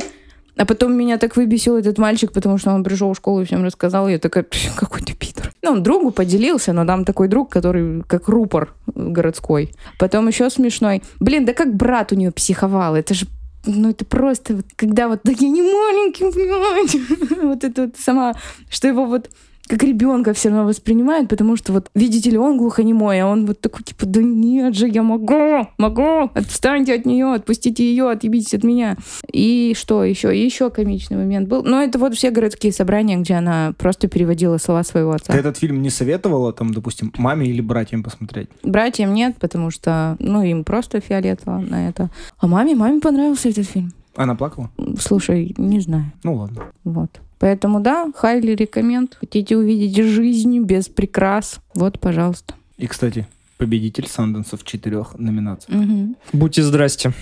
А 0.57 0.65
потом 0.65 0.93
меня 0.93 1.17
так 1.17 1.35
выбесил 1.35 1.77
этот 1.77 1.97
мальчик, 1.97 2.31
потому 2.31 2.57
что 2.57 2.71
он 2.71 2.83
пришел 2.83 3.13
в 3.13 3.17
школу 3.17 3.41
и 3.41 3.45
всем 3.45 3.63
рассказал. 3.63 4.07
и 4.07 4.13
Я 4.13 4.19
такая, 4.19 4.43
«Пф, 4.43 4.75
какой 4.75 5.01
ты 5.01 5.13
питер. 5.13 5.53
Ну, 5.61 5.71
он 5.71 5.83
другу 5.83 6.11
поделился, 6.11 6.73
но 6.73 6.85
там 6.85 7.05
такой 7.05 7.27
друг, 7.27 7.49
который 7.51 8.03
как 8.07 8.27
рупор 8.27 8.73
городской. 8.87 9.71
Потом 9.99 10.27
еще 10.27 10.49
смешной. 10.49 11.03
Блин, 11.19 11.45
да 11.45 11.53
как 11.53 11.75
брат 11.75 12.11
у 12.11 12.15
нее 12.15 12.31
психовал. 12.31 12.95
Это 12.95 13.13
же 13.13 13.27
ну, 13.65 13.89
это 13.89 14.05
просто, 14.05 14.61
когда 14.75 15.09
вот, 15.09 15.19
да 15.23 15.33
я 15.37 15.49
не 15.49 15.61
маленький, 15.61 16.23
понимаете? 16.23 17.01
Вот 17.47 17.63
это 17.63 17.83
вот 17.83 17.95
сама, 17.97 18.33
что 18.69 18.87
его 18.87 19.05
вот 19.05 19.29
как 19.67 19.83
ребенка 19.83 20.33
все 20.33 20.49
равно 20.49 20.65
воспринимает, 20.65 21.29
потому 21.29 21.55
что 21.55 21.73
вот, 21.73 21.89
видите 21.93 22.29
ли, 22.29 22.37
он 22.37 22.57
глухонемой, 22.57 23.21
а 23.21 23.27
он 23.27 23.45
вот 23.45 23.59
такой, 23.61 23.83
типа, 23.83 24.05
да 24.05 24.21
нет 24.21 24.75
же, 24.75 24.87
я 24.87 25.03
могу, 25.03 25.67
могу, 25.77 26.31
отстаньте 26.33 26.95
от 26.95 27.05
нее, 27.05 27.33
отпустите 27.33 27.83
ее, 27.83 28.09
отъебитесь 28.09 28.53
от 28.53 28.63
меня. 28.63 28.97
И 29.31 29.75
что 29.77 30.03
еще? 30.03 30.35
И 30.35 30.43
еще 30.43 30.69
комичный 30.69 31.17
момент 31.17 31.47
был. 31.49 31.63
Но 31.63 31.81
это 31.81 31.99
вот 31.99 32.15
все 32.15 32.31
городские 32.31 32.71
собрания, 32.71 33.17
где 33.17 33.35
она 33.35 33.73
просто 33.77 34.07
переводила 34.07 34.57
слова 34.57 34.83
своего 34.83 35.11
отца. 35.11 35.33
Ты 35.33 35.39
этот 35.39 35.57
фильм 35.57 35.81
не 35.81 35.89
советовала, 35.89 36.53
там, 36.53 36.73
допустим, 36.73 37.13
маме 37.17 37.47
или 37.47 37.61
братьям 37.61 38.03
посмотреть? 38.03 38.49
Братьям 38.63 39.13
нет, 39.13 39.35
потому 39.39 39.71
что, 39.71 40.15
ну, 40.19 40.43
им 40.43 40.63
просто 40.63 40.99
фиолетово 40.99 41.59
на 41.59 41.89
это. 41.89 42.09
А 42.39 42.47
маме, 42.47 42.75
маме 42.75 42.99
понравился 42.99 43.49
этот 43.49 43.67
фильм. 43.67 43.93
Она 44.15 44.35
плакала? 44.35 44.71
Слушай, 44.99 45.53
не 45.57 45.79
знаю. 45.79 46.11
Ну 46.23 46.35
ладно. 46.35 46.63
Вот. 46.83 47.21
Поэтому 47.39 47.79
да, 47.79 48.11
хайли 48.15 48.51
рекоменд. 48.53 49.17
Хотите 49.19 49.57
увидеть 49.57 49.95
жизнь 50.03 50.59
без 50.59 50.87
прикрас? 50.87 51.59
Вот, 51.73 51.99
пожалуйста. 51.99 52.55
И, 52.77 52.87
кстати, 52.87 53.27
победитель 53.57 54.07
Санденса 54.07 54.57
в 54.57 54.63
четырех 54.63 55.17
номинациях. 55.17 55.79
Мгм. 55.79 56.15
Будьте 56.33 56.63
здрасте. 56.63 57.13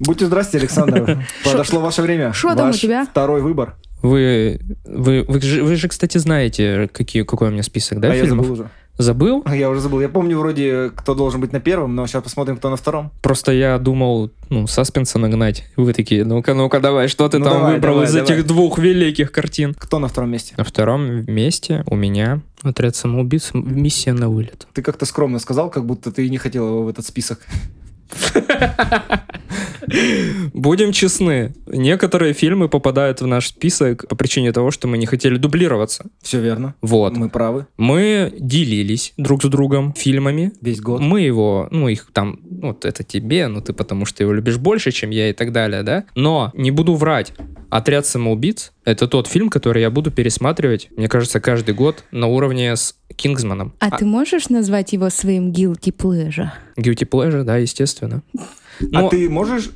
Будьте 0.00 0.26
здрасте, 0.26 0.58
Александр. 0.58 1.24
Подошло 1.44 1.80
ваше 1.80 2.02
время. 2.02 2.32
шо 2.32 2.54
там 2.54 2.70
у 2.70 2.72
тебя? 2.72 3.04
второй 3.04 3.42
выбор. 3.42 3.76
Вы, 4.00 4.60
вы, 4.84 5.24
вы, 5.26 5.40
же, 5.40 5.64
вы 5.64 5.74
же, 5.74 5.88
кстати, 5.88 6.18
знаете, 6.18 6.88
какие, 6.92 7.24
какой 7.24 7.48
у 7.48 7.50
меня 7.50 7.64
список, 7.64 7.98
да, 7.98 8.12
а 8.12 8.14
я 8.14 8.22
фильмов? 8.24 8.46
забыл 8.46 8.52
уже. 8.60 8.70
Забыл? 8.98 9.44
Я 9.48 9.70
уже 9.70 9.80
забыл. 9.80 10.00
Я 10.00 10.08
помню 10.08 10.36
вроде, 10.38 10.90
кто 10.94 11.14
должен 11.14 11.40
быть 11.40 11.52
на 11.52 11.60
первом, 11.60 11.94
но 11.94 12.06
сейчас 12.08 12.22
посмотрим, 12.24 12.56
кто 12.56 12.68
на 12.68 12.76
втором. 12.76 13.12
Просто 13.22 13.52
я 13.52 13.78
думал, 13.78 14.30
ну, 14.50 14.66
саспенса 14.66 15.20
нагнать. 15.20 15.64
Вы 15.76 15.92
такие, 15.92 16.24
ну-ка, 16.24 16.52
ну-ка, 16.54 16.80
давай, 16.80 17.06
что 17.06 17.28
ты 17.28 17.38
Ну, 17.38 17.44
там 17.44 17.54
давай, 17.58 17.74
выбрал 17.74 17.94
давай, 17.94 18.08
из 18.08 18.12
давай. 18.12 18.24
этих 18.32 18.46
двух 18.46 18.78
великих 18.78 19.30
картин? 19.30 19.74
Кто 19.78 20.00
на 20.00 20.08
втором 20.08 20.30
месте? 20.30 20.54
На 20.56 20.64
втором 20.64 21.24
месте 21.26 21.84
у 21.86 21.94
меня 21.94 22.40
отряд 22.62 22.96
самоубийц 22.96 23.50
«Миссия 23.54 24.12
на 24.12 24.28
вылет». 24.28 24.66
Ты 24.74 24.82
как-то 24.82 25.06
скромно 25.06 25.38
сказал, 25.38 25.70
как 25.70 25.86
будто 25.86 26.10
ты 26.10 26.28
не 26.28 26.38
хотел 26.38 26.66
его 26.66 26.82
в 26.82 26.88
этот 26.88 27.06
список. 27.06 27.38
Будем 30.52 30.92
честны, 30.92 31.54
некоторые 31.66 32.32
фильмы 32.32 32.68
попадают 32.68 33.20
в 33.20 33.26
наш 33.26 33.48
список 33.48 34.06
по 34.08 34.16
причине 34.16 34.52
того, 34.52 34.70
что 34.70 34.88
мы 34.88 34.98
не 34.98 35.06
хотели 35.06 35.36
дублироваться. 35.36 36.06
Все 36.22 36.40
верно. 36.40 36.74
Вот. 36.82 37.16
Мы 37.16 37.28
правы. 37.28 37.66
Мы 37.76 38.32
делились 38.38 39.12
друг 39.16 39.42
с 39.42 39.46
другом 39.48 39.92
фильмами. 39.94 40.52
Весь 40.60 40.80
год. 40.80 41.00
Мы 41.00 41.22
его, 41.22 41.68
ну, 41.70 41.88
их 41.88 42.10
там, 42.12 42.40
вот 42.42 42.84
это 42.84 43.04
тебе, 43.04 43.48
ну, 43.48 43.60
ты 43.60 43.72
потому 43.72 44.04
что 44.04 44.22
его 44.22 44.32
любишь 44.32 44.58
больше, 44.58 44.90
чем 44.90 45.10
я 45.10 45.30
и 45.30 45.32
так 45.32 45.52
далее, 45.52 45.82
да? 45.82 46.04
Но 46.14 46.50
не 46.54 46.70
буду 46.70 46.94
врать. 46.94 47.32
«Отряд 47.70 48.06
самоубийц»— 48.06 48.72
это 48.84 49.06
тот 49.06 49.26
фильм, 49.26 49.50
который 49.50 49.82
я 49.82 49.90
буду 49.90 50.10
пересматривать, 50.10 50.88
мне 50.96 51.06
кажется, 51.06 51.38
каждый 51.38 51.74
год 51.74 52.02
на 52.10 52.26
уровне 52.26 52.74
с 52.74 52.96
«Кингсманом». 53.14 53.74
А, 53.78 53.90
ты 53.90 54.06
можешь 54.06 54.48
назвать 54.48 54.94
его 54.94 55.10
своим 55.10 55.52
guilty 55.52 55.94
pleasure? 55.94 56.48
«Guilty 56.78 57.06
Pleasure», 57.06 57.42
да, 57.42 57.58
естественно. 57.58 58.22
А 58.80 59.02
Но- 59.02 59.08
ты 59.08 59.28
можешь 59.28 59.70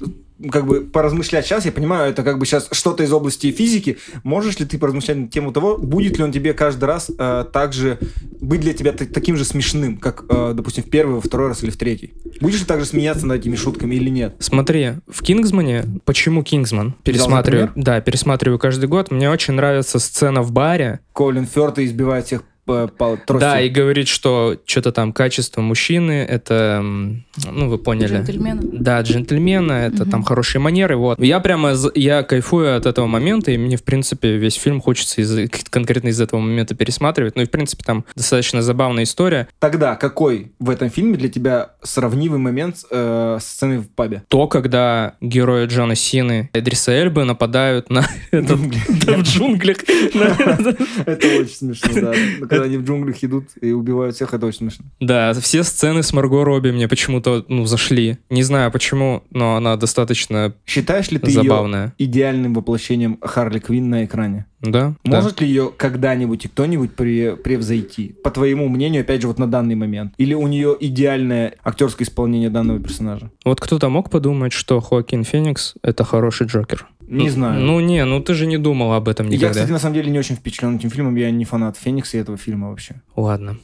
как 0.51 0.67
бы 0.67 0.81
поразмышлять 0.81 1.47
сейчас, 1.47 1.65
я 1.67 1.71
понимаю, 1.71 2.11
это 2.11 2.25
как 2.25 2.39
бы 2.41 2.47
сейчас 2.47 2.69
что-то 2.73 3.05
из 3.05 3.13
области 3.13 3.53
физики, 3.53 3.99
можешь 4.25 4.59
ли 4.59 4.67
ты 4.67 4.77
поразмышлять 4.77 5.17
на 5.17 5.29
тему 5.29 5.53
того, 5.53 5.79
будет 5.79 6.19
ли 6.19 6.25
он 6.25 6.33
тебе 6.33 6.53
каждый 6.53 6.87
раз 6.87 7.13
э, 7.17 7.45
также 7.53 7.99
быть 8.41 8.61
для 8.61 8.73
тебя 8.75 8.91
та- 8.93 9.05
таким 9.07 9.37
же 9.37 9.45
смешным, 9.45 9.99
как, 9.99 10.25
э, 10.29 10.53
допустим, 10.57 10.83
в 10.83 10.91
первый, 10.91 11.15
во 11.15 11.21
второй 11.21 11.47
раз 11.47 11.63
или 11.63 11.71
в 11.71 11.77
третий? 11.77 12.13
Будешь 12.41 12.59
ли 12.59 12.65
также 12.67 12.87
смеяться 12.87 13.25
над 13.25 13.39
этими 13.39 13.55
шутками 13.55 13.95
или 13.95 14.09
нет? 14.11 14.35
Смотри, 14.41 14.95
в 15.07 15.23
Кингсмане, 15.23 15.85
почему 16.05 16.43
Кингсман? 16.43 16.97
Пересматриваю, 17.05 17.71
да, 17.77 18.01
пересматриваю 18.01 18.59
каждый 18.59 18.89
год. 18.89 19.13
Мне 19.13 19.31
очень 19.31 19.55
нравится 19.55 20.01
сцена 20.01 20.43
в 20.43 20.51
баре. 20.51 20.99
Колин 21.13 21.47
Фёрд 21.47 21.79
избивает 21.79 22.27
всех 22.27 22.43
по, 22.65 22.87
по 22.87 23.17
трости. 23.17 23.41
Да, 23.41 23.61
и 23.61 23.69
говорит, 23.69 24.09
что 24.09 24.57
что-то 24.67 24.93
там 24.93 25.13
качество 25.13 25.61
мужчины, 25.61 26.13
это, 26.29 26.81
ну, 26.83 27.69
вы 27.69 27.79
поняли. 27.79 28.17
Джентльмена? 28.19 28.61
Да, 28.63 29.01
джентльмена, 29.01 29.73
это 29.73 30.03
Мгм. 30.03 30.11
там 30.11 30.23
хорошие 30.23 30.61
манеры, 30.61 30.97
вот. 30.97 31.21
Я 31.21 31.41
прямо, 31.41 31.75
я 31.95 32.23
кайфую 32.23 32.77
от 32.77 32.87
этого 32.87 33.07
момента, 33.07 33.51
и 33.51 33.59
мне, 33.59 33.77
в 33.77 33.83
принципе, 33.83 34.37
весь 34.37 34.55
фильм 34.55 34.81
хочется 34.81 35.21
из, 35.21 35.51
конкретно 35.71 36.09
из 36.09 36.21
этого 36.21 36.41
момента 36.41 36.75
пересматривать. 36.75 37.35
Ну 37.37 37.43
и, 37.43 37.47
в 37.47 37.51
принципе, 37.51 37.83
там 37.85 38.05
достаточно 38.15 38.63
забавная 38.63 39.05
история. 39.05 39.49
Тогда 39.59 39.97
какой 39.97 40.53
в 40.59 40.71
этом 40.71 40.89
фильме 40.91 41.17
для 41.17 41.29
тебя 41.29 41.73
сравнимый 41.83 42.39
момент 42.39 42.77
э, 42.91 43.39
с 43.41 43.45
сценой 43.45 43.79
в 43.79 43.89
пабе? 43.89 44.23
То, 44.29 44.47
когда 44.47 45.15
герои 45.21 45.67
Джона 45.67 45.95
Сины 45.95 46.51
и 46.53 46.59
Эдриса 46.59 46.93
Эльбы 46.93 47.25
нападают 47.25 47.91
на 47.91 48.03
в 48.33 49.23
джунглях. 49.23 49.79
Это 51.07 51.27
очень 51.41 51.49
смешно, 51.49 51.89
да. 51.95 52.13
Когда 52.53 52.67
они 52.67 52.77
в 52.77 52.85
джунглях 52.85 53.23
идут 53.25 53.45
и 53.61 53.73
убивают 53.73 54.15
всех, 54.17 54.35
это 54.35 54.47
очень 54.47 54.59
смешно. 54.59 54.85
Да, 55.01 55.33
все 55.35 55.63
сцены 55.63 56.03
с 56.03 56.13
Марго 56.13 56.45
Робби 56.45 56.71
мне 56.71 56.89
почему-то, 56.89 57.45
ну, 57.49 57.65
зашли. 57.65 58.19
Не 58.31 58.43
знаю 58.43 58.71
почему, 58.71 59.23
но 59.31 59.57
она 59.57 59.77
достаточно 59.77 60.55
Считаешь 60.67 61.11
ли 61.11 61.19
ты 61.19 61.31
ее 61.31 61.43
забавная. 61.43 61.95
идеальным 61.99 62.55
воплощением 62.55 63.19
Харли 63.23 63.59
Квинн 63.59 63.91
на 63.91 64.05
экране? 64.05 64.47
Да? 64.61 64.95
Да. 65.05 65.17
Может 65.17 65.41
ли 65.41 65.49
ее 65.49 65.73
когда-нибудь 65.77 66.45
и 66.45 66.49
кто-нибудь 66.49 66.93
пре- 66.97 67.35
превзойти? 67.37 68.15
По 68.23 68.31
твоему 68.31 68.69
мнению, 68.69 69.01
опять 69.03 69.21
же, 69.21 69.27
вот 69.27 69.39
на 69.39 69.51
данный 69.51 69.75
момент. 69.75 70.15
Или 70.19 70.35
у 70.35 70.47
нее 70.47 70.77
идеальное 70.79 71.55
актерское 71.65 72.07
исполнение 72.07 72.49
данного 72.49 72.79
персонажа? 72.79 73.31
Вот 73.45 73.61
кто-то 73.61 73.89
мог 73.89 74.09
подумать, 74.09 74.53
что 74.53 74.81
Хоакин 74.81 75.25
Феникс— 75.25 75.75
это 75.83 76.05
хороший 76.05 76.47
Джокер? 76.47 76.87
Не 77.09 77.25
Ну, 77.27 77.31
знаю. 77.31 77.61
Ну, 77.61 77.81
не, 77.81 78.05
ну 78.05 78.21
ты 78.21 78.35
же 78.35 78.47
не 78.47 78.59
думал 78.59 78.93
об 78.93 79.09
этом 79.09 79.27
Я, 79.27 79.33
никогда. 79.37 79.53
кстати, 79.55 79.71
на 79.71 79.79
самом 79.79 79.95
деле 79.95 80.11
не 80.11 80.19
очень 80.19 80.37
впечатлен 80.37 80.77
этим 80.77 80.91
фильмом. 80.91 81.15
Я 81.17 81.31
не 81.31 81.45
фанат 81.45 81.77
Феникса 81.77 82.17
и 82.17 82.21
этого 82.21 82.37
фильма 82.39 82.71
вообще. 82.71 83.03
Ладно. 83.17 83.59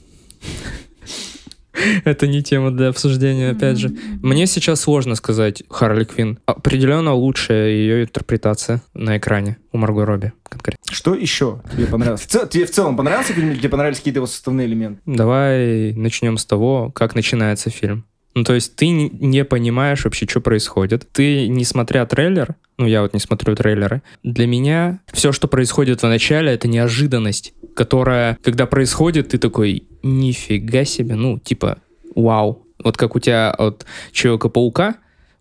Это 2.04 2.26
не 2.26 2.42
тема 2.42 2.72
для 2.72 2.88
обсуждения, 2.88 3.50
опять 3.50 3.78
же. 3.78 3.94
Мне 4.20 4.46
сейчас 4.48 4.80
сложно 4.80 5.14
сказать 5.14 5.62
Харли 5.70 6.02
Квин. 6.04 6.40
Определенно 6.44 7.12
лучшая 7.14 7.68
ее 7.70 8.02
интерпретация 8.02 8.82
на 8.94 9.16
экране 9.18 9.58
у 9.72 9.78
Марго 9.78 10.04
Робби 10.04 10.32
конкретно. 10.42 10.80
Что 10.92 11.14
еще 11.14 11.62
тебе 11.72 11.86
понравилось? 11.86 12.26
Тебе 12.26 12.66
в 12.66 12.70
целом 12.72 12.96
понравился 12.96 13.32
фильм 13.32 13.50
или 13.52 13.58
тебе 13.58 13.68
понравились 13.68 13.98
какие-то 13.98 14.18
его 14.18 14.26
составные 14.26 14.66
элементы? 14.66 15.00
Давай 15.06 15.92
начнем 15.92 16.36
с 16.36 16.44
того, 16.44 16.90
как 16.92 17.14
начинается 17.14 17.70
фильм. 17.70 18.04
Ну, 18.34 18.44
то 18.44 18.54
есть 18.54 18.76
ты 18.76 18.88
не- 18.88 19.44
понимаешь 19.44 20.04
вообще, 20.04 20.26
что 20.28 20.40
происходит. 20.40 21.08
Ты, 21.12 21.48
не 21.48 21.64
смотря 21.64 22.06
трейлер, 22.06 22.54
ну, 22.76 22.86
я 22.86 23.02
вот 23.02 23.14
не 23.14 23.20
смотрю 23.20 23.56
трейлеры, 23.56 24.02
для 24.22 24.46
меня 24.46 25.00
все, 25.12 25.32
что 25.32 25.48
происходит 25.48 26.02
в 26.02 26.06
начале, 26.06 26.52
это 26.52 26.68
неожиданность, 26.68 27.52
которая, 27.74 28.38
когда 28.42 28.66
происходит, 28.66 29.30
ты 29.30 29.38
такой, 29.38 29.84
нифига 30.02 30.84
себе, 30.84 31.14
ну, 31.14 31.38
типа, 31.38 31.78
вау. 32.14 32.64
Вот 32.82 32.96
как 32.96 33.16
у 33.16 33.18
тебя 33.18 33.50
от 33.50 33.86
Человека-паука, 34.12 34.96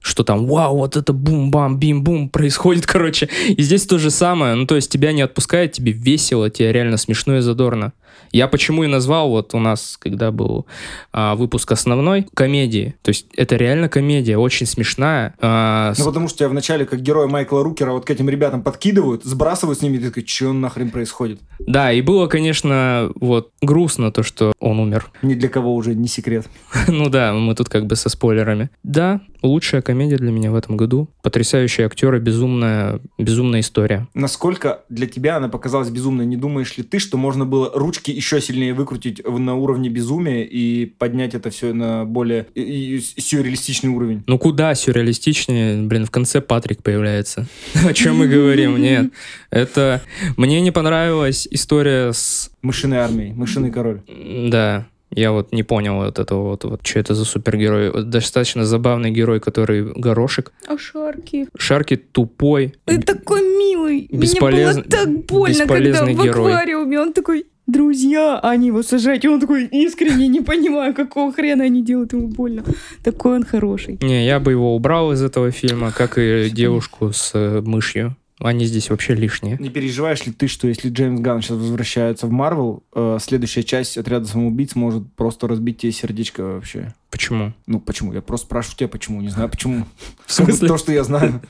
что 0.08 0.24
там, 0.24 0.46
вау, 0.48 0.78
вот 0.78 0.96
это 0.98 1.14
бум-бам, 1.14 1.78
бим-бум 1.78 2.30
происходит, 2.30 2.86
короче. 2.88 3.30
И 3.50 3.62
здесь 3.62 3.86
то 3.86 3.98
же 3.98 4.10
самое, 4.10 4.56
ну, 4.56 4.66
то 4.66 4.76
есть 4.76 4.92
тебя 4.92 5.12
не 5.12 5.22
отпускает, 5.22 5.72
тебе 5.74 5.92
весело, 5.92 6.50
тебе 6.50 6.72
реально 6.72 6.98
смешно 6.98 7.38
и 7.38 7.42
задорно. 7.42 7.94
Я 8.34 8.48
почему 8.48 8.84
и 8.84 8.88
назвал, 8.88 9.30
вот 9.30 9.54
у 9.54 9.60
нас, 9.60 9.96
когда 9.98 10.32
был 10.32 10.66
а, 11.14 11.36
выпуск 11.36 11.72
основной, 11.72 12.28
комедии. 12.34 12.96
То 13.02 13.10
есть 13.10 13.28
это 13.38 13.56
реально 13.56 13.88
комедия, 13.88 14.38
очень 14.38 14.66
смешная. 14.66 15.34
а, 15.40 15.94
с- 15.94 16.00
Ну, 16.00 16.06
потому 16.06 16.28
что 16.28 16.40
тебя 16.40 16.50
вначале, 16.50 16.86
как 16.86 17.02
героя 17.02 17.28
Майкла 17.28 17.64
Рукера, 17.64 17.92
вот 17.94 18.06
к 18.06 18.12
этим 18.12 18.28
ребятам 18.30 18.64
подкидывают, 18.64 19.24
сбрасывают 19.24 19.80
с 19.80 19.82
ними, 19.82 19.96
и 19.96 20.00
ты 20.00 20.08
такой, 20.10 20.26
что 20.28 20.52
нахрен 20.52 20.90
происходит? 20.90 21.40
Да, 21.60 21.92
и 21.94 22.02
было, 22.02 22.28
конечно, 22.28 23.12
вот 23.16 23.52
грустно 23.62 24.12
то, 24.12 24.24
что 24.24 24.52
он 24.60 24.80
умер. 24.80 25.10
Ни 25.22 25.36
для 25.36 25.48
кого 25.48 25.74
уже 25.74 25.96
не 25.96 26.08
секрет. 26.10 26.48
ну 26.88 27.10
да, 27.10 27.34
мы 27.34 27.56
тут 27.56 27.70
как 27.70 27.86
бы 27.86 27.96
со 27.96 28.10
спойлерами. 28.10 28.70
Да, 28.84 29.22
лучшая 29.42 29.82
комедия 29.82 30.18
для 30.18 30.32
меня 30.32 30.52
в 30.52 30.56
этом 30.56 30.78
году. 30.78 31.10
Потрясающие 31.22 31.86
актеры, 31.86 32.20
безумная, 32.20 33.00
безумная 33.18 33.62
история. 33.62 34.08
Насколько 34.14 34.82
для 34.90 35.08
тебя 35.08 35.38
она 35.38 35.50
показалась 35.50 35.90
безумной? 35.90 36.26
Не 36.26 36.38
думаешь 36.38 36.78
ли 36.78 36.84
ты, 36.84 37.00
что 37.00 37.18
можно 37.18 37.46
было 37.46 37.72
ручки 37.74 38.12
еще 38.12 38.42
сильнее 38.42 38.74
выкрутить 38.74 39.22
на 39.26 39.56
уровне 39.56 39.90
безумия 39.90 40.44
и 40.44 40.86
поднять 40.86 41.34
это 41.36 41.50
все 41.50 41.74
на 41.74 42.06
более 42.06 42.48
сюрреалистичный 42.56 43.90
уровень? 43.90 44.24
Ну 44.28 44.38
куда 44.38 44.76
сюрреалистичнее, 44.76 45.82
блин, 45.84 46.06
в 46.06 46.12
конце 46.12 46.42
Патрик 46.42 46.84
появляется. 46.84 47.48
О 47.88 47.94
чем 47.94 48.18
мы 48.18 48.28
говорим? 48.28 48.78
Нет, 48.78 49.12
это... 49.50 50.02
Мне 50.36 50.62
не 50.62 50.72
понравилась 50.72 51.48
история 51.52 52.12
с... 52.12 52.52
Мышиной 52.62 52.98
армией, 52.98 53.34
мышиный 53.34 53.72
король. 53.72 54.02
Да, 54.50 54.88
я 55.12 55.32
вот 55.32 55.54
не 55.54 55.64
понял 55.64 55.96
вот 55.96 56.20
этого 56.20 56.50
вот, 56.50 56.64
вот 56.66 56.86
что 56.86 57.00
это 57.00 57.14
за 57.16 57.26
супергерой. 57.26 57.92
Вот 57.92 58.10
Достаточно 58.10 58.66
забавный 58.66 59.12
герой, 59.12 59.40
который 59.40 59.84
горошек. 59.94 60.52
А 60.68 60.78
Шарки? 60.78 61.48
Шарки 61.58 61.96
тупой. 61.96 62.74
Ты 62.86 63.02
такой 63.02 63.42
милый. 63.42 64.08
Бесполез- 64.12 64.74
Мне 64.74 64.84
было 64.84 64.84
так 64.84 65.10
больно, 65.26 65.56
когда 65.58 65.76
бесполезный 65.80 66.14
в 66.14 66.24
герой. 66.24 66.52
аквариуме 66.54 67.00
он 67.00 67.14
такой, 67.14 67.46
друзья, 67.68 68.40
а 68.42 68.50
они 68.52 68.68
его 68.68 68.84
сажают. 68.84 69.24
И 69.26 69.28
он 69.28 69.40
такой, 69.40 69.66
искренне 69.66 70.28
не 70.28 70.42
понимаю, 70.42 70.94
какого 70.94 71.32
хрена 71.34 71.64
они 71.66 71.82
делают 71.84 72.14
ему 72.14 72.28
больно. 72.28 72.64
Такой 73.04 73.36
он 73.38 73.44
хороший. 73.44 73.98
Не, 74.02 74.26
я 74.26 74.40
бы 74.40 74.52
его 74.52 74.76
убрал 74.76 75.12
из 75.14 75.22
этого 75.24 75.52
фильма, 75.52 75.92
как 75.92 76.18
и 76.18 76.50
девушку 76.52 77.12
с 77.14 77.32
э, 77.34 77.62
мышью. 77.62 78.16
Они 78.40 78.66
здесь 78.66 78.90
вообще 78.90 79.16
лишние. 79.16 79.58
Не 79.60 79.70
переживаешь 79.70 80.26
ли 80.26 80.32
ты, 80.32 80.48
что 80.48 80.68
если 80.68 80.90
Джеймс 80.90 81.22
Ганн 81.22 81.42
сейчас 81.42 81.58
возвращается 81.58 82.28
в 82.28 82.32
Марвел, 82.32 82.84
э, 82.94 83.18
следующая 83.20 83.64
часть 83.64 83.98
отряда 83.98 84.28
самоубийц 84.28 84.76
может 84.76 85.12
просто 85.14 85.48
разбить 85.48 85.80
тебе 85.80 85.92
сердечко 85.92 86.44
вообще? 86.44 86.94
Почему? 87.10 87.54
Ну, 87.66 87.80
почему? 87.80 88.14
Я 88.14 88.22
просто 88.22 88.48
спрашиваю 88.48 88.78
тебя, 88.78 88.88
почему. 88.90 89.22
Не 89.22 89.30
знаю, 89.30 89.50
почему. 89.50 89.86
В 90.26 90.34
смысле? 90.34 90.68
То, 90.70 90.78
что 90.78 90.92
я 90.92 91.04
знаю. 91.04 91.42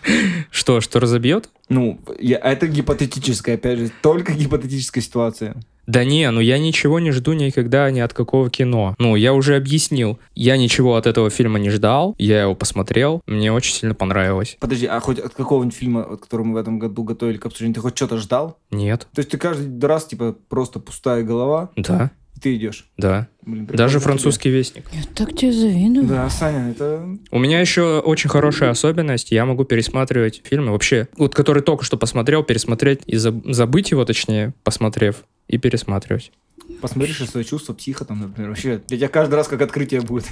Что, 0.51 0.81
что 0.81 0.99
разобьет? 0.99 1.49
Ну, 1.69 1.99
я, 2.19 2.37
это 2.37 2.67
гипотетическая, 2.67 3.55
опять 3.55 3.79
же, 3.79 3.91
только 4.01 4.33
гипотетическая 4.33 5.03
ситуация. 5.03 5.55
Да 5.87 6.03
не, 6.03 6.29
ну 6.31 6.41
я 6.41 6.59
ничего 6.59 6.99
не 6.99 7.11
жду 7.11 7.31
никогда 7.31 7.89
ни 7.91 8.01
от 8.01 8.13
какого 8.13 8.49
кино. 8.49 8.93
Ну, 8.99 9.15
я 9.15 9.33
уже 9.33 9.55
объяснил. 9.55 10.19
Я 10.35 10.57
ничего 10.57 10.97
от 10.97 11.07
этого 11.07 11.29
фильма 11.29 11.59
не 11.59 11.69
ждал. 11.69 12.13
Я 12.17 12.41
его 12.41 12.55
посмотрел. 12.55 13.21
Мне 13.25 13.53
очень 13.53 13.73
сильно 13.73 13.95
понравилось. 13.95 14.57
Подожди, 14.59 14.85
а 14.85 14.99
хоть 14.99 15.17
от 15.17 15.33
какого-нибудь 15.33 15.75
фильма, 15.75 16.01
от 16.01 16.21
которого 16.21 16.47
мы 16.47 16.53
в 16.55 16.57
этом 16.57 16.77
году 16.77 17.03
готовили 17.03 17.37
к 17.37 17.45
обсуждению, 17.45 17.75
ты 17.75 17.79
хоть 17.79 17.95
что-то 17.95 18.17
ждал? 18.17 18.59
Нет. 18.69 19.07
То 19.15 19.19
есть 19.19 19.31
ты 19.31 19.37
каждый 19.37 19.87
раз, 19.87 20.05
типа, 20.05 20.35
просто 20.49 20.79
пустая 20.79 21.23
голова, 21.23 21.71
Да, 21.77 22.11
ты 22.39 22.55
идешь? 22.55 22.89
да. 22.97 23.27
Блин, 23.41 23.65
Даже 23.65 23.93
тебе. 23.93 24.01
французский 24.01 24.49
вестник. 24.49 24.89
Я 24.91 25.03
так 25.15 25.33
тебе 25.33 25.53
завидую. 25.53 26.05
Да, 26.05 26.29
Саня, 26.29 26.71
это... 26.71 27.17
У 27.31 27.39
меня 27.39 27.61
еще 27.61 27.99
очень 27.99 28.29
хорошая 28.29 28.71
особенность. 28.71 29.31
Я 29.31 29.45
могу 29.45 29.63
пересматривать 29.63 30.41
фильмы 30.43 30.73
вообще, 30.73 31.07
вот 31.17 31.33
который 31.33 31.63
только 31.63 31.85
что 31.85 31.95
посмотрел, 31.95 32.43
пересмотреть 32.43 33.01
и 33.05 33.15
заб- 33.15 33.49
забыть 33.53 33.91
его, 33.91 34.03
точнее, 34.03 34.53
посмотрев, 34.63 35.23
и 35.47 35.57
пересматривать. 35.57 36.33
Посмотришь 36.81 37.21
на 37.21 37.25
свои 37.25 37.45
чувства, 37.45 37.73
психа 37.73 38.03
там, 38.03 38.19
например. 38.19 38.49
Вообще, 38.49 38.81
для 38.87 38.97
тебя 38.97 39.07
каждый 39.07 39.35
раз 39.35 39.47
как 39.47 39.61
открытие 39.61 40.01
будет. 40.01 40.25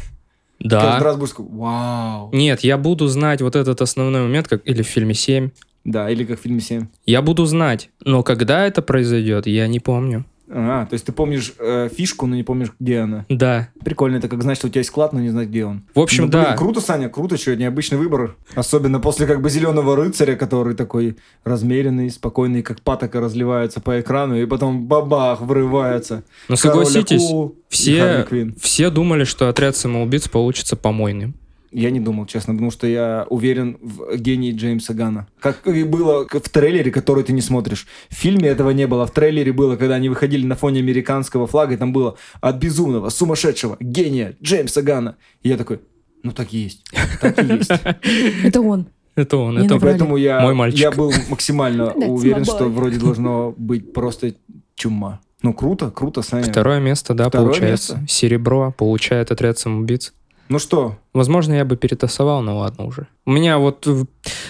Да. 0.60 0.82
Каждый 0.82 1.03
раз 1.06 1.16
будешь 1.18 1.34
вау. 1.38 2.30
Нет, 2.34 2.62
я 2.62 2.78
буду 2.78 3.08
знать 3.08 3.41
вот 3.41 3.56
этот 3.56 3.82
основной 3.82 4.24
момент, 4.24 4.47
как 4.49 4.68
или 4.68 4.82
в 4.84 4.88
фильме 4.88 5.14
7. 5.14 5.51
Да, 5.86 6.10
или 6.10 6.26
как 6.26 6.39
в 6.39 6.43
фильме 6.43 6.60
7. 6.60 6.88
Я 7.06 7.22
буду 7.22 7.45
знать, 7.45 7.89
но 8.03 8.24
когда 8.24 8.66
это 8.68 8.82
произойдет, 8.82 9.47
я 9.47 9.68
не 9.68 9.80
помню. 9.80 10.26
А, 10.48 10.86
то 10.86 10.93
есть 10.93 11.06
ты 11.06 11.12
помнишь 11.12 11.54
э, 11.60 11.89
фишку, 11.96 12.28
но 12.28 12.36
не 12.36 12.43
помнишь, 12.43 12.70
где 12.80 13.00
она. 13.00 13.26
Да. 13.30 13.70
Прикольно, 13.84 14.18
это 14.18 14.30
как 14.30 14.41
знать, 14.43 14.58
что 14.58 14.68
у 14.68 14.70
тебя 14.70 14.82
есть 14.82 14.91
клад, 14.91 15.14
но 15.14 15.20
не 15.20 15.30
знать, 15.30 15.48
где 15.50 15.66
он. 15.66 15.84
В 15.96 16.00
общем, 16.00 16.26
Ну, 16.26 16.30
блин, 16.30 16.43
да. 16.43 16.56
круто, 16.56 16.82
Саня, 16.82 17.10
круто, 17.10 17.38
что 17.38 17.56
необычный 17.56 17.98
выбор. 17.98 18.36
Особенно 18.54 19.00
после 19.00 19.26
как 19.26 19.41
бы 19.41 19.50
зеленого 19.50 19.96
рыцаря, 19.96 20.36
который 20.36 20.76
такой 20.76 21.18
размеренный, 21.43 22.10
спокойный, 22.10 22.62
как 22.62 22.82
патока 22.82 23.20
разливается 23.20 23.82
по 23.82 24.00
экрану, 24.00 24.36
и 24.36 24.46
потом 24.46 24.86
бабах, 24.88 25.41
врывается. 25.41 26.24
Король 26.48 26.58
согласитесь, 26.58 27.24
все, 27.70 28.26
все 28.60 28.89
думали, 28.89 29.24
что 29.24 29.50
отряд 29.50 29.76
самоубийц 29.76 30.28
получится 30.28 30.76
помойным. 30.76 31.36
Я 31.72 31.91
не 31.91 31.99
думал, 31.99 32.26
честно, 32.26 32.53
потому 32.53 32.72
что 32.72 32.88
я 32.88 33.26
уверен 33.30 33.78
в 33.82 34.18
гении 34.18 34.53
Джеймса 34.53 34.93
Гана. 34.93 35.28
Как 35.39 35.68
и 35.68 35.84
было 35.84 36.28
в 36.28 36.49
трейлере, 36.49 36.91
который 36.91 37.24
ты 37.24 37.34
не 37.34 37.41
смотришь. 37.41 37.88
В 38.09 38.16
фильме 38.16 38.49
этого 38.49 38.70
не 38.72 38.88
было. 38.88 39.05
В 39.05 39.11
трейлере 39.11 39.51
было, 39.51 39.76
когда 39.76 39.95
они 39.95 40.09
выходили 40.09 40.45
на 40.45 40.55
фоне 40.55 40.80
американского 40.80 41.47
флага, 41.47 41.74
и 41.74 41.78
там 41.78 41.93
было 41.93 42.18
от 42.41 42.55
безумного, 42.57 43.09
сумасшедшего, 43.09 43.78
гения 43.80 44.36
Джеймса 44.41 44.82
Гана. 44.82 45.18
И 45.43 45.49
я 45.49 45.57
такой, 45.57 45.82
ну 46.24 46.32
так 46.32 46.53
и 46.53 46.57
есть. 46.57 46.84
Так 47.22 47.43
и 47.43 47.47
есть. 47.53 47.72
Это 48.43 48.61
он. 48.61 48.88
Это 49.16 49.38
он, 49.38 49.57
это. 49.57 49.80
Поэтому 49.80 50.18
я, 50.18 50.41
Мой 50.41 50.53
мальчик. 50.53 50.82
я 50.82 50.91
был 50.91 51.13
максимально 51.30 51.93
уверен, 51.93 52.43
что 52.43 52.66
вроде 52.66 52.99
должно 52.99 53.53
быть 53.57 53.93
просто 53.93 54.34
чума. 54.76 55.22
Ну 55.41 55.53
круто, 55.53 55.89
круто, 55.89 56.22
Саня. 56.22 56.43
Второе 56.43 56.80
место, 56.80 57.13
да, 57.13 57.30
Второе 57.30 57.47
получается. 57.47 57.99
место. 57.99 58.13
Серебро 58.13 58.74
получает 58.78 59.32
отряд 59.32 59.57
самоубийц. 59.57 60.13
Ну 60.50 60.60
что, 60.60 60.98
Возможно, 61.16 61.54
я 61.54 61.64
бы 61.64 61.78
перетасовал, 61.78 62.41
но 62.41 62.58
ладно 62.58 62.84
уже. 62.84 63.08
У 63.26 63.32
меня 63.32 63.58
вот 63.58 63.88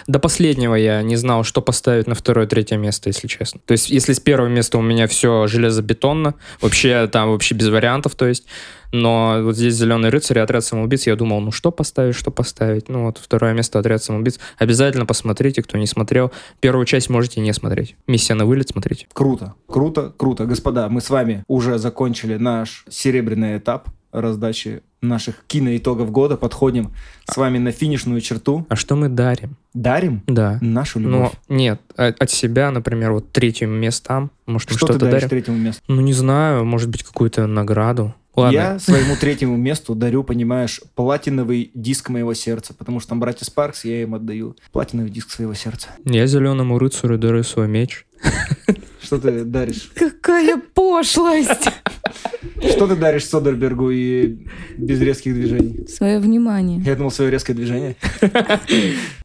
до 0.07 0.19
последнего 0.19 0.73
я 0.73 1.03
не 1.03 1.15
знал, 1.15 1.43
что 1.43 1.61
поставить 1.61 2.07
на 2.07 2.15
второе, 2.15 2.47
третье 2.47 2.75
место, 2.77 3.09
если 3.09 3.27
честно. 3.27 3.61
То 3.67 3.73
есть, 3.73 3.91
если 3.91 4.13
с 4.13 4.19
первого 4.19 4.47
места 4.47 4.79
у 4.79 4.81
меня 4.81 5.05
все 5.05 5.45
железобетонно, 5.45 6.33
вообще 6.61 7.05
там 7.05 7.29
вообще 7.29 7.53
без 7.53 7.69
вариантов, 7.69 8.15
то 8.15 8.25
есть, 8.25 8.47
но 8.91 9.41
вот 9.43 9.55
здесь 9.55 9.75
«Зеленый 9.75 10.09
рыцарь» 10.09 10.39
и 10.39 10.41
«Отряд 10.41 10.65
самоубийц», 10.65 11.05
я 11.05 11.15
думал, 11.15 11.39
ну 11.39 11.51
что 11.51 11.69
поставить, 11.71 12.15
что 12.15 12.31
поставить. 12.31 12.89
Ну 12.89 13.05
вот 13.05 13.19
второе 13.19 13.53
место 13.53 13.77
«Отряд 13.77 14.03
самоубийц». 14.03 14.39
Обязательно 14.57 15.05
посмотрите, 15.05 15.61
кто 15.61 15.77
не 15.77 15.85
смотрел. 15.85 16.31
Первую 16.61 16.87
часть 16.87 17.11
можете 17.11 17.41
не 17.41 17.53
смотреть. 17.53 17.95
«Миссия 18.07 18.33
на 18.33 18.47
вылет» 18.47 18.69
смотрите. 18.69 19.05
Круто, 19.13 19.53
круто, 19.67 20.11
круто. 20.17 20.45
Господа, 20.45 20.89
мы 20.89 21.01
с 21.01 21.11
вами 21.11 21.43
уже 21.47 21.77
закончили 21.77 22.37
наш 22.37 22.85
серебряный 22.89 23.59
этап 23.59 23.89
раздачи 24.19 24.81
наших 25.01 25.43
киноитогов 25.47 26.11
года. 26.11 26.37
Подходим 26.37 26.91
с 27.29 27.37
вами 27.37 27.57
на 27.59 27.71
финишную 27.71 28.21
черту. 28.21 28.65
А 28.69 28.75
что 28.75 28.95
мы 28.95 29.09
дарим? 29.09 29.55
Дарим 29.73 30.23
Да. 30.27 30.57
нашу 30.61 30.99
любовь. 30.99 31.33
нет, 31.49 31.79
а- 31.97 32.13
от 32.17 32.29
себя, 32.31 32.71
например, 32.71 33.11
вот 33.11 33.31
третьим 33.31 33.71
местам, 33.71 34.31
может, 34.45 34.69
что 34.69 34.79
ты 34.79 34.85
что-то 34.93 34.99
даришь 35.05 35.13
дарим. 35.23 35.29
третьему 35.29 35.57
месту? 35.57 35.81
Ну, 35.87 36.01
не 36.01 36.13
знаю, 36.13 36.65
может 36.65 36.89
быть, 36.89 37.03
какую-то 37.03 37.45
награду. 37.47 38.15
Ладно, 38.35 38.53
Я 38.57 38.79
своему 38.79 39.15
третьему 39.15 39.55
месту 39.55 39.95
дарю, 39.95 40.23
понимаешь, 40.23 40.81
платиновый 40.95 41.71
диск 41.73 42.09
моего 42.09 42.33
сердца, 42.33 42.73
потому 42.73 42.99
что 42.99 43.09
там 43.09 43.19
братья 43.19 43.45
Спаркс, 43.45 43.85
я 43.85 44.01
им 44.01 44.13
отдаю 44.15 44.55
платиновый 44.73 45.09
диск 45.11 45.29
своего 45.29 45.53
сердца. 45.53 45.89
я 46.03 46.25
зеленому 46.27 46.77
рыцарю 46.79 47.17
дарю 47.17 47.43
свой 47.43 47.67
меч. 47.67 48.05
Что 49.05 49.19
ты 49.19 49.43
даришь? 49.45 49.91
Какая 49.93 50.57
пошлость! 50.57 51.69
Что 52.59 52.87
ты 52.87 52.95
даришь 52.95 53.25
Содербергу 53.25 53.91
и 53.91 54.47
без 54.77 54.99
резких 54.99 55.35
движений? 55.35 55.87
Свое 55.87 56.19
внимание. 56.19 56.81
Я 56.83 56.95
думал, 56.95 57.11
свое 57.11 57.29
резкое 57.29 57.53
движение. 57.53 57.95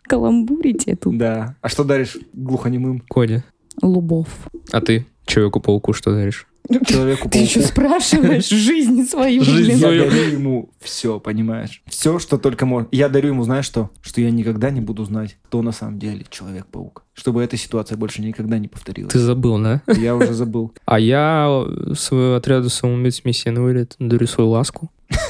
Каламбурите 0.03 0.97
тут. 0.97 1.17
Да. 1.17 1.57
А 1.63 1.69
что 1.71 1.85
даришь 1.85 2.19
глухонемым 2.35 3.03
Коди, 3.09 3.43
Лубов. 3.81 4.29
а 4.71 4.83
ты 4.83 5.07
Человеку-пауку 5.25 5.95
что 5.95 6.13
даришь? 6.13 6.47
Человеку 6.87 7.29
Ты 7.29 7.39
еще 7.41 7.61
спрашиваешь 7.63 8.49
жизнь 8.49 9.05
свою, 9.07 9.43
Жизнь 9.45 9.65
блин. 9.67 9.77
Я 9.79 9.79
свою. 9.79 10.11
дарю 10.11 10.23
ему 10.33 10.71
все, 10.81 11.19
понимаешь? 11.21 11.83
Все, 11.87 12.19
что 12.19 12.39
только 12.39 12.67
можно. 12.67 12.89
Я 12.93 13.09
дарю 13.09 13.29
ему, 13.29 13.45
знаешь 13.45 13.65
что? 13.65 13.91
Что 14.01 14.21
я 14.21 14.31
никогда 14.31 14.71
не 14.71 14.81
буду 14.81 15.05
знать, 15.05 15.37
кто 15.47 15.63
на 15.63 15.73
самом 15.73 15.99
деле 15.99 16.25
Человек-паук. 16.31 17.05
Чтобы 17.15 17.43
эта 17.43 17.57
ситуация 17.57 17.97
больше 17.97 18.23
никогда 18.23 18.59
не 18.59 18.69
повторилась. 18.69 19.13
Ты 19.13 19.19
забыл, 19.19 19.59
да? 19.59 19.83
Я 19.87 20.17
уже 20.17 20.33
забыл. 20.33 20.73
А 20.87 20.99
я 20.99 21.65
свою 21.95 22.35
отряду 22.35 22.71
самоубийц 22.71 23.25
миссии 23.25 23.49
на 23.51 23.63
вылет 23.63 23.97
дарю 23.99 24.27
свою 24.27 24.51
ласку. 24.51 24.91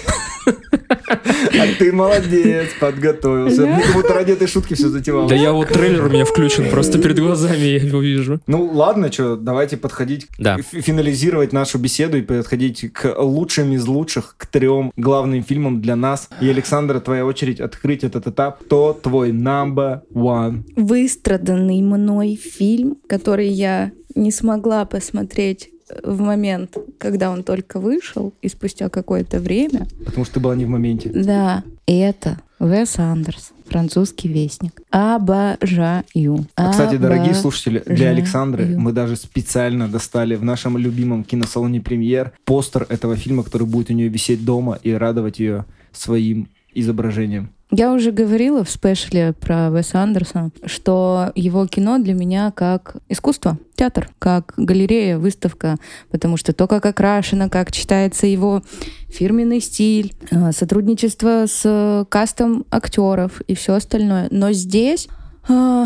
А 1.11 1.67
ты 1.79 1.93
молодец, 1.93 2.69
подготовился. 2.79 3.67
Мне 3.67 3.83
как 3.83 3.95
будто 3.95 4.15
ради 4.15 4.33
этой 4.33 4.47
шутки 4.47 4.75
все 4.75 4.89
затевал. 4.89 5.27
Да 5.27 5.35
я 5.35 5.53
вот 5.53 5.69
трейлер 5.69 6.07
у 6.07 6.09
меня 6.09 6.25
включен, 6.25 6.71
просто 6.71 6.99
перед 7.01 7.19
глазами 7.19 7.59
я 7.59 7.77
его 7.79 8.01
вижу. 8.01 8.41
Ну 8.47 8.71
ладно, 8.73 9.11
что, 9.11 9.37
давайте 9.37 9.77
подходить, 9.77 10.29
Да. 10.39 10.59
финализировать 10.59 11.53
нашу 11.53 11.79
беседу 11.79 12.19
и 12.19 12.23
подходить 12.23 12.93
к 12.93 13.15
лучшим 13.21 13.73
из 13.73 13.87
лучших, 13.87 14.35
к 14.37 14.47
трем 14.47 14.93
главным 14.97 15.43
фильмам 15.43 15.81
для 15.81 15.97
нас. 15.97 16.29
И, 16.41 16.49
Александра, 16.49 17.01
твоя 17.01 17.25
очередь 17.27 17.61
открыть 17.61 18.05
этот 18.05 18.27
этап. 18.27 18.63
Кто 18.65 18.93
твой 18.93 19.31
number 19.33 20.01
one? 20.15 20.65
Выстраданный 20.77 21.83
мной 21.83 22.37
фильм, 22.37 22.97
который 23.09 23.49
я 23.49 23.91
не 24.15 24.31
смогла 24.33 24.85
посмотреть 24.85 25.71
в 26.03 26.21
момент, 26.21 26.77
когда 26.99 27.31
он 27.31 27.43
только 27.43 27.81
вышел, 27.81 28.33
и 28.43 28.49
спустя 28.49 28.89
какое-то 28.89 29.41
время. 29.41 29.87
Потому 30.05 30.25
что 30.25 30.35
ты 30.35 30.41
была 30.41 30.57
не 30.57 30.65
в 30.65 30.69
моменте. 30.69 31.11
Да, 31.15 31.63
это 31.87 32.39
Вес 32.61 32.99
Андерс, 32.99 33.53
французский 33.69 34.29
вестник. 34.29 34.83
Обожаю. 34.91 36.47
А, 36.57 36.71
кстати, 36.71 36.97
дорогие 36.97 37.35
слушатели, 37.35 37.83
для 37.87 38.11
Александры 38.11 38.77
мы 38.77 38.93
даже 38.93 39.17
специально 39.17 39.89
достали 39.89 40.35
в 40.35 40.45
нашем 40.45 40.77
любимом 40.77 41.25
киносалоне 41.25 41.81
«Премьер» 41.81 42.33
постер 42.45 42.87
этого 42.91 43.17
фильма, 43.17 43.45
который 43.45 43.67
будет 43.67 43.91
у 43.91 43.95
нее 43.95 44.09
висеть 44.09 44.45
дома 44.45 44.79
и 44.83 44.93
радовать 44.93 45.39
ее 45.39 45.65
своим 45.93 46.49
изображением. 46.75 47.53
Я 47.73 47.93
уже 47.93 48.11
говорила 48.11 48.65
в 48.65 48.71
спешле 48.71 49.33
про 49.33 49.71
Веса 49.71 50.01
Андерса, 50.01 50.51
что 50.65 51.31
его 51.37 51.67
кино 51.69 51.99
для 51.99 52.15
меня 52.15 52.51
как 52.51 52.97
искусство, 53.09 53.59
театр, 53.77 54.11
как 54.19 54.55
галерея, 54.57 55.19
выставка, 55.19 55.77
потому 56.11 56.37
что 56.37 56.53
то, 56.53 56.67
как 56.67 56.85
окрашено, 56.85 57.49
как 57.49 57.71
читается 57.71 58.27
его 58.27 58.65
фирменный 59.09 59.61
стиль, 59.61 60.15
э, 60.33 60.51
сотрудничество 60.51 61.45
с 61.47 62.07
кастом 62.09 62.67
актеров 62.73 63.41
и 63.43 63.55
все 63.55 63.75
остальное. 63.75 64.27
Но 64.33 64.51
здесь 64.51 65.07
э, 65.49 65.85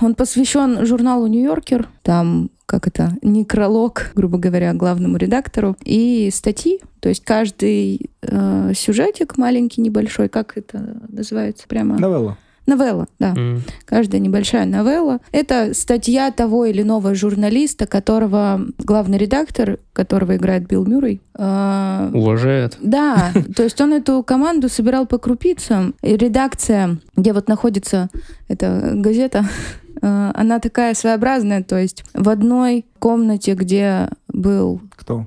он 0.00 0.14
посвящен 0.16 0.84
журналу 0.84 1.28
«Нью-Йоркер», 1.28 1.88
там 2.02 2.50
как 2.72 2.86
это, 2.86 3.12
некролог, 3.20 4.12
грубо 4.14 4.38
говоря, 4.38 4.72
главному 4.72 5.18
редактору, 5.18 5.76
и 5.84 6.30
статьи, 6.32 6.80
то 7.00 7.10
есть 7.10 7.22
каждый 7.22 8.10
э, 8.22 8.72
сюжетик 8.74 9.36
маленький, 9.36 9.82
небольшой, 9.82 10.30
как 10.30 10.56
это 10.56 11.02
называется 11.10 11.68
прямо? 11.68 11.98
Новелла. 11.98 12.38
Новелла, 12.64 13.08
да. 13.18 13.34
М. 13.36 13.62
Каждая 13.84 14.20
небольшая 14.20 14.64
новелла. 14.64 15.18
Это 15.32 15.74
статья 15.74 16.30
того 16.30 16.64
или 16.64 16.80
иного 16.80 17.14
журналиста, 17.14 17.86
которого 17.86 18.62
главный 18.78 19.18
редактор, 19.18 19.80
которого 19.92 20.36
играет 20.36 20.66
Билл 20.66 20.86
Мюррей, 20.86 21.20
э, 21.36 22.10
Уважает. 22.14 22.78
да, 22.80 23.32
то 23.54 23.64
есть 23.64 23.78
он 23.82 23.92
эту 23.92 24.22
команду 24.22 24.70
собирал 24.70 25.06
по 25.06 25.18
крупицам. 25.18 25.94
И 26.02 26.16
редакция, 26.16 26.98
где 27.16 27.34
вот 27.34 27.48
находится 27.48 28.08
эта 28.48 28.92
газета, 28.94 29.44
Она 30.02 30.58
такая 30.58 30.94
своеобразная, 30.94 31.62
то 31.62 31.78
есть 31.78 32.04
в 32.12 32.28
одной 32.28 32.84
комнате, 32.98 33.54
где 33.54 34.08
был 34.28 34.80
Кто? 34.96 35.26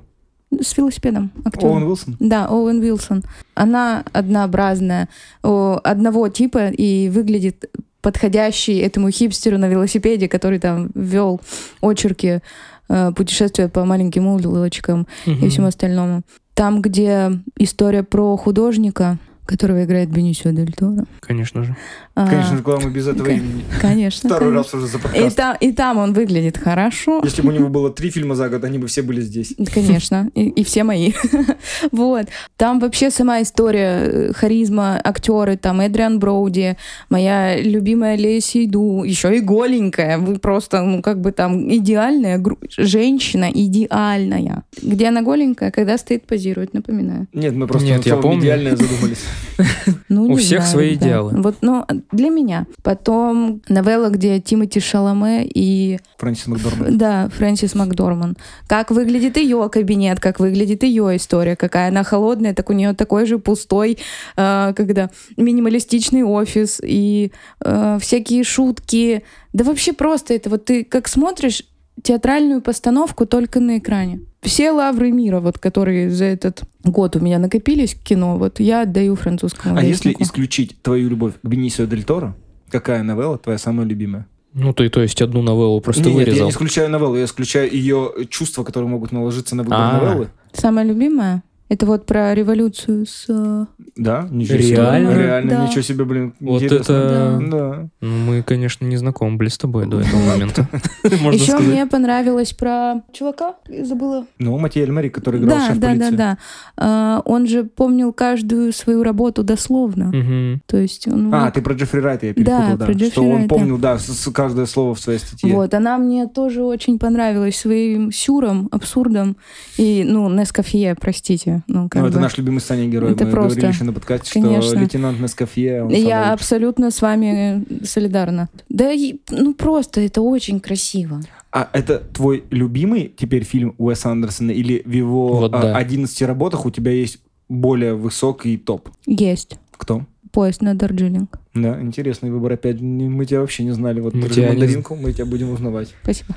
с 0.60 0.76
велосипедом 0.76 1.30
актер. 1.44 1.66
Оуэн 1.68 1.82
Уилсон? 1.84 2.16
Да, 2.20 2.46
Оуэн 2.48 2.80
Вилсон. 2.80 3.24
Она 3.54 4.04
однообразная, 4.12 5.08
одного 5.42 6.28
типа 6.28 6.68
и 6.68 7.08
выглядит 7.08 7.70
подходящий 8.02 8.76
этому 8.78 9.10
хипстеру 9.10 9.58
на 9.58 9.66
велосипеде, 9.68 10.28
который 10.28 10.58
там 10.60 10.90
вел 10.94 11.40
очерки 11.82 12.40
э, 12.88 13.12
путешествия 13.16 13.68
по 13.68 13.84
маленьким 13.84 14.26
улочкам 14.28 15.08
и 15.24 15.30
Мгм. 15.30 15.50
всему 15.50 15.66
остальному. 15.66 16.22
Там, 16.54 16.80
где 16.82 17.32
история 17.58 18.02
про 18.04 18.36
художника, 18.36 19.18
которого 19.46 19.84
играет 19.84 20.10
Бенисио 20.10 20.50
Дель 20.50 20.72
Торо. 20.72 21.04
Конечно 21.20 21.64
же. 21.64 21.76
А, 22.14 22.26
Конечно 22.28 22.56
же, 22.56 22.62
куда 22.62 22.78
мы 22.80 22.90
без 22.90 23.06
этого 23.08 23.28
имени. 23.28 23.64
Конечно. 23.80 24.28
Второй 24.30 24.50
конечно. 24.52 24.62
раз 24.62 24.74
уже 24.74 24.86
за 24.86 24.98
И 24.98 25.00
подкаст. 25.00 25.36
там, 25.36 25.56
и 25.60 25.72
там 25.72 25.98
он 25.98 26.12
выглядит 26.12 26.58
хорошо. 26.58 27.20
Если 27.24 27.42
бы 27.42 27.48
у 27.48 27.52
него 27.52 27.68
было 27.68 27.90
три 27.90 28.10
фильма 28.10 28.34
за 28.34 28.48
год, 28.48 28.64
они 28.64 28.78
бы 28.78 28.86
все 28.86 29.02
были 29.02 29.20
здесь. 29.20 29.54
Конечно, 29.74 30.30
и, 30.34 30.48
и 30.48 30.64
все 30.64 30.82
мои. 30.84 31.12
вот. 31.92 32.26
Там 32.56 32.80
вообще 32.80 33.10
сама 33.10 33.42
история, 33.42 34.00
э, 34.02 34.32
харизма, 34.32 35.00
актеры, 35.02 35.56
там 35.56 35.80
Эдриан 35.80 36.18
Броуди, 36.18 36.76
моя 37.10 37.60
любимая 37.60 38.16
Леся 38.16 38.64
Иду, 38.64 39.04
еще 39.04 39.36
и 39.36 39.40
голенькая. 39.40 40.18
Вы 40.18 40.38
просто, 40.38 40.82
ну, 40.82 41.02
как 41.02 41.20
бы 41.20 41.32
там 41.32 41.70
идеальная 41.72 42.38
гру- 42.38 42.58
женщина, 42.76 43.50
идеальная. 43.52 44.62
Где 44.82 45.08
она 45.08 45.22
голенькая, 45.22 45.70
когда 45.70 45.98
стоит, 45.98 46.26
позирует, 46.26 46.74
напоминаю. 46.74 47.26
Нет, 47.32 47.54
мы 47.54 47.66
просто 47.66 47.86
Нет, 47.88 48.06
я 48.06 48.16
помню. 48.16 48.40
идеальное 48.40 48.76
задумались. 48.76 49.18
Ну, 50.08 50.24
У 50.26 50.36
всех 50.36 50.60
знаю, 50.60 50.72
свои 50.72 50.90
ребят. 50.90 51.02
идеалы. 51.02 51.32
Вот, 51.42 51.56
ну, 51.60 51.84
для 52.12 52.30
меня. 52.30 52.66
Потом 52.82 53.62
новелла, 53.68 54.08
где 54.08 54.40
Тимоти 54.40 54.80
Шаломе 54.80 55.46
и 55.46 55.98
Фрэнсис 56.18 56.46
Макдорманд. 56.46 56.96
Да, 56.96 57.28
Фрэнсис 57.30 57.74
Макдорман. 57.74 58.36
Как 58.66 58.90
выглядит 58.90 59.36
ее 59.36 59.68
кабинет, 59.70 60.20
как 60.20 60.40
выглядит 60.40 60.82
ее 60.82 61.16
история, 61.16 61.56
какая 61.56 61.88
она 61.88 62.04
холодная, 62.04 62.54
так 62.54 62.70
у 62.70 62.72
нее 62.72 62.92
такой 62.94 63.26
же 63.26 63.38
пустой, 63.38 63.98
э, 64.36 64.72
когда 64.76 65.10
минималистичный 65.36 66.22
офис 66.22 66.80
и 66.82 67.32
э, 67.64 67.98
всякие 68.00 68.44
шутки. 68.44 69.22
Да 69.52 69.64
вообще 69.64 69.92
просто 69.92 70.34
это 70.34 70.50
вот 70.50 70.64
ты 70.66 70.84
как 70.84 71.08
смотришь 71.08 71.62
театральную 72.02 72.60
постановку 72.60 73.26
только 73.26 73.60
на 73.60 73.78
экране. 73.78 74.20
Все 74.46 74.70
лавры 74.70 75.10
мира, 75.10 75.40
вот 75.40 75.58
которые 75.58 76.10
за 76.10 76.24
этот 76.24 76.62
год 76.84 77.16
у 77.16 77.20
меня 77.20 77.38
накопились 77.38 77.94
к 77.94 77.98
кино, 77.98 78.38
вот 78.38 78.60
я 78.60 78.82
отдаю 78.82 79.16
французскому 79.16 79.76
А 79.76 79.82
если 79.82 80.14
исключить 80.18 80.80
твою 80.82 81.08
любовь 81.08 81.34
к 81.42 81.46
Бенисио 81.46 81.86
Дель 81.86 82.04
Торо, 82.04 82.36
какая 82.70 83.02
новелла 83.02 83.38
твоя 83.38 83.58
самая 83.58 83.86
любимая? 83.86 84.26
Ну, 84.54 84.72
ты, 84.72 84.88
то 84.88 85.02
есть, 85.02 85.20
одну 85.20 85.42
новеллу 85.42 85.80
просто 85.80 86.04
Нет, 86.04 86.12
я 86.12 86.14
вырезал. 86.16 86.44
не 86.46 86.50
исключаю 86.50 86.88
новеллу, 86.88 87.16
я 87.16 87.24
исключаю 87.24 87.70
ее 87.70 88.12
чувства, 88.30 88.64
которые 88.64 88.88
могут 88.88 89.12
наложиться 89.12 89.54
на 89.54 89.64
выбор 89.64 89.78
А. 89.78 90.00
новеллы. 90.00 90.28
Самая 90.52 90.84
любимая? 90.86 91.42
Это 91.68 91.84
вот 91.84 92.06
про 92.06 92.32
революцию 92.32 93.06
с... 93.06 93.26
э, 93.28 93.66
Да, 93.96 94.28
ничего 94.30 94.58
себе. 94.58 94.76
Реально? 94.76 95.10
Реально, 95.18 95.50
Да. 95.50 95.66
ничего 95.66 95.82
себе, 95.82 96.04
блин. 96.04 96.32
Вот 96.38 96.62
интересно. 96.62 96.92
это... 96.92 97.40
Да. 97.50 97.88
Ну, 98.00 98.08
мы, 98.18 98.42
конечно, 98.42 98.84
не 98.84 98.96
знакомы 98.96 99.36
были 99.36 99.48
с 99.48 99.58
тобой 99.58 99.86
до 99.86 100.00
этого 100.00 100.20
момента. 100.28 100.68
Еще 101.02 101.58
мне 101.58 101.86
понравилось 101.86 102.52
про 102.52 103.02
чувака, 103.12 103.56
забыла. 103.82 104.26
Ну, 104.38 104.56
Матье 104.58 104.82
Эльмари, 104.84 105.08
который 105.08 105.40
играл 105.40 105.58
Да, 105.58 105.66
шеф 105.66 105.78
да, 105.78 105.94
да, 105.96 106.10
да. 106.12 106.38
А, 106.76 107.22
он 107.24 107.48
же 107.48 107.64
помнил 107.64 108.12
каждую 108.12 108.72
свою 108.72 109.02
работу 109.02 109.42
дословно. 109.42 110.60
То 110.66 110.76
есть 110.76 111.08
он 111.08 111.34
А, 111.34 111.50
ты 111.50 111.62
про 111.62 111.74
Джеффри 111.74 111.98
Райта 112.00 112.26
я 112.26 112.34
перепутал, 112.34 112.60
Да, 112.60 112.76
да. 112.76 112.84
про 112.84 112.92
Джеффри 112.94 113.10
что 113.10 113.22
он 113.28 113.48
помнил, 113.48 113.78
да, 113.78 113.98
каждое 114.32 114.66
слово 114.66 114.94
в 114.94 115.00
своей 115.00 115.18
статье. 115.18 115.52
Вот, 115.52 115.74
она 115.74 115.98
мне 115.98 116.28
тоже 116.28 116.62
очень 116.62 116.98
понравилась 117.00 117.56
своим 117.56 118.12
сюром, 118.12 118.68
абсурдом 118.70 119.36
и, 119.78 120.04
ну, 120.06 120.28
Нескофье, 120.30 120.94
простите. 121.00 121.55
Ну, 121.66 121.88
как 121.88 122.02
Ну, 122.02 122.08
это 122.08 122.16
бы. 122.16 122.22
наш 122.22 122.36
любимый 122.38 122.60
Саня 122.60 122.86
герой. 122.86 123.12
Это 123.12 123.24
Мы 123.24 123.30
просто- 123.30 123.56
говорили 123.56 123.74
еще 123.74 123.84
на 123.84 123.92
подкасте, 123.92 124.32
Конечно. 124.32 124.62
что 124.62 124.78
лейтенант 124.78 125.18
самый 125.18 125.84
Я 126.00 126.18
лучший. 126.20 126.32
абсолютно 126.32 126.90
с 126.90 127.02
вами 127.02 127.64
солидарна. 127.84 128.48
Да, 128.68 128.90
ну 129.30 129.54
просто 129.54 130.00
это 130.00 130.22
очень 130.22 130.60
красиво. 130.60 131.20
А 131.52 131.68
это 131.72 131.98
твой 131.98 132.44
любимый 132.50 133.12
теперь 133.16 133.44
фильм 133.44 133.74
Уэса 133.78 134.10
Андерсона 134.10 134.50
или 134.50 134.82
в 134.84 134.90
его 134.92 135.36
Вот 135.38 135.54
а, 135.54 135.62
да. 135.62 135.76
11 135.76 136.26
работах 136.26 136.66
у 136.66 136.70
тебя 136.70 136.90
есть 136.92 137.18
более 137.48 137.94
высокий 137.94 138.56
топ? 138.58 138.88
Есть. 139.06 139.58
Кто? 139.76 140.04
Поезд 140.32 140.60
на 140.60 140.74
Дарджилинг. 140.74 141.38
Да, 141.54 141.80
интересный 141.80 142.30
выбор. 142.30 142.52
Опять 142.52 142.80
не- 142.82 143.08
мы 143.08 143.24
тебя 143.24 143.40
вообще 143.40 143.64
не 143.64 143.70
знали. 143.70 144.00
Вот 144.00 144.12
Мы 144.12 144.28
тебя 144.28 144.50
не 144.50 144.58
мандаринку, 144.58 144.94
мы 144.96 145.12
тебя 145.14 145.24
будем 145.24 145.48
узнавать. 145.50 145.94
Спасибо. 146.02 146.34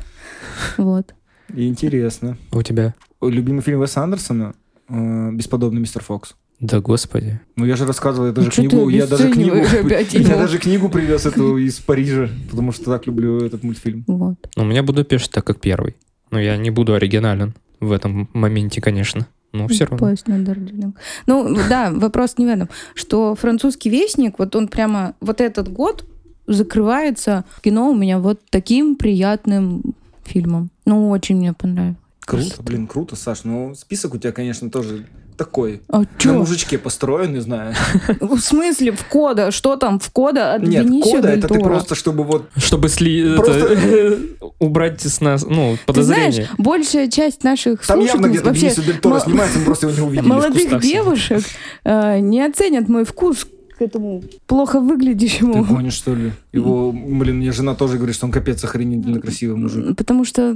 Вот. 0.77 1.13
Интересно. 1.53 2.37
У 2.51 2.61
тебя? 2.61 2.93
Любимый 3.21 3.61
фильм 3.61 3.79
Уэса 3.81 4.01
Андерсона 4.03 4.53
э, 4.89 5.31
«Бесподобный 5.31 5.81
мистер 5.81 6.03
Фокс». 6.03 6.35
Да 6.59 6.81
господи. 6.81 7.39
Ну, 7.55 7.65
я 7.65 7.77
же 7.77 7.85
рассказывал, 7.85 8.27
я 8.27 8.33
даже 8.33 8.47
Ну, 8.47 8.51
книгу, 8.51 8.89
я 8.89 9.07
даже 9.07 9.31
книгу, 9.31 9.55
я 10.11 10.35
даже 10.35 10.57
книгу 10.57 10.89
привез 10.89 11.25
эту 11.25 11.57
из 11.57 11.79
Парижа, 11.79 12.29
потому 12.49 12.73
что 12.73 12.85
так 12.85 13.07
люблю 13.07 13.39
этот 13.39 13.63
мультфильм. 13.63 14.03
Вот. 14.07 14.35
Ну, 14.57 14.63
у 14.63 14.65
меня 14.65 14.83
Будапешт 14.83 15.31
так 15.31 15.45
как 15.45 15.61
первый. 15.61 15.95
Но 16.31 16.39
я 16.39 16.57
не 16.57 16.69
буду 16.69 16.93
оригинален 16.93 17.53
в 17.79 17.93
этом 17.93 18.29
моменте, 18.33 18.81
конечно. 18.81 19.27
Но 19.51 19.67
все 19.67 19.85
равно. 19.85 19.97
Поезд 19.97 20.27
на 20.27 20.43
Дарджилинг. 20.43 20.99
Ну, 21.25 21.57
да, 21.69 21.91
вопрос 21.91 22.37
не 22.37 22.45
в 22.45 22.49
этом. 22.49 22.69
Что 22.93 23.35
французский 23.35 23.89
вестник, 23.89 24.37
вот 24.37 24.55
он 24.55 24.67
прямо, 24.67 25.15
вот 25.21 25.41
этот 25.41 25.71
год 25.71 26.05
закрывается 26.45 27.45
кино 27.63 27.89
у 27.91 27.95
меня 27.95 28.19
вот 28.19 28.41
таким 28.49 28.95
приятным 28.95 29.81
фильмом. 30.23 30.69
Ну, 30.85 31.09
очень 31.09 31.37
мне 31.37 31.53
понравилось. 31.53 31.97
Круто, 32.29 32.63
блин, 32.63 32.87
круто, 32.87 33.15
Саш. 33.15 33.43
Ну, 33.43 33.73
список 33.75 34.13
у 34.13 34.17
тебя, 34.17 34.31
конечно, 34.31 34.69
тоже 34.69 35.05
такой. 35.37 35.81
А 35.87 36.03
На 36.25 36.33
мужичке 36.33 36.77
построен, 36.77 37.33
не 37.33 37.39
знаю. 37.39 37.73
В 38.19 38.39
смысле, 38.39 38.91
в 38.91 39.05
кода? 39.05 39.51
Что 39.51 39.77
там 39.77 39.97
в 39.99 40.09
кода 40.11 40.53
от 40.53 40.63
Нет, 40.63 40.85
Бенисио 40.85 41.11
кода 41.11 41.29
это 41.29 41.47
ты 41.47 41.59
просто, 41.59 41.95
чтобы 41.95 42.23
вот... 42.25 42.49
Чтобы 42.57 42.89
сли... 42.89 43.35
Просто- 43.37 43.73
это, 43.73 44.19
убрать 44.59 45.01
с 45.01 45.21
нас, 45.21 45.45
ну, 45.45 45.77
Ты 45.77 45.85
подозрения. 45.85 46.31
знаешь, 46.31 46.49
большая 46.57 47.09
часть 47.09 47.43
наших 47.45 47.87
Там 47.87 47.99
явно 48.01 48.27
слушательниц, 48.27 48.31
где-то 48.31 48.47
вообще 48.49 48.61
Бенисио 48.65 48.83
Дель 48.83 48.99
Торо 48.99 49.19
снимается, 49.21 49.59
мы 49.59 49.65
просто 49.65 49.87
его 49.87 49.97
не 49.97 50.05
увидели. 50.07 50.27
молодых 50.27 50.81
девушек 50.81 51.43
э, 51.85 52.19
не 52.19 52.41
оценят 52.45 52.89
мой 52.89 53.05
вкус 53.05 53.47
к 53.77 53.81
этому 53.81 54.21
плохо 54.45 54.79
Ты 54.79 54.85
выглядящему. 54.85 55.63
гонишь, 55.63 55.93
что 55.93 56.13
ли? 56.13 56.33
Его, 56.51 56.91
блин, 56.91 57.37
мне 57.37 57.53
жена 57.53 57.75
тоже 57.75 57.95
говорит, 57.95 58.13
что 58.13 58.25
он 58.25 58.33
капец 58.33 58.61
охренительно 58.65 59.21
красивый 59.21 59.55
мужик. 59.55 59.95
Потому 59.95 60.25
что 60.25 60.53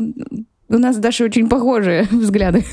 у 0.70 0.78
нас 0.78 0.98
даже 0.98 1.24
очень 1.26 1.50
похожие 1.50 2.04
взгляды. 2.12 2.64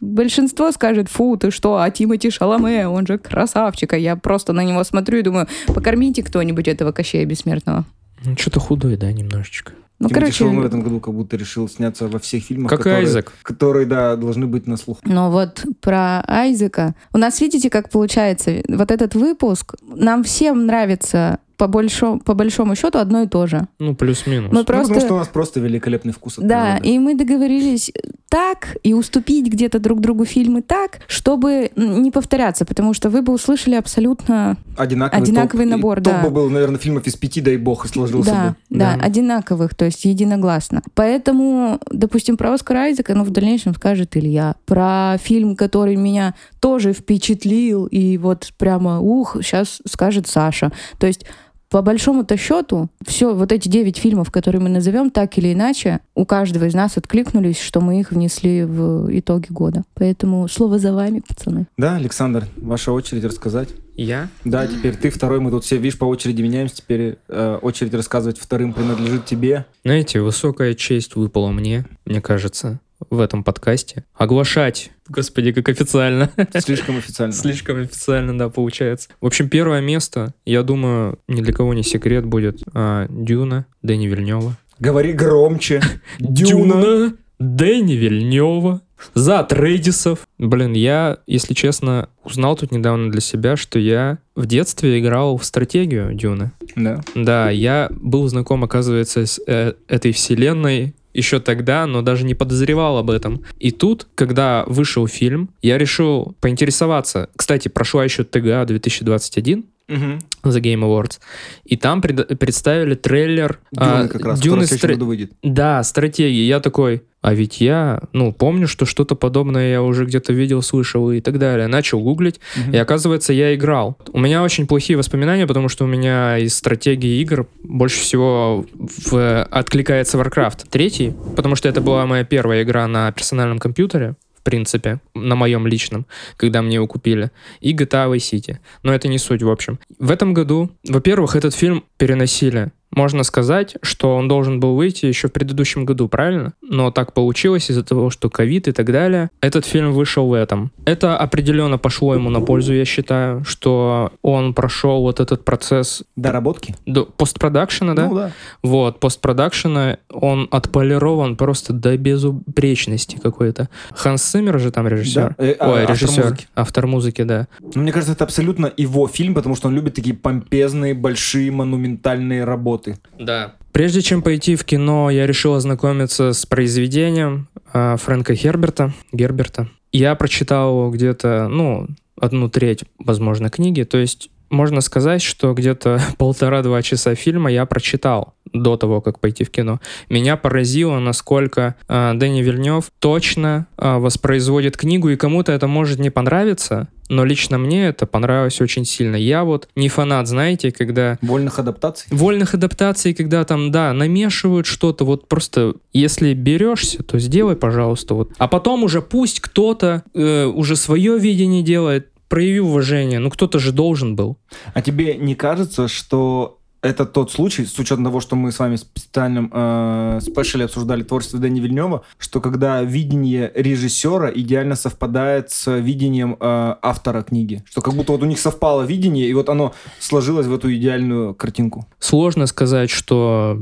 Большинство 0.00 0.70
скажет, 0.72 1.08
фу, 1.08 1.36
ты 1.36 1.50
что, 1.50 1.78
а 1.78 1.90
Тимати 1.90 2.30
Шаломе, 2.30 2.86
он 2.86 3.06
же 3.06 3.18
красавчик. 3.18 3.94
А 3.94 3.96
я 3.98 4.14
просто 4.16 4.52
на 4.52 4.62
него 4.62 4.84
смотрю 4.84 5.18
и 5.18 5.22
думаю, 5.22 5.48
покормите 5.66 6.22
кто-нибудь 6.22 6.68
этого 6.68 6.92
Кощея 6.92 7.24
Бессмертного. 7.24 7.84
Ну, 8.24 8.36
что-то 8.38 8.60
худой, 8.60 8.96
да, 8.96 9.10
немножечко. 9.12 9.72
Ну, 9.98 10.08
Тимати 10.08 10.20
короче, 10.20 10.38
Шаломе 10.38 10.60
в 10.60 10.66
этом 10.66 10.82
году 10.82 11.00
как 11.00 11.14
будто 11.14 11.38
решил 11.38 11.66
сняться 11.70 12.06
во 12.08 12.18
всех 12.18 12.44
фильмах, 12.44 12.68
Как 12.68 12.80
которые, 12.80 12.98
Айзек. 13.06 13.32
которые, 13.42 13.86
да, 13.86 14.16
должны 14.16 14.46
быть 14.46 14.66
на 14.66 14.76
слух. 14.76 14.98
Но 15.04 15.30
вот 15.30 15.64
про 15.80 16.22
Айзека. 16.26 16.94
У 17.14 17.18
нас, 17.18 17.40
видите, 17.40 17.70
как 17.70 17.88
получается, 17.88 18.62
вот 18.68 18.90
этот 18.90 19.14
выпуск, 19.14 19.74
нам 19.82 20.22
всем 20.22 20.66
нравится 20.66 21.38
по 21.56 21.66
большому, 21.68 22.20
по 22.20 22.34
большому 22.34 22.74
счету 22.74 22.98
одно 22.98 23.22
и 23.22 23.26
то 23.26 23.46
же. 23.46 23.66
Ну, 23.78 23.94
плюс-минус. 23.94 24.52
Мы 24.52 24.58
Ну, 24.60 24.64
просто... 24.64 24.88
потому 24.88 25.00
что 25.00 25.14
у 25.14 25.18
нас 25.18 25.28
просто 25.28 25.60
великолепный 25.60 26.12
вкус. 26.12 26.38
от 26.38 26.46
Да, 26.46 26.72
природы. 26.76 26.88
и 26.88 26.98
мы 26.98 27.14
договорились 27.14 27.90
так 28.28 28.76
и 28.82 28.92
уступить 28.92 29.46
где-то 29.46 29.78
друг 29.78 30.00
другу 30.00 30.24
фильмы 30.24 30.60
так, 30.62 30.98
чтобы 31.06 31.70
не 31.76 32.10
повторяться, 32.10 32.64
потому 32.64 32.92
что 32.92 33.08
вы 33.08 33.22
бы 33.22 33.32
услышали 33.32 33.76
абсолютно 33.76 34.56
Одинаковый, 34.76 35.22
Одинаковый 35.22 35.64
топ. 35.66 35.76
Набор, 35.76 35.96
топ 36.02 36.12
да. 36.12 36.22
бы 36.22 36.30
был, 36.30 36.50
наверное, 36.50 36.78
фильмов 36.78 37.06
из 37.06 37.14
пяти, 37.16 37.40
дай 37.40 37.56
бог, 37.56 37.84
и 37.84 37.88
сложился 37.88 38.30
да, 38.30 38.48
бы. 38.48 38.56
да, 38.78 38.96
Да. 38.96 39.04
одинаковых, 39.04 39.74
то 39.74 39.84
есть 39.84 40.04
единогласно. 40.04 40.82
Поэтому, 40.94 41.78
допустим, 41.90 42.36
про 42.36 42.52
Оскара 42.52 42.78
Айзека, 42.80 43.14
ну, 43.14 43.24
в 43.24 43.30
дальнейшем 43.30 43.74
скажет 43.74 44.16
Илья. 44.16 44.56
Про 44.66 45.16
фильм, 45.22 45.56
который 45.56 45.96
меня 45.96 46.34
тоже 46.60 46.92
впечатлил, 46.92 47.86
и 47.86 48.18
вот 48.18 48.52
прямо, 48.58 49.00
ух, 49.00 49.36
сейчас 49.40 49.80
скажет 49.86 50.26
Саша. 50.26 50.72
То 50.98 51.06
есть 51.06 51.24
по 51.70 51.82
большому-то 51.82 52.36
счету, 52.36 52.88
все 53.04 53.34
вот 53.34 53.52
эти 53.52 53.68
девять 53.68 53.96
фильмов, 53.96 54.30
которые 54.30 54.62
мы 54.62 54.68
назовем, 54.68 55.10
так 55.10 55.36
или 55.38 55.52
иначе, 55.52 56.00
у 56.14 56.24
каждого 56.24 56.64
из 56.64 56.74
нас 56.74 56.96
откликнулись, 56.96 57.60
что 57.60 57.80
мы 57.80 58.00
их 58.00 58.12
внесли 58.12 58.64
в 58.64 59.08
итоги 59.18 59.46
года. 59.50 59.84
Поэтому 59.94 60.46
слово 60.48 60.78
за 60.78 60.92
вами, 60.92 61.22
пацаны. 61.26 61.66
Да, 61.76 61.96
Александр, 61.96 62.46
ваша 62.56 62.92
очередь 62.92 63.24
рассказать. 63.24 63.68
Я? 63.96 64.28
Да, 64.44 64.66
теперь 64.66 64.94
ты 64.94 65.10
второй, 65.10 65.40
мы 65.40 65.50
тут 65.50 65.64
все, 65.64 65.76
видишь, 65.76 65.98
по 65.98 66.04
очереди 66.04 66.42
меняемся, 66.42 66.76
теперь 66.76 67.18
э, 67.28 67.58
очередь 67.62 67.94
рассказывать 67.94 68.38
вторым 68.38 68.74
принадлежит 68.74 69.24
тебе. 69.24 69.64
Знаете, 69.84 70.20
высокая 70.20 70.74
честь 70.74 71.16
выпала 71.16 71.50
мне, 71.50 71.86
мне 72.04 72.20
кажется, 72.20 72.78
в 73.10 73.20
этом 73.20 73.44
подкасте. 73.44 74.04
Оглашать. 74.14 74.90
Господи, 75.08 75.52
как 75.52 75.68
официально. 75.68 76.30
Слишком 76.58 76.98
официально. 76.98 77.32
Слишком 77.32 77.80
официально, 77.82 78.36
да, 78.36 78.48
получается. 78.48 79.08
В 79.20 79.26
общем, 79.26 79.48
первое 79.48 79.80
место, 79.80 80.34
я 80.44 80.62
думаю, 80.62 81.18
ни 81.28 81.40
для 81.40 81.52
кого 81.52 81.74
не 81.74 81.82
секрет 81.82 82.24
будет 82.24 82.62
а, 82.74 83.06
Дюна 83.08 83.66
Дэни 83.82 84.06
Вильнева. 84.06 84.56
Говори 84.78 85.12
громче. 85.12 85.80
Дюна. 86.18 87.14
Дэни 87.38 87.94
Вильнева. 87.94 88.82
За 89.14 89.42
Трейдисов. 89.42 90.26
Блин, 90.38 90.72
я, 90.72 91.18
если 91.26 91.54
честно, 91.54 92.08
узнал 92.24 92.56
тут 92.56 92.72
недавно 92.72 93.10
для 93.10 93.20
себя, 93.20 93.56
что 93.56 93.78
я 93.78 94.18
в 94.34 94.46
детстве 94.46 94.98
играл 94.98 95.36
в 95.36 95.44
стратегию 95.44 96.14
Дюны. 96.14 96.52
Да. 96.74 97.02
Да, 97.14 97.50
я 97.50 97.88
был 97.90 98.26
знаком, 98.28 98.64
оказывается, 98.64 99.26
с 99.26 99.40
э, 99.46 99.74
этой 99.88 100.12
вселенной 100.12 100.94
еще 101.16 101.40
тогда, 101.40 101.86
но 101.86 102.02
даже 102.02 102.24
не 102.24 102.34
подозревал 102.34 102.98
об 102.98 103.10
этом. 103.10 103.42
И 103.58 103.70
тут, 103.70 104.06
когда 104.14 104.64
вышел 104.66 105.06
фильм, 105.06 105.50
я 105.62 105.78
решил 105.78 106.34
поинтересоваться. 106.40 107.28
Кстати, 107.36 107.68
прошла 107.68 108.04
еще 108.04 108.24
ТГА 108.24 108.64
2021, 108.66 109.64
Мгм. 109.88 110.18
The 110.42 110.60
Game 110.60 110.80
Awards, 110.82 111.18
и 111.64 111.76
там 111.76 112.00
пред- 112.02 112.38
представили 112.38 112.94
трейлер 112.94 113.58
Дюна 113.72 114.00
а, 114.00 114.08
как 114.08 114.24
раз. 114.24 114.40
Дюны 114.40 114.62
стра- 114.64 114.88
году 114.94 115.06
выйдет. 115.06 115.32
Да, 115.42 115.82
стратегии. 115.84 116.42
Я 116.44 116.58
такой, 116.60 117.02
а 117.20 117.34
ведь 117.34 117.60
я, 117.60 118.00
ну, 118.12 118.32
помню, 118.32 118.66
что 118.68 118.84
что-то 118.84 119.14
подобное 119.14 119.70
я 119.70 119.82
уже 119.82 120.04
где-то 120.04 120.32
видел, 120.32 120.62
слышал 120.62 121.10
и 121.12 121.20
так 121.20 121.38
далее. 121.38 121.66
Начал 121.68 122.00
гуглить, 122.00 122.40
Мгм. 122.56 122.74
и 122.74 122.76
оказывается, 122.78 123.32
я 123.32 123.54
играл. 123.54 123.96
У 124.12 124.18
меня 124.18 124.42
очень 124.42 124.66
плохие 124.66 124.96
воспоминания, 124.96 125.46
потому 125.46 125.68
что 125.68 125.84
у 125.84 125.88
меня 125.88 126.38
из 126.38 126.56
стратегии 126.56 127.20
игр 127.20 127.46
больше 127.62 128.00
всего 128.00 128.66
в- 128.76 129.42
откликается 129.44 130.18
Warcraft 130.18 130.66
третий, 130.70 131.14
потому 131.36 131.54
что 131.56 131.68
это 131.68 131.80
была 131.80 132.06
моя 132.06 132.24
первая 132.24 132.62
игра 132.64 132.86
на 132.88 133.10
персональном 133.12 133.58
компьютере, 133.60 134.14
принципе, 134.46 135.00
на 135.14 135.34
моем 135.34 135.66
личном, 135.66 136.06
когда 136.36 136.62
мне 136.62 136.76
его 136.76 136.86
купили, 136.86 137.32
и 137.60 137.74
GTA 137.74 138.08
Vice 138.08 138.30
City. 138.32 138.58
Но 138.84 138.94
это 138.94 139.08
не 139.08 139.18
суть, 139.18 139.42
в 139.42 139.50
общем. 139.50 139.80
В 139.98 140.12
этом 140.12 140.34
году, 140.34 140.70
во-первых, 140.88 141.34
этот 141.34 141.52
фильм 141.52 141.82
переносили. 141.98 142.70
Можно 142.96 143.22
сказать, 143.22 143.76
что 143.82 144.16
он 144.16 144.26
должен 144.26 144.58
был 144.58 144.74
выйти 144.74 145.06
еще 145.06 145.28
в 145.28 145.32
предыдущем 145.32 145.84
году, 145.84 146.08
правильно? 146.08 146.54
Но 146.62 146.90
так 146.90 147.12
получилось 147.12 147.70
из-за 147.70 147.84
того, 147.84 148.10
что 148.10 148.30
ковид 148.30 148.66
и 148.68 148.72
так 148.72 148.90
далее. 148.90 149.30
Этот 149.40 149.66
фильм 149.66 149.92
вышел 149.92 150.26
в 150.26 150.32
этом. 150.32 150.72
Это 150.86 151.16
определенно 151.16 151.78
пошло 151.78 152.14
ему 152.14 152.30
на 152.30 152.40
пользу, 152.40 152.72
я 152.72 152.84
считаю, 152.84 153.44
что 153.44 154.12
он 154.22 154.54
прошел 154.54 155.02
вот 155.02 155.20
этот 155.20 155.44
процесс 155.44 156.02
Доработки? 156.16 156.74
до 156.86 157.04
постпродакшена, 157.04 157.94
да? 157.94 158.08
Ну 158.08 158.14
да. 158.14 158.32
Вот, 158.62 158.98
постпродакшена, 158.98 159.98
он 160.10 160.48
отполирован 160.50 161.36
просто 161.36 161.72
до 161.74 161.96
безупречности 161.98 163.18
какой-то. 163.22 163.68
Ханс 163.94 164.22
Циммер 164.22 164.58
же 164.58 164.70
там 164.70 164.88
режиссер. 164.88 165.34
Да. 165.36 165.44
Э, 165.44 165.54
а, 165.58 165.70
Ой, 165.70 165.80
автор 165.82 165.96
режиссер. 165.96 166.24
музыки. 166.24 166.46
Автор 166.54 166.86
музыки, 166.86 167.22
да. 167.22 167.48
Ну, 167.74 167.82
мне 167.82 167.92
кажется, 167.92 168.14
это 168.14 168.24
абсолютно 168.24 168.72
его 168.76 169.06
фильм, 169.06 169.34
потому 169.34 169.54
что 169.54 169.68
он 169.68 169.74
любит 169.74 169.94
такие 169.94 170.16
помпезные, 170.16 170.94
большие, 170.94 171.50
монументальные 171.50 172.44
работы. 172.44 172.85
Да. 173.18 173.54
Прежде 173.72 174.02
чем 174.02 174.22
пойти 174.22 174.56
в 174.56 174.64
кино, 174.64 175.10
я 175.10 175.26
решил 175.26 175.54
ознакомиться 175.54 176.32
с 176.32 176.46
произведением 176.46 177.48
а, 177.72 177.96
Фрэнка 177.96 178.34
Херберта, 178.34 178.92
Герберта. 179.12 179.68
Я 179.92 180.14
прочитал 180.14 180.90
где-то, 180.90 181.48
ну, 181.48 181.88
одну 182.20 182.48
треть, 182.48 182.84
возможно, 182.98 183.50
книги. 183.50 183.82
То 183.82 183.98
есть 183.98 184.30
можно 184.50 184.80
сказать, 184.80 185.22
что 185.22 185.52
где-то 185.54 186.00
полтора-два 186.18 186.82
часа 186.82 187.14
фильма 187.14 187.50
я 187.50 187.66
прочитал 187.66 188.34
до 188.52 188.76
того, 188.76 189.00
как 189.00 189.20
пойти 189.20 189.44
в 189.44 189.50
кино. 189.50 189.80
Меня 190.08 190.36
поразило, 190.36 190.98
насколько 190.98 191.74
а, 191.88 192.14
Дэнни 192.14 192.42
Вильнев 192.42 192.90
точно 192.98 193.66
а, 193.76 193.98
воспроизводит 193.98 194.76
книгу, 194.76 195.08
и 195.10 195.16
кому-то 195.16 195.52
это 195.52 195.66
может 195.66 195.98
не 195.98 196.10
понравиться, 196.10 196.88
но 197.08 197.24
лично 197.24 197.58
мне 197.58 197.86
это 197.86 198.06
понравилось 198.06 198.60
очень 198.60 198.84
сильно. 198.84 199.16
Я 199.16 199.44
вот 199.44 199.68
не 199.76 199.88
фанат, 199.88 200.26
знаете, 200.26 200.72
когда 200.72 201.18
Вольных 201.22 201.58
адаптаций. 201.58 202.08
вольных 202.10 202.54
адаптаций, 202.54 203.14
когда 203.14 203.44
там, 203.44 203.70
да, 203.70 203.92
намешивают 203.92 204.66
что-то, 204.66 205.04
вот 205.04 205.28
просто, 205.28 205.74
если 205.92 206.34
берешься, 206.34 207.02
то 207.02 207.18
сделай, 207.18 207.56
пожалуйста, 207.56 208.14
вот. 208.14 208.32
А 208.38 208.48
потом 208.48 208.84
уже 208.84 209.02
пусть 209.02 209.40
кто-то 209.40 210.02
э, 210.14 210.44
уже 210.46 210.76
свое 210.76 211.18
видение 211.18 211.62
делает, 211.62 212.08
прояви 212.28 212.60
уважение, 212.60 213.18
ну 213.18 213.30
кто-то 213.30 213.58
же 213.58 213.72
должен 213.72 214.16
был. 214.16 214.36
А 214.74 214.82
тебе 214.82 215.16
не 215.16 215.34
кажется, 215.34 215.88
что 215.88 216.58
это 216.86 217.04
тот 217.04 217.32
случай, 217.32 217.64
с 217.64 217.78
учетом 217.78 218.04
того, 218.04 218.20
что 218.20 218.36
мы 218.36 218.52
с 218.52 218.58
вами 218.58 218.76
в 218.76 218.80
специальном 218.80 219.50
э, 219.52 220.20
спешле 220.22 220.64
обсуждали 220.64 221.02
творчество 221.02 221.38
Дэни 221.38 221.60
Вильнева, 221.60 222.04
что 222.18 222.40
когда 222.40 222.82
видение 222.82 223.50
режиссера 223.54 224.30
идеально 224.30 224.76
совпадает 224.76 225.50
с 225.50 225.70
видением 225.70 226.36
э, 226.38 226.76
автора 226.82 227.22
книги. 227.22 227.62
Что 227.68 227.80
как 227.80 227.94
будто 227.94 228.12
вот 228.12 228.22
у 228.22 228.26
них 228.26 228.38
совпало 228.38 228.82
видение, 228.82 229.28
и 229.28 229.34
вот 229.34 229.48
оно 229.48 229.74
сложилось 229.98 230.46
в 230.46 230.54
эту 230.54 230.72
идеальную 230.74 231.34
картинку. 231.34 231.86
Сложно 231.98 232.46
сказать, 232.46 232.90
что 232.90 233.58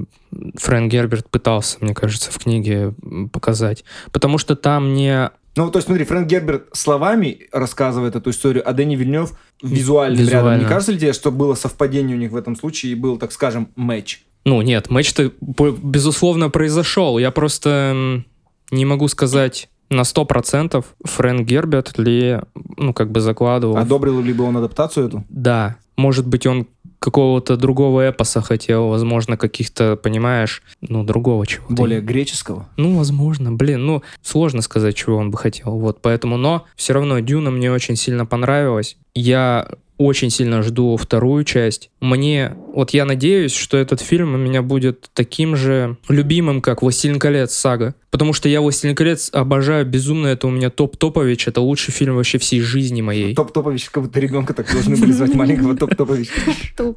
Фрэнк 0.56 0.92
Герберт 0.92 1.30
пытался, 1.30 1.78
мне 1.80 1.94
кажется, 1.94 2.30
в 2.30 2.38
книге 2.38 2.94
показать, 3.32 3.84
потому 4.12 4.38
что 4.38 4.56
там 4.56 4.94
не 4.94 5.30
Ну, 5.56 5.70
то 5.70 5.78
есть, 5.78 5.86
смотри, 5.86 6.04
Фрэнк 6.04 6.28
Герберт 6.28 6.64
словами 6.72 7.46
рассказывает 7.52 8.16
эту 8.16 8.30
историю, 8.30 8.68
а 8.68 8.72
Дэнни 8.72 8.96
Вильнев 8.96 9.38
визуально, 9.64 10.18
Визуально. 10.18 10.48
рядом. 10.50 10.60
Не 10.60 10.68
кажется 10.68 10.92
ли 10.92 10.98
тебе, 10.98 11.12
что 11.12 11.30
было 11.30 11.54
совпадение 11.54 12.16
у 12.16 12.18
них 12.20 12.30
в 12.32 12.36
этом 12.36 12.54
случае 12.56 12.92
и 12.92 12.94
был, 12.94 13.16
так 13.18 13.32
скажем, 13.32 13.68
матч? 13.76 14.22
Ну, 14.44 14.60
нет, 14.62 14.90
матч-то, 14.90 15.32
безусловно, 15.40 16.50
произошел. 16.50 17.18
Я 17.18 17.30
просто 17.30 18.22
не 18.70 18.84
могу 18.84 19.08
сказать 19.08 19.68
на 19.90 20.02
100% 20.02 20.84
Фрэнк 21.04 21.46
Герберт 21.46 21.98
ли, 21.98 22.40
ну, 22.76 22.92
как 22.92 23.10
бы 23.10 23.20
закладывал. 23.20 23.76
Одобрил 23.78 24.20
ли 24.20 24.32
бы 24.32 24.44
он 24.44 24.56
адаптацию 24.56 25.06
эту? 25.08 25.24
Да, 25.28 25.76
может 25.96 26.26
быть, 26.26 26.46
он 26.46 26.66
какого-то 27.04 27.58
другого 27.58 28.08
эпоса 28.08 28.40
хотел, 28.40 28.88
возможно, 28.88 29.36
каких-то, 29.36 29.94
понимаешь, 29.96 30.62
ну, 30.80 31.04
другого 31.04 31.46
чего-то. 31.46 31.74
Более 31.74 32.00
греческого? 32.00 32.66
Ну, 32.78 32.96
возможно, 32.96 33.52
блин, 33.52 33.84
ну, 33.84 34.02
сложно 34.22 34.62
сказать, 34.62 34.96
чего 34.96 35.18
он 35.18 35.30
бы 35.30 35.36
хотел, 35.36 35.72
вот, 35.78 36.00
поэтому, 36.00 36.38
но 36.38 36.64
все 36.76 36.94
равно 36.94 37.18
Дюна 37.20 37.50
мне 37.50 37.70
очень 37.70 37.96
сильно 37.96 38.24
понравилась. 38.24 38.96
Я 39.14 39.68
очень 39.98 40.30
сильно 40.30 40.62
жду 40.62 40.96
вторую 40.96 41.44
часть. 41.44 41.90
Мне, 42.00 42.56
вот 42.74 42.90
я 42.90 43.04
надеюсь, 43.04 43.54
что 43.54 43.76
этот 43.76 44.00
фильм 44.00 44.34
у 44.34 44.38
меня 44.38 44.62
будет 44.62 45.10
таким 45.14 45.56
же 45.56 45.96
любимым, 46.08 46.60
как 46.60 46.82
«Властелин 46.82 47.18
колец» 47.18 47.52
сага. 47.52 47.94
Потому 48.10 48.32
что 48.32 48.48
я 48.48 48.60
«Властелин 48.60 48.94
колец» 48.94 49.30
обожаю 49.32 49.86
безумно, 49.86 50.28
это 50.28 50.46
у 50.46 50.50
меня 50.50 50.70
топ-топович, 50.70 51.48
это 51.48 51.60
лучший 51.60 51.92
фильм 51.92 52.16
вообще 52.16 52.38
всей 52.38 52.60
жизни 52.60 53.02
моей. 53.02 53.34
Топ 53.34 53.52
Топович, 53.52 53.90
как 53.90 54.04
будто 54.04 54.20
ребенка 54.20 54.54
так 54.54 54.70
должны 54.72 54.96
были 54.96 55.12
звать 55.12 55.34
маленького 55.34 55.76
Топ 55.76 55.94
Топович. 55.94 56.30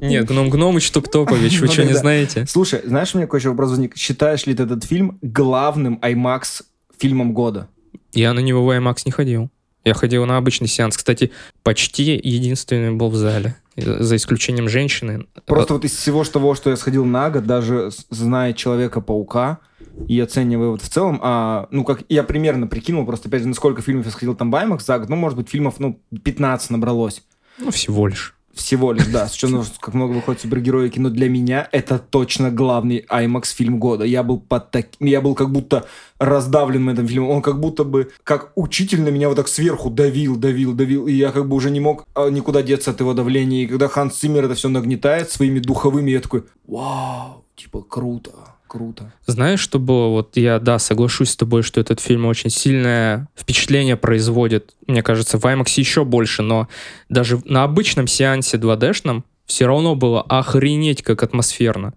Нет, 0.00 0.26
Гном 0.26 0.50
Гномыч 0.50 0.90
топ-топович, 0.90 1.60
вы 1.60 1.66
Ну 1.66 1.72
что, 1.72 1.84
не 1.84 1.94
знаете? 1.94 2.46
Слушай, 2.46 2.80
знаешь, 2.84 3.14
у 3.14 3.18
меня 3.18 3.28
еще 3.32 3.50
вопрос 3.50 3.70
возник? 3.70 3.96
Считаешь 3.96 4.46
ли 4.46 4.54
ты 4.54 4.64
этот 4.64 4.84
фильм 4.84 5.18
главным 5.22 5.98
IMAX 6.02 6.62
фильмом 6.98 7.32
года? 7.32 7.68
Я 8.12 8.32
на 8.32 8.40
него 8.40 8.64
в 8.64 8.70
IMAX 8.70 9.02
не 9.04 9.12
ходил. 9.12 9.50
Я 9.84 9.94
ходил 9.94 10.26
на 10.26 10.36
обычный 10.36 10.68
сеанс. 10.68 10.96
Кстати, 10.96 11.30
почти 11.62 12.20
единственный 12.22 12.92
был 12.92 13.10
в 13.10 13.16
зале. 13.16 13.56
За 13.76 14.16
исключением 14.16 14.68
женщины. 14.68 15.26
Просто 15.46 15.74
вот 15.74 15.84
из 15.84 15.94
всего 15.94 16.24
того, 16.24 16.56
что 16.56 16.70
я 16.70 16.76
сходил 16.76 17.04
на 17.04 17.30
год, 17.30 17.44
даже 17.44 17.90
зная 18.10 18.52
Человека-паука 18.52 19.60
и 20.08 20.18
оценивая 20.18 20.68
вот 20.70 20.82
в 20.82 20.88
целом, 20.88 21.20
а, 21.22 21.68
ну, 21.70 21.84
как 21.84 22.02
я 22.08 22.24
примерно 22.24 22.66
прикинул, 22.66 23.06
просто, 23.06 23.28
опять 23.28 23.42
же, 23.42 23.48
на 23.48 23.54
сколько 23.54 23.82
фильмов 23.82 24.06
я 24.06 24.10
сходил 24.10 24.34
там 24.34 24.50
в 24.50 24.54
IMAX 24.54 24.84
за 24.84 24.98
год, 24.98 25.08
ну, 25.08 25.16
может 25.16 25.38
быть, 25.38 25.48
фильмов, 25.48 25.76
ну, 25.78 26.00
15 26.22 26.70
набралось. 26.70 27.22
Ну, 27.58 27.70
всего 27.70 28.08
лишь. 28.08 28.37
Всего 28.58 28.90
лишь, 28.90 29.06
да, 29.06 29.28
с 29.28 29.36
учетом 29.36 29.64
как 29.78 29.94
много 29.94 30.14
выходит 30.14 30.40
супергероики, 30.40 30.98
но 30.98 31.10
для 31.10 31.28
меня 31.28 31.68
это 31.70 31.96
точно 32.00 32.50
главный 32.50 33.06
IMAX 33.08 33.54
фильм 33.54 33.78
года. 33.78 34.04
Я 34.04 34.24
был 34.24 34.40
под 34.40 34.72
так... 34.72 34.88
я 34.98 35.20
был 35.20 35.36
как 35.36 35.52
будто 35.52 35.86
раздавлен 36.18 36.90
этим 36.90 37.06
фильмом. 37.06 37.30
Он 37.30 37.40
как 37.40 37.60
будто 37.60 37.84
бы, 37.84 38.10
как 38.24 38.50
учитель 38.56 39.02
на 39.02 39.10
меня 39.10 39.28
вот 39.28 39.36
так 39.36 39.46
сверху 39.46 39.90
давил, 39.90 40.34
давил, 40.34 40.74
давил, 40.74 41.06
и 41.06 41.12
я 41.12 41.30
как 41.30 41.48
бы 41.48 41.54
уже 41.54 41.70
не 41.70 41.78
мог 41.78 42.04
а, 42.16 42.30
никуда 42.30 42.62
деться 42.62 42.90
от 42.90 42.98
его 42.98 43.14
давления. 43.14 43.62
И 43.62 43.66
когда 43.68 43.86
Ханс 43.86 44.16
Циммер 44.16 44.46
это 44.46 44.56
все 44.56 44.68
нагнетает 44.68 45.30
своими 45.30 45.60
духовыми, 45.60 46.10
я 46.10 46.18
такой, 46.18 46.42
вау, 46.66 47.44
типа 47.54 47.82
круто, 47.82 48.32
круто. 48.68 49.12
Знаешь, 49.26 49.60
что 49.60 49.78
было? 49.78 50.08
Вот 50.08 50.36
я, 50.36 50.58
да, 50.60 50.78
соглашусь 50.78 51.30
с 51.30 51.36
тобой, 51.36 51.62
что 51.62 51.80
этот 51.80 51.98
фильм 52.00 52.26
очень 52.26 52.50
сильное 52.50 53.28
впечатление 53.36 53.96
производит. 53.96 54.74
Мне 54.86 55.02
кажется, 55.02 55.38
в 55.38 55.44
IMAX 55.44 55.72
еще 55.76 56.04
больше, 56.04 56.42
но 56.42 56.68
даже 57.08 57.40
на 57.44 57.64
обычном 57.64 58.06
сеансе 58.06 58.56
2D-шном 58.58 59.24
все 59.46 59.66
равно 59.66 59.94
было 59.94 60.22
охренеть 60.22 61.02
как 61.02 61.22
атмосферно. 61.22 61.94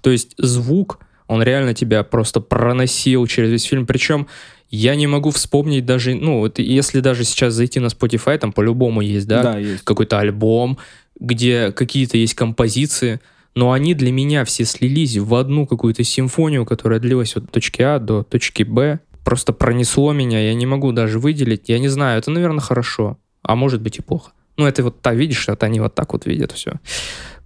То 0.00 0.10
есть 0.10 0.34
звук, 0.38 0.98
он 1.28 1.42
реально 1.42 1.74
тебя 1.74 2.02
просто 2.02 2.40
проносил 2.40 3.26
через 3.26 3.50
весь 3.50 3.64
фильм. 3.64 3.86
Причем 3.86 4.26
я 4.70 4.94
не 4.96 5.06
могу 5.06 5.30
вспомнить 5.30 5.86
даже, 5.86 6.14
ну, 6.14 6.38
вот 6.40 6.58
если 6.58 7.00
даже 7.00 7.24
сейчас 7.24 7.54
зайти 7.54 7.78
на 7.80 7.86
Spotify, 7.86 8.38
там 8.38 8.52
по-любому 8.52 9.02
есть, 9.02 9.28
да, 9.28 9.42
Да, 9.42 9.58
есть. 9.58 9.84
какой-то 9.84 10.18
альбом, 10.18 10.78
где 11.20 11.70
какие-то 11.72 12.16
есть 12.18 12.34
композиции, 12.34 13.20
но 13.54 13.72
они 13.72 13.94
для 13.94 14.12
меня 14.12 14.44
все 14.44 14.64
слились 14.64 15.16
в 15.16 15.34
одну 15.34 15.66
какую-то 15.66 16.02
симфонию, 16.04 16.64
которая 16.64 17.00
длилась 17.00 17.36
от 17.36 17.50
точки 17.50 17.82
А 17.82 17.98
до 17.98 18.22
точки 18.22 18.62
Б. 18.62 19.00
просто 19.24 19.52
пронесло 19.52 20.12
меня, 20.12 20.40
я 20.40 20.54
не 20.54 20.66
могу 20.66 20.92
даже 20.92 21.18
выделить. 21.18 21.68
Я 21.68 21.78
не 21.78 21.88
знаю, 21.88 22.18
это, 22.18 22.30
наверное, 22.30 22.60
хорошо, 22.60 23.18
а 23.42 23.56
может 23.56 23.80
быть 23.80 23.98
и 23.98 24.02
плохо. 24.02 24.32
Ну, 24.56 24.66
это 24.66 24.82
вот, 24.82 25.00
та, 25.00 25.14
видишь, 25.14 25.48
это 25.48 25.66
они 25.66 25.80
вот 25.80 25.94
так 25.94 26.12
вот 26.12 26.26
видят 26.26 26.52
все. 26.52 26.74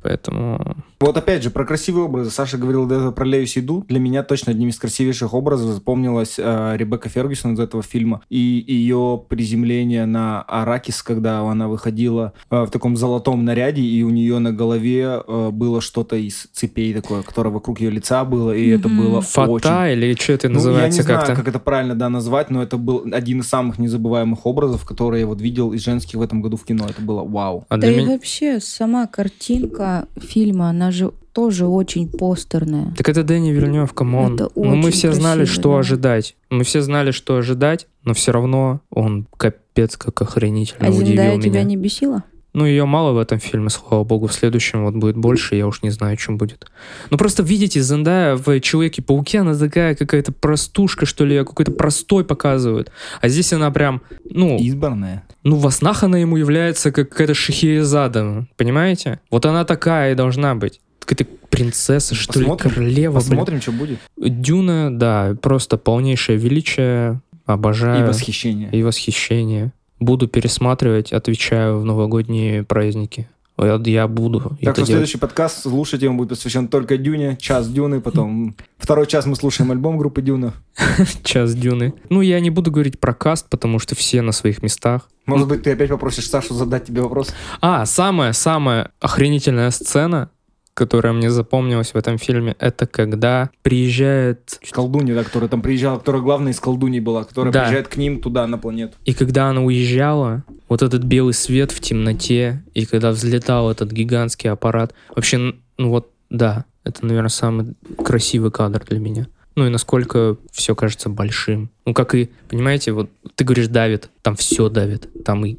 Поэтому... 0.02 0.76
Вот 1.00 1.16
опять 1.16 1.44
же, 1.44 1.50
про 1.50 1.64
красивые 1.64 2.06
образы. 2.06 2.30
Саша 2.30 2.58
говорил 2.58 2.86
до 2.86 2.96
этого 2.96 3.10
про 3.12 3.24
Лею 3.24 3.46
Сейду. 3.46 3.84
Для 3.88 4.00
меня 4.00 4.24
точно 4.24 4.50
одним 4.50 4.70
из 4.70 4.78
красивейших 4.78 5.32
образов 5.32 5.70
запомнилась 5.70 6.34
э, 6.38 6.74
Ребекка 6.76 7.08
Фергюсон 7.08 7.54
из 7.54 7.60
этого 7.60 7.84
фильма. 7.84 8.22
И 8.28 8.64
ее 8.66 9.22
приземление 9.28 10.06
на 10.06 10.42
Аракис, 10.42 11.02
когда 11.04 11.40
она 11.40 11.68
выходила 11.68 12.32
э, 12.50 12.62
в 12.64 12.70
таком 12.70 12.96
золотом 12.96 13.44
наряде, 13.44 13.80
и 13.80 14.02
у 14.02 14.10
нее 14.10 14.40
на 14.40 14.52
голове 14.52 15.22
э, 15.24 15.50
было 15.52 15.80
что-то 15.80 16.16
из 16.16 16.48
цепей 16.52 16.92
такое, 16.92 17.22
которое 17.22 17.50
вокруг 17.50 17.78
ее 17.80 17.90
лица 17.90 18.24
было, 18.24 18.50
и 18.50 18.68
это 18.68 18.88
было 18.88 19.20
Фата 19.20 19.50
очень... 19.50 19.92
или 19.92 20.14
что 20.14 20.32
это 20.32 20.48
Ну, 20.48 20.54
я 20.54 20.58
не 20.58 20.66
называется 20.66 21.02
знаю, 21.02 21.18
как-то? 21.20 21.36
как 21.36 21.46
это 21.48 21.58
правильно 21.60 21.94
да, 21.94 22.08
назвать, 22.08 22.50
но 22.50 22.60
это 22.60 22.76
был 22.76 23.04
один 23.12 23.40
из 23.40 23.48
самых 23.48 23.78
незабываемых 23.78 24.44
образов, 24.44 24.84
которые 24.84 25.20
я 25.20 25.26
вот 25.28 25.40
видел 25.40 25.72
из 25.72 25.84
женских 25.84 26.18
в 26.18 26.22
этом 26.22 26.42
году 26.42 26.56
в 26.56 26.64
кино. 26.64 26.86
Это 26.88 27.00
было 27.02 27.22
вау. 27.22 27.66
А 27.68 27.76
Да 27.76 27.88
и 27.88 27.94
меня... 27.94 28.08
вообще 28.14 28.58
сама 28.58 29.06
картинка 29.06 30.08
фильма, 30.16 30.70
она 30.70 30.87
же 30.90 31.12
тоже 31.32 31.66
очень 31.66 32.08
постерная. 32.08 32.94
Так 32.96 33.08
это 33.08 33.22
Дэнни 33.22 33.50
Вильнев, 33.50 33.92
come 33.92 34.16
on. 34.16 34.34
Это 34.34 34.50
Ну, 34.54 34.74
мы 34.76 34.90
все 34.90 35.12
знали, 35.12 35.40
красиво, 35.40 35.54
что 35.60 35.72
да. 35.74 35.78
ожидать. 35.78 36.36
Мы 36.50 36.64
все 36.64 36.80
знали, 36.82 37.10
что 37.10 37.36
ожидать, 37.36 37.86
но 38.04 38.14
все 38.14 38.32
равно 38.32 38.80
он 38.90 39.26
капец 39.36 39.96
как 39.96 40.20
охренительно 40.22 40.86
А 40.86 40.90
удивил 40.90 41.06
Зендая 41.06 41.32
меня. 41.36 41.42
тебя 41.42 41.62
не 41.62 41.76
бесила? 41.76 42.24
Ну, 42.58 42.66
ее 42.66 42.86
мало 42.86 43.12
в 43.12 43.18
этом 43.18 43.38
фильме, 43.38 43.68
слава 43.70 44.02
богу. 44.02 44.26
В 44.26 44.32
следующем 44.32 44.84
вот 44.84 44.96
будет 44.96 45.16
больше, 45.16 45.54
я 45.54 45.68
уж 45.68 45.82
не 45.82 45.90
знаю, 45.90 46.16
чем 46.16 46.38
будет. 46.38 46.66
Ну, 47.08 47.16
просто 47.16 47.44
видите, 47.44 47.80
Зендая 47.80 48.34
в 48.34 48.58
Человеке-пауке, 48.58 49.38
она 49.38 49.54
такая 49.56 49.94
какая-то 49.94 50.32
простушка, 50.32 51.06
что 51.06 51.24
ли, 51.24 51.38
какой-то 51.38 51.70
простой 51.70 52.24
показывают. 52.24 52.90
А 53.20 53.28
здесь 53.28 53.52
она 53.52 53.70
прям, 53.70 54.02
ну, 54.28 54.56
Избранная. 54.58 55.22
ну, 55.44 55.54
во 55.54 55.70
снах 55.70 56.02
она 56.02 56.18
ему 56.18 56.36
является 56.36 56.90
как 56.90 57.10
какая-то 57.10 57.34
Шахерезада, 57.34 58.48
понимаете? 58.56 59.20
Вот 59.30 59.46
она 59.46 59.64
такая 59.64 60.10
и 60.10 60.14
должна 60.16 60.56
быть. 60.56 60.80
Какая-то 60.98 61.26
принцесса, 61.50 62.16
что 62.16 62.40
ли, 62.40 62.44
Посмотрим. 62.44 62.70
королева, 62.72 63.20
блин. 63.20 63.28
Посмотрим, 63.28 63.60
что 63.60 63.70
будет. 63.70 63.98
Дюна, 64.16 64.90
да, 64.90 65.36
просто 65.40 65.76
полнейшее 65.76 66.36
величие, 66.36 67.20
обожаю. 67.46 68.04
И 68.04 68.08
восхищение. 68.08 68.68
И 68.72 68.82
восхищение. 68.82 69.72
Буду 70.00 70.28
пересматривать, 70.28 71.12
отвечаю 71.12 71.80
в 71.80 71.84
новогодние 71.84 72.62
праздники. 72.64 73.28
Я, 73.60 74.06
буду 74.06 74.40
Так 74.40 74.56
что 74.60 74.74
делать. 74.74 74.86
следующий 74.86 75.18
подкаст 75.18 75.62
слушайте, 75.62 76.08
он 76.08 76.16
будет 76.16 76.28
посвящен 76.28 76.68
только 76.68 76.96
Дюне, 76.96 77.36
час 77.40 77.68
Дюны, 77.68 78.00
потом 78.00 78.54
второй 78.76 79.08
час 79.08 79.26
мы 79.26 79.34
слушаем 79.34 79.72
альбом 79.72 79.98
группы 79.98 80.22
Дюна. 80.22 80.54
Час 81.24 81.54
Дюны. 81.56 81.92
Ну, 82.08 82.20
я 82.20 82.38
не 82.38 82.50
буду 82.50 82.70
говорить 82.70 83.00
про 83.00 83.12
каст, 83.14 83.48
потому 83.50 83.80
что 83.80 83.96
все 83.96 84.22
на 84.22 84.30
своих 84.30 84.62
местах. 84.62 85.08
Может 85.26 85.48
быть, 85.48 85.64
ты 85.64 85.72
опять 85.72 85.90
попросишь 85.90 86.28
Сашу 86.28 86.54
задать 86.54 86.84
тебе 86.86 87.02
вопрос? 87.02 87.34
А, 87.60 87.84
самая-самая 87.84 88.92
охренительная 89.00 89.72
сцена, 89.72 90.30
которая 90.78 91.12
мне 91.12 91.28
запомнилась 91.28 91.92
в 91.92 91.96
этом 91.96 92.18
фильме, 92.18 92.54
это 92.60 92.86
когда 92.86 93.50
приезжает... 93.62 94.60
Колдунья, 94.70 95.16
да, 95.16 95.24
которая 95.24 95.48
там 95.48 95.60
приезжала, 95.60 95.98
которая 95.98 96.22
главная 96.22 96.52
из 96.52 96.60
колдуней 96.60 97.00
была, 97.00 97.24
которая 97.24 97.52
Да. 97.52 97.62
приезжает 97.62 97.88
к 97.88 97.96
ним 97.96 98.20
туда, 98.20 98.46
на 98.46 98.58
планету. 98.58 98.94
И 99.04 99.12
когда 99.12 99.48
она 99.48 99.62
уезжала, 99.62 100.44
вот 100.68 100.82
этот 100.82 101.02
белый 101.02 101.34
свет 101.34 101.72
в 101.72 101.80
темноте, 101.80 102.62
и 102.74 102.86
когда 102.86 103.10
взлетал 103.10 103.72
этот 103.72 103.90
гигантский 103.90 104.50
аппарат, 104.50 104.94
вообще, 105.16 105.54
ну 105.78 105.90
вот, 105.90 106.12
да, 106.30 106.64
это, 106.84 107.04
наверное, 107.04 107.28
самый 107.28 107.74
красивый 108.04 108.52
кадр 108.52 108.84
для 108.88 109.00
меня. 109.00 109.26
Ну 109.56 109.66
и 109.66 109.70
насколько 109.70 110.36
все 110.52 110.76
кажется 110.76 111.08
большим. 111.08 111.70
Ну 111.86 111.92
как 111.92 112.14
и, 112.14 112.30
понимаете, 112.48 112.92
вот 112.92 113.10
ты 113.34 113.42
говоришь 113.42 113.66
давит, 113.66 114.10
там 114.22 114.36
все 114.36 114.68
давит, 114.68 115.08
там 115.24 115.44
и 115.44 115.56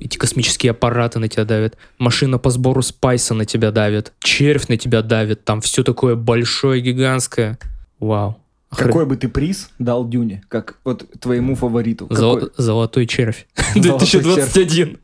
эти 0.00 0.16
космические 0.18 0.70
аппараты 0.70 1.18
на 1.18 1.28
тебя 1.28 1.44
давят, 1.44 1.76
машина 1.98 2.38
по 2.38 2.50
сбору 2.50 2.82
спайса 2.82 3.34
на 3.34 3.44
тебя 3.44 3.70
давит, 3.70 4.12
червь 4.20 4.68
на 4.68 4.76
тебя 4.76 5.02
давит, 5.02 5.44
там 5.44 5.60
все 5.60 5.84
такое 5.84 6.16
большое, 6.16 6.80
гигантское. 6.80 7.58
Вау. 7.98 8.38
Охрен- 8.70 8.86
Какой 8.86 9.06
бы 9.06 9.16
ты 9.16 9.28
приз 9.28 9.70
дал 9.78 10.08
Дюне, 10.08 10.42
как 10.48 10.78
вот 10.84 11.04
твоему 11.20 11.54
фавориту? 11.56 12.06
Золо- 12.10 12.40
Какой? 12.40 12.50
Золотой 12.56 13.06
червь. 13.06 13.46
Золотой 13.74 14.08
2021. 14.22 14.98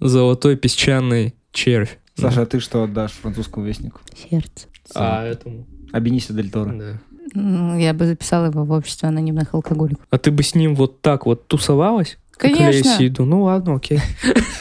Золотой 0.00 0.56
песчаный 0.56 1.34
червь. 1.52 1.98
Саша, 2.16 2.42
а 2.42 2.46
ты 2.46 2.60
что 2.60 2.82
отдашь 2.84 3.12
французскому 3.12 3.66
вестнику? 3.66 4.00
Сердце. 4.30 4.66
А 4.94 5.24
этому? 5.24 5.66
А 5.92 6.00
Бенисио 6.00 6.34
Дель 6.34 6.50
Торо. 6.50 6.72
Да. 6.72 7.00
М, 7.34 7.78
Я 7.78 7.92
бы 7.94 8.06
записала 8.06 8.46
его 8.46 8.64
в 8.64 8.70
общество 8.72 9.08
анонимных 9.08 9.54
алкоголиков. 9.54 10.04
А 10.10 10.18
ты 10.18 10.30
бы 10.30 10.42
с 10.42 10.54
ним 10.54 10.74
вот 10.74 11.00
так 11.00 11.26
вот 11.26 11.46
тусовалась? 11.48 12.18
Конечно. 12.40 12.88
Леся 12.88 13.06
Иду? 13.06 13.24
Ну 13.24 13.42
ладно, 13.44 13.74
окей. 13.74 14.00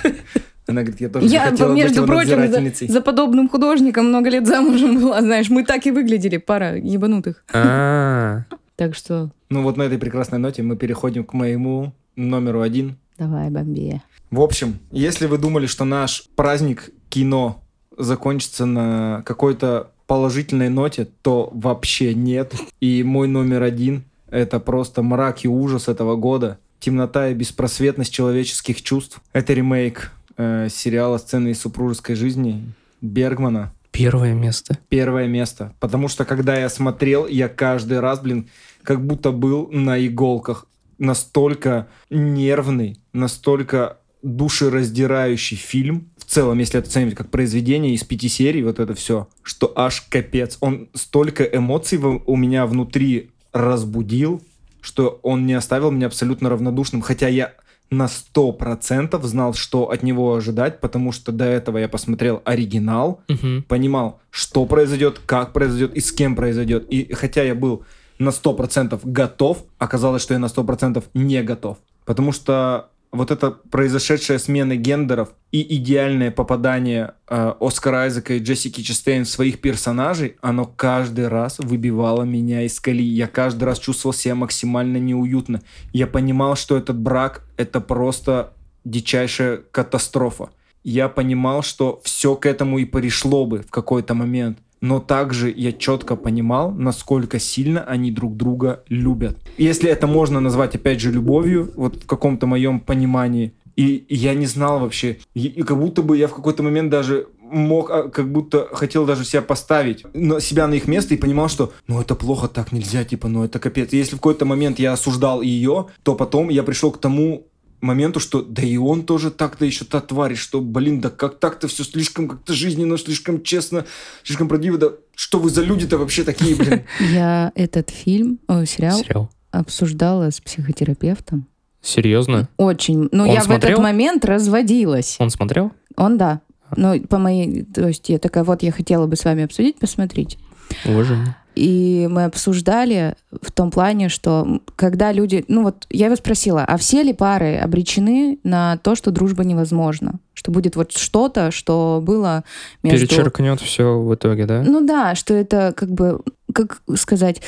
Она 0.67 0.81
говорит, 0.81 1.01
я 1.01 1.09
тоже 1.09 1.25
Я, 1.25 1.45
захотела 1.45 1.69
быть 1.69 1.83
между 1.83 1.97
его 1.97 2.07
прочим, 2.07 2.51
за, 2.51 2.93
за 2.93 3.01
подобным 3.01 3.49
художником 3.49 4.09
много 4.09 4.29
лет 4.29 4.45
замужем 4.45 5.01
была, 5.01 5.19
знаешь, 5.21 5.49
мы 5.49 5.63
так 5.63 5.87
и 5.87 5.91
выглядели, 5.91 6.37
пара 6.37 6.77
ебанутых. 6.77 7.43
А, 7.51 8.43
Так 8.75 8.95
что 8.95 9.31
Ну 9.49 9.63
вот 9.63 9.75
на 9.75 9.83
этой 9.83 9.97
прекрасной 9.97 10.39
ноте 10.39 10.61
мы 10.63 10.77
переходим 10.77 11.25
к 11.25 11.33
моему 11.33 11.91
номеру 12.15 12.61
один. 12.61 12.97
давай, 13.17 13.49
бомби. 13.49 14.01
В 14.31 14.41
общем, 14.41 14.79
если 14.91 15.25
вы 15.25 15.37
думали, 15.37 15.65
что 15.65 15.85
наш 15.85 16.29
праздник 16.35 16.91
кино 17.09 17.61
закончится 17.97 18.65
на 18.65 19.23
какой-то 19.25 19.91
положительной 20.07 20.69
ноте, 20.69 21.07
то 21.21 21.49
вообще 21.53 22.13
нет. 22.13 22.53
И 22.79 23.03
мой 23.03 23.27
номер 23.27 23.63
один— 23.63 24.03
это 24.29 24.59
просто 24.59 25.01
мрак 25.01 25.43
и 25.43 25.47
ужас 25.47 25.87
этого 25.87 26.15
года. 26.15 26.57
Темнота 26.79 27.29
и 27.29 27.33
беспросветность 27.33 28.13
человеческих 28.13 28.81
чувств. 28.81 29.21
Это 29.33 29.53
ремейк 29.53 30.11
э, 30.37 30.69
сериала 30.71 31.17
«Сцены 31.17 31.49
из 31.49 31.59
супружеской 31.59 32.15
жизни» 32.15 32.73
Бергмана. 33.01 33.73
первое 33.91 34.33
место. 34.33 34.77
Первое 34.89 35.27
место. 35.27 35.73
Потому 35.79 36.07
что, 36.07 36.25
когда 36.25 36.57
я 36.57 36.69
смотрел, 36.69 37.27
я 37.27 37.49
каждый 37.49 37.99
раз, 37.99 38.19
блин, 38.21 38.49
как 38.83 39.05
будто 39.05 39.31
был 39.31 39.67
на 39.71 40.05
иголках. 40.05 40.65
Настолько 40.97 41.87
нервный, 42.09 42.99
настолько 43.13 43.97
душераздирающий 44.21 45.57
фильм. 45.57 46.09
В 46.17 46.25
целом, 46.25 46.59
если 46.59 46.79
это 46.79 46.89
оценивать 46.89 47.15
как 47.15 47.29
произведение 47.29 47.93
из 47.93 48.03
пяти 48.03 48.27
серий, 48.27 48.63
вот 48.63 48.79
это 48.79 48.93
все, 48.93 49.27
что 49.43 49.71
аж 49.75 50.01
капец. 50.09 50.57
Он 50.59 50.89
столько 50.93 51.43
эмоций 51.43 51.97
у 51.97 52.35
меня 52.35 52.65
внутри 52.65 53.31
разбудил, 53.51 54.41
что 54.81 55.19
он 55.23 55.45
не 55.45 55.53
оставил 55.53 55.91
меня 55.91 56.07
абсолютно 56.07 56.49
равнодушным. 56.49 57.01
Хотя 57.01 57.27
я 57.27 57.53
на 57.91 58.07
100% 58.07 59.19
знал, 59.25 59.53
что 59.53 59.89
от 59.89 60.03
него 60.03 60.35
ожидать, 60.35 60.79
потому 60.79 61.11
что 61.11 61.31
до 61.31 61.45
этого 61.45 61.77
я 61.79 61.89
посмотрел 61.89 62.41
оригинал, 62.45 63.21
Мгм. 63.27 63.63
понимал, 63.67 64.19
что 64.29 64.65
произойдет, 64.65 65.19
как 65.25 65.53
произойдет 65.53 65.95
и 65.95 65.99
с 65.99 66.11
кем 66.11 66.35
произойдет. 66.35 66.87
И 66.89 67.11
хотя 67.13 67.43
я 67.43 67.55
был 67.55 67.83
на 68.19 68.29
100% 68.31 68.99
готов, 69.03 69.63
оказалось, 69.79 70.21
что 70.21 70.33
я 70.33 70.39
на 70.39 70.49
100% 70.49 71.05
не 71.13 71.41
готов. 71.41 71.77
Потому 72.05 72.31
что 72.31 72.89
вот 73.11 73.31
эта 73.31 73.51
произошедшая 73.51 74.37
смена 74.37 74.75
гендеров 74.75 75.29
и 75.51 75.75
идеальное 75.77 76.29
попадание 76.29 77.13
э, 77.27 77.53
Оскара 77.59 78.03
Айзека 78.03 78.35
и 78.35 78.39
Джессики 78.39 78.81
Честейн 78.81 79.25
в 79.25 79.29
своих 79.29 79.61
персонажей, 79.61 80.35
оно 80.41 80.65
каждый 80.65 81.27
раз 81.27 81.57
выбивало 81.57 82.23
меня 82.23 82.61
из 82.61 82.79
колеи. 82.79 83.07
Я 83.07 83.27
каждый 83.27 83.63
раз 83.63 83.79
чувствовал 83.79 84.13
себя 84.13 84.35
максимально 84.35 84.97
неуютно. 84.97 85.61
Я 85.91 86.05
понимал, 86.05 86.55
что 86.55 86.77
этот 86.77 86.99
брак— 86.99 87.43
это 87.57 87.81
просто 87.81 88.53
дичайшая 88.85 89.57
катастрофа. 89.71 90.49
Я 90.83 91.09
понимал, 91.09 91.63
что 91.63 92.01
все 92.03 92.35
к 92.35 92.45
этому 92.45 92.77
и 92.77 92.85
пришло 92.85 93.45
бы 93.45 93.63
в 93.63 93.71
какой-то 93.71 94.13
момент. 94.13 94.59
Но 94.81 94.99
также 94.99 95.53
я 95.55 95.71
четко 95.71 96.15
понимал, 96.15 96.71
насколько 96.71 97.39
сильно 97.39 97.83
они 97.83 98.11
друг 98.11 98.37
друга 98.37 98.83
любят. 98.87 99.37
Если 99.57 99.89
это 99.89 100.07
можно 100.07 100.39
назвать, 100.39 100.75
опять 100.75 100.99
же, 101.01 101.11
любовью, 101.11 101.71
вот 101.75 102.03
в 102.03 102.05
каком-то 102.05 102.47
моем 102.47 102.79
понимании, 102.79 103.53
и 103.75 104.05
я 104.09 104.33
не 104.33 104.45
знал 104.45 104.79
вообще, 104.79 105.19
и, 105.33 105.63
как 105.63 105.77
будто 105.77 106.01
бы 106.01 106.17
я 106.17 106.27
в 106.27 106.35
какой-то 106.35 106.63
момент 106.63 106.89
даже 106.89 107.27
мог, 107.41 107.89
а, 107.89 108.09
как 108.09 108.31
будто 108.31 108.67
хотел 108.71 109.05
даже 109.05 109.25
себя 109.25 109.41
поставить, 109.41 110.05
на 110.13 110.39
себя 110.39 110.67
на 110.67 110.75
их 110.75 110.87
место 110.87 111.13
и 111.13 111.17
понимал, 111.17 111.49
что 111.49 111.73
ну 111.87 112.01
это 112.01 112.15
плохо, 112.15 112.47
так 112.47 112.71
нельзя, 112.71 113.03
типа, 113.03 113.27
ну 113.27 113.43
это 113.43 113.59
капец. 113.59 113.93
И 113.93 113.97
если 113.97 114.15
в 114.15 114.19
какой-то 114.19 114.45
момент 114.45 114.79
я 114.79 114.93
осуждал 114.93 115.41
ее, 115.41 115.87
то 116.03 116.15
потом 116.15 116.49
я 116.49 116.63
пришел 116.63 116.91
к 116.91 116.99
тому 116.99 117.47
моменту, 117.81 118.19
что 118.19 118.41
да 118.41 118.61
и 118.61 118.77
он 118.77 119.03
тоже 119.03 119.31
так-то 119.31 119.65
еще 119.65 119.85
та 119.85 120.01
тварь, 120.01 120.35
что, 120.35 120.61
блин, 120.61 121.01
да 121.01 121.09
как 121.09 121.39
так-то 121.39 121.67
все 121.67 121.83
слишком 121.83 122.27
как-то 122.27 122.53
жизненно, 122.53 122.97
слишком 122.97 123.41
честно, 123.43 123.85
слишком 124.23 124.47
правдиво, 124.47 124.77
да 124.77 124.87
что 125.15 125.39
вы 125.39 125.49
за 125.49 125.61
люди-то 125.63 125.97
вообще 125.97 126.23
такие, 126.23 126.55
блин? 126.55 126.83
Я 127.11 127.51
этот 127.55 127.89
фильм, 127.89 128.39
о, 128.47 128.65
сериал, 128.65 128.99
Сериал. 128.99 129.29
обсуждала 129.51 130.29
с 130.31 130.39
психотерапевтом. 130.41 131.47
Серьезно? 131.81 132.49
Очень. 132.57 133.07
Но 133.11 133.23
Он 133.23 133.29
я 133.33 133.39
в 133.41 133.45
смотрел? 133.45 133.71
этот 133.71 133.83
момент 133.83 134.25
разводилась. 134.25 135.15
Он 135.19 135.29
смотрел? 135.29 135.71
Он 135.95 136.17
да. 136.17 136.41
Ну, 136.75 136.99
по 137.01 137.17
моей... 137.17 137.63
То 137.63 137.87
есть 137.87 138.09
я 138.09 138.19
такая, 138.19 138.43
вот 138.43 138.63
я 138.63 138.71
хотела 138.71 139.07
бы 139.07 139.15
с 139.15 139.23
вами 139.23 139.43
обсудить, 139.43 139.79
посмотреть. 139.79 140.37
Уважение. 140.85 141.35
И 141.59 142.07
мы 142.09 142.23
обсуждали 142.23 143.15
в 143.41 143.51
том 143.51 143.69
плане, 143.69 144.07
что 144.07 144.61
когда 144.77 145.11
люди... 145.11 145.43
Ну 145.49 145.63
вот 145.63 145.85
я 145.89 146.05
его 146.05 146.15
спросила, 146.15 146.63
а 146.63 146.77
все 146.77 147.03
ли 147.03 147.11
пары 147.11 147.57
обречены 147.57 148.39
на 148.45 148.77
то, 148.77 148.95
что 148.95 149.11
дружба 149.11 149.43
невозможна? 149.43 150.19
Что 150.33 150.51
будет 150.51 150.77
вот 150.77 150.93
что-то, 150.93 151.51
что 151.51 152.01
было 152.01 152.45
между... 152.81 153.05
Перечеркнет 153.05 153.59
все 153.59 153.99
в 153.99 154.15
итоге, 154.15 154.45
да? 154.45 154.63
Ну 154.65 154.85
да, 154.85 155.15
что 155.15 155.33
это 155.33 155.73
как 155.75 155.91
бы, 155.91 156.21
как 156.53 156.81
сказать, 156.95 157.41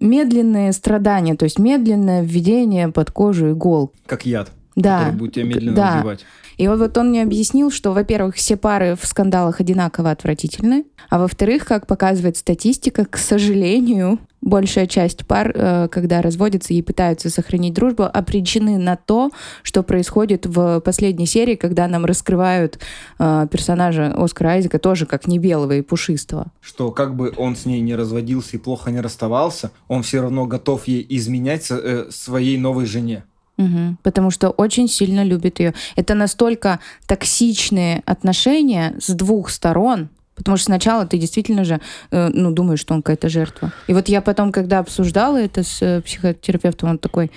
медленные 0.00 0.72
страдания, 0.72 1.34
то 1.34 1.44
есть 1.44 1.58
медленное 1.58 2.22
введение 2.22 2.88
под 2.88 3.10
кожу 3.10 3.50
игол. 3.50 3.92
Как 4.06 4.24
яд, 4.24 4.50
Да. 4.76 4.98
который 4.98 5.16
будет 5.16 5.34
тебя 5.34 5.44
медленно 5.44 5.76
да. 5.76 5.98
убивать. 5.98 6.24
И 6.56 6.68
вот, 6.68 6.78
вот 6.78 6.98
он 6.98 7.08
мне 7.08 7.22
объяснил, 7.22 7.70
что, 7.70 7.92
во-первых, 7.92 8.34
все 8.34 8.56
пары 8.56 8.94
в 8.94 9.06
скандалах 9.06 9.60
одинаково 9.60 10.10
отвратительны, 10.10 10.84
а 11.08 11.18
во-вторых, 11.18 11.64
как 11.64 11.86
показывает 11.86 12.36
статистика, 12.36 13.06
к 13.06 13.16
сожалению, 13.16 14.18
большая 14.42 14.86
часть 14.86 15.26
пар, 15.26 15.52
э, 15.54 15.88
когда 15.88 16.22
разводятся 16.22 16.74
и 16.74 16.82
пытаются 16.82 17.30
сохранить 17.30 17.74
дружбу, 17.74 18.04
обречены 18.04 18.78
на 18.78 18.96
то, 18.96 19.30
что 19.62 19.82
происходит 19.82 20.46
в 20.46 20.80
последней 20.80 21.26
серии, 21.26 21.54
когда 21.54 21.88
нам 21.88 22.04
раскрывают 22.04 22.78
э, 23.18 23.46
персонажа 23.50 24.14
Оскара 24.16 24.50
Айзека 24.50 24.78
тоже 24.78 25.06
как 25.06 25.26
не 25.26 25.38
белого 25.38 25.72
и 25.72 25.82
пушистого. 25.82 26.52
Что 26.60 26.90
как 26.90 27.16
бы 27.16 27.32
он 27.36 27.56
с 27.56 27.64
ней 27.64 27.80
не 27.80 27.94
разводился 27.94 28.56
и 28.56 28.60
плохо 28.60 28.90
не 28.90 29.00
расставался, 29.00 29.70
он 29.88 30.02
все 30.02 30.20
равно 30.20 30.46
готов 30.46 30.86
ей 30.88 31.06
изменять 31.08 31.66
э, 31.70 32.06
своей 32.10 32.58
новой 32.58 32.86
жене. 32.86 33.24
Мгм. 33.60 33.98
Потому 34.02 34.30
что 34.30 34.50
очень 34.50 34.88
сильно 34.88 35.22
любит 35.22 35.60
ее. 35.60 35.74
Это 35.96 36.14
настолько 36.14 36.80
токсичные 37.06 38.02
отношения 38.06 38.94
с 38.98 39.10
двух 39.14 39.50
сторон. 39.50 40.08
Потому 40.34 40.56
что 40.56 40.66
сначала 40.66 41.04
ты 41.04 41.18
действительно 41.18 41.64
же 41.64 41.80
э, 42.10 42.30
ну, 42.32 42.50
думаешь, 42.50 42.80
что 42.80 42.94
он 42.94 43.02
какая-то 43.02 43.28
жертва. 43.28 43.72
И 43.88 43.92
вот 43.92 44.08
я 44.08 44.22
потом, 44.22 44.52
когда 44.52 44.78
обсуждала 44.78 45.36
это 45.36 45.62
с 45.62 45.82
э, 45.82 46.00
психотерапевтом, 46.00 46.90
он 46.90 46.98
такой, 46.98 47.30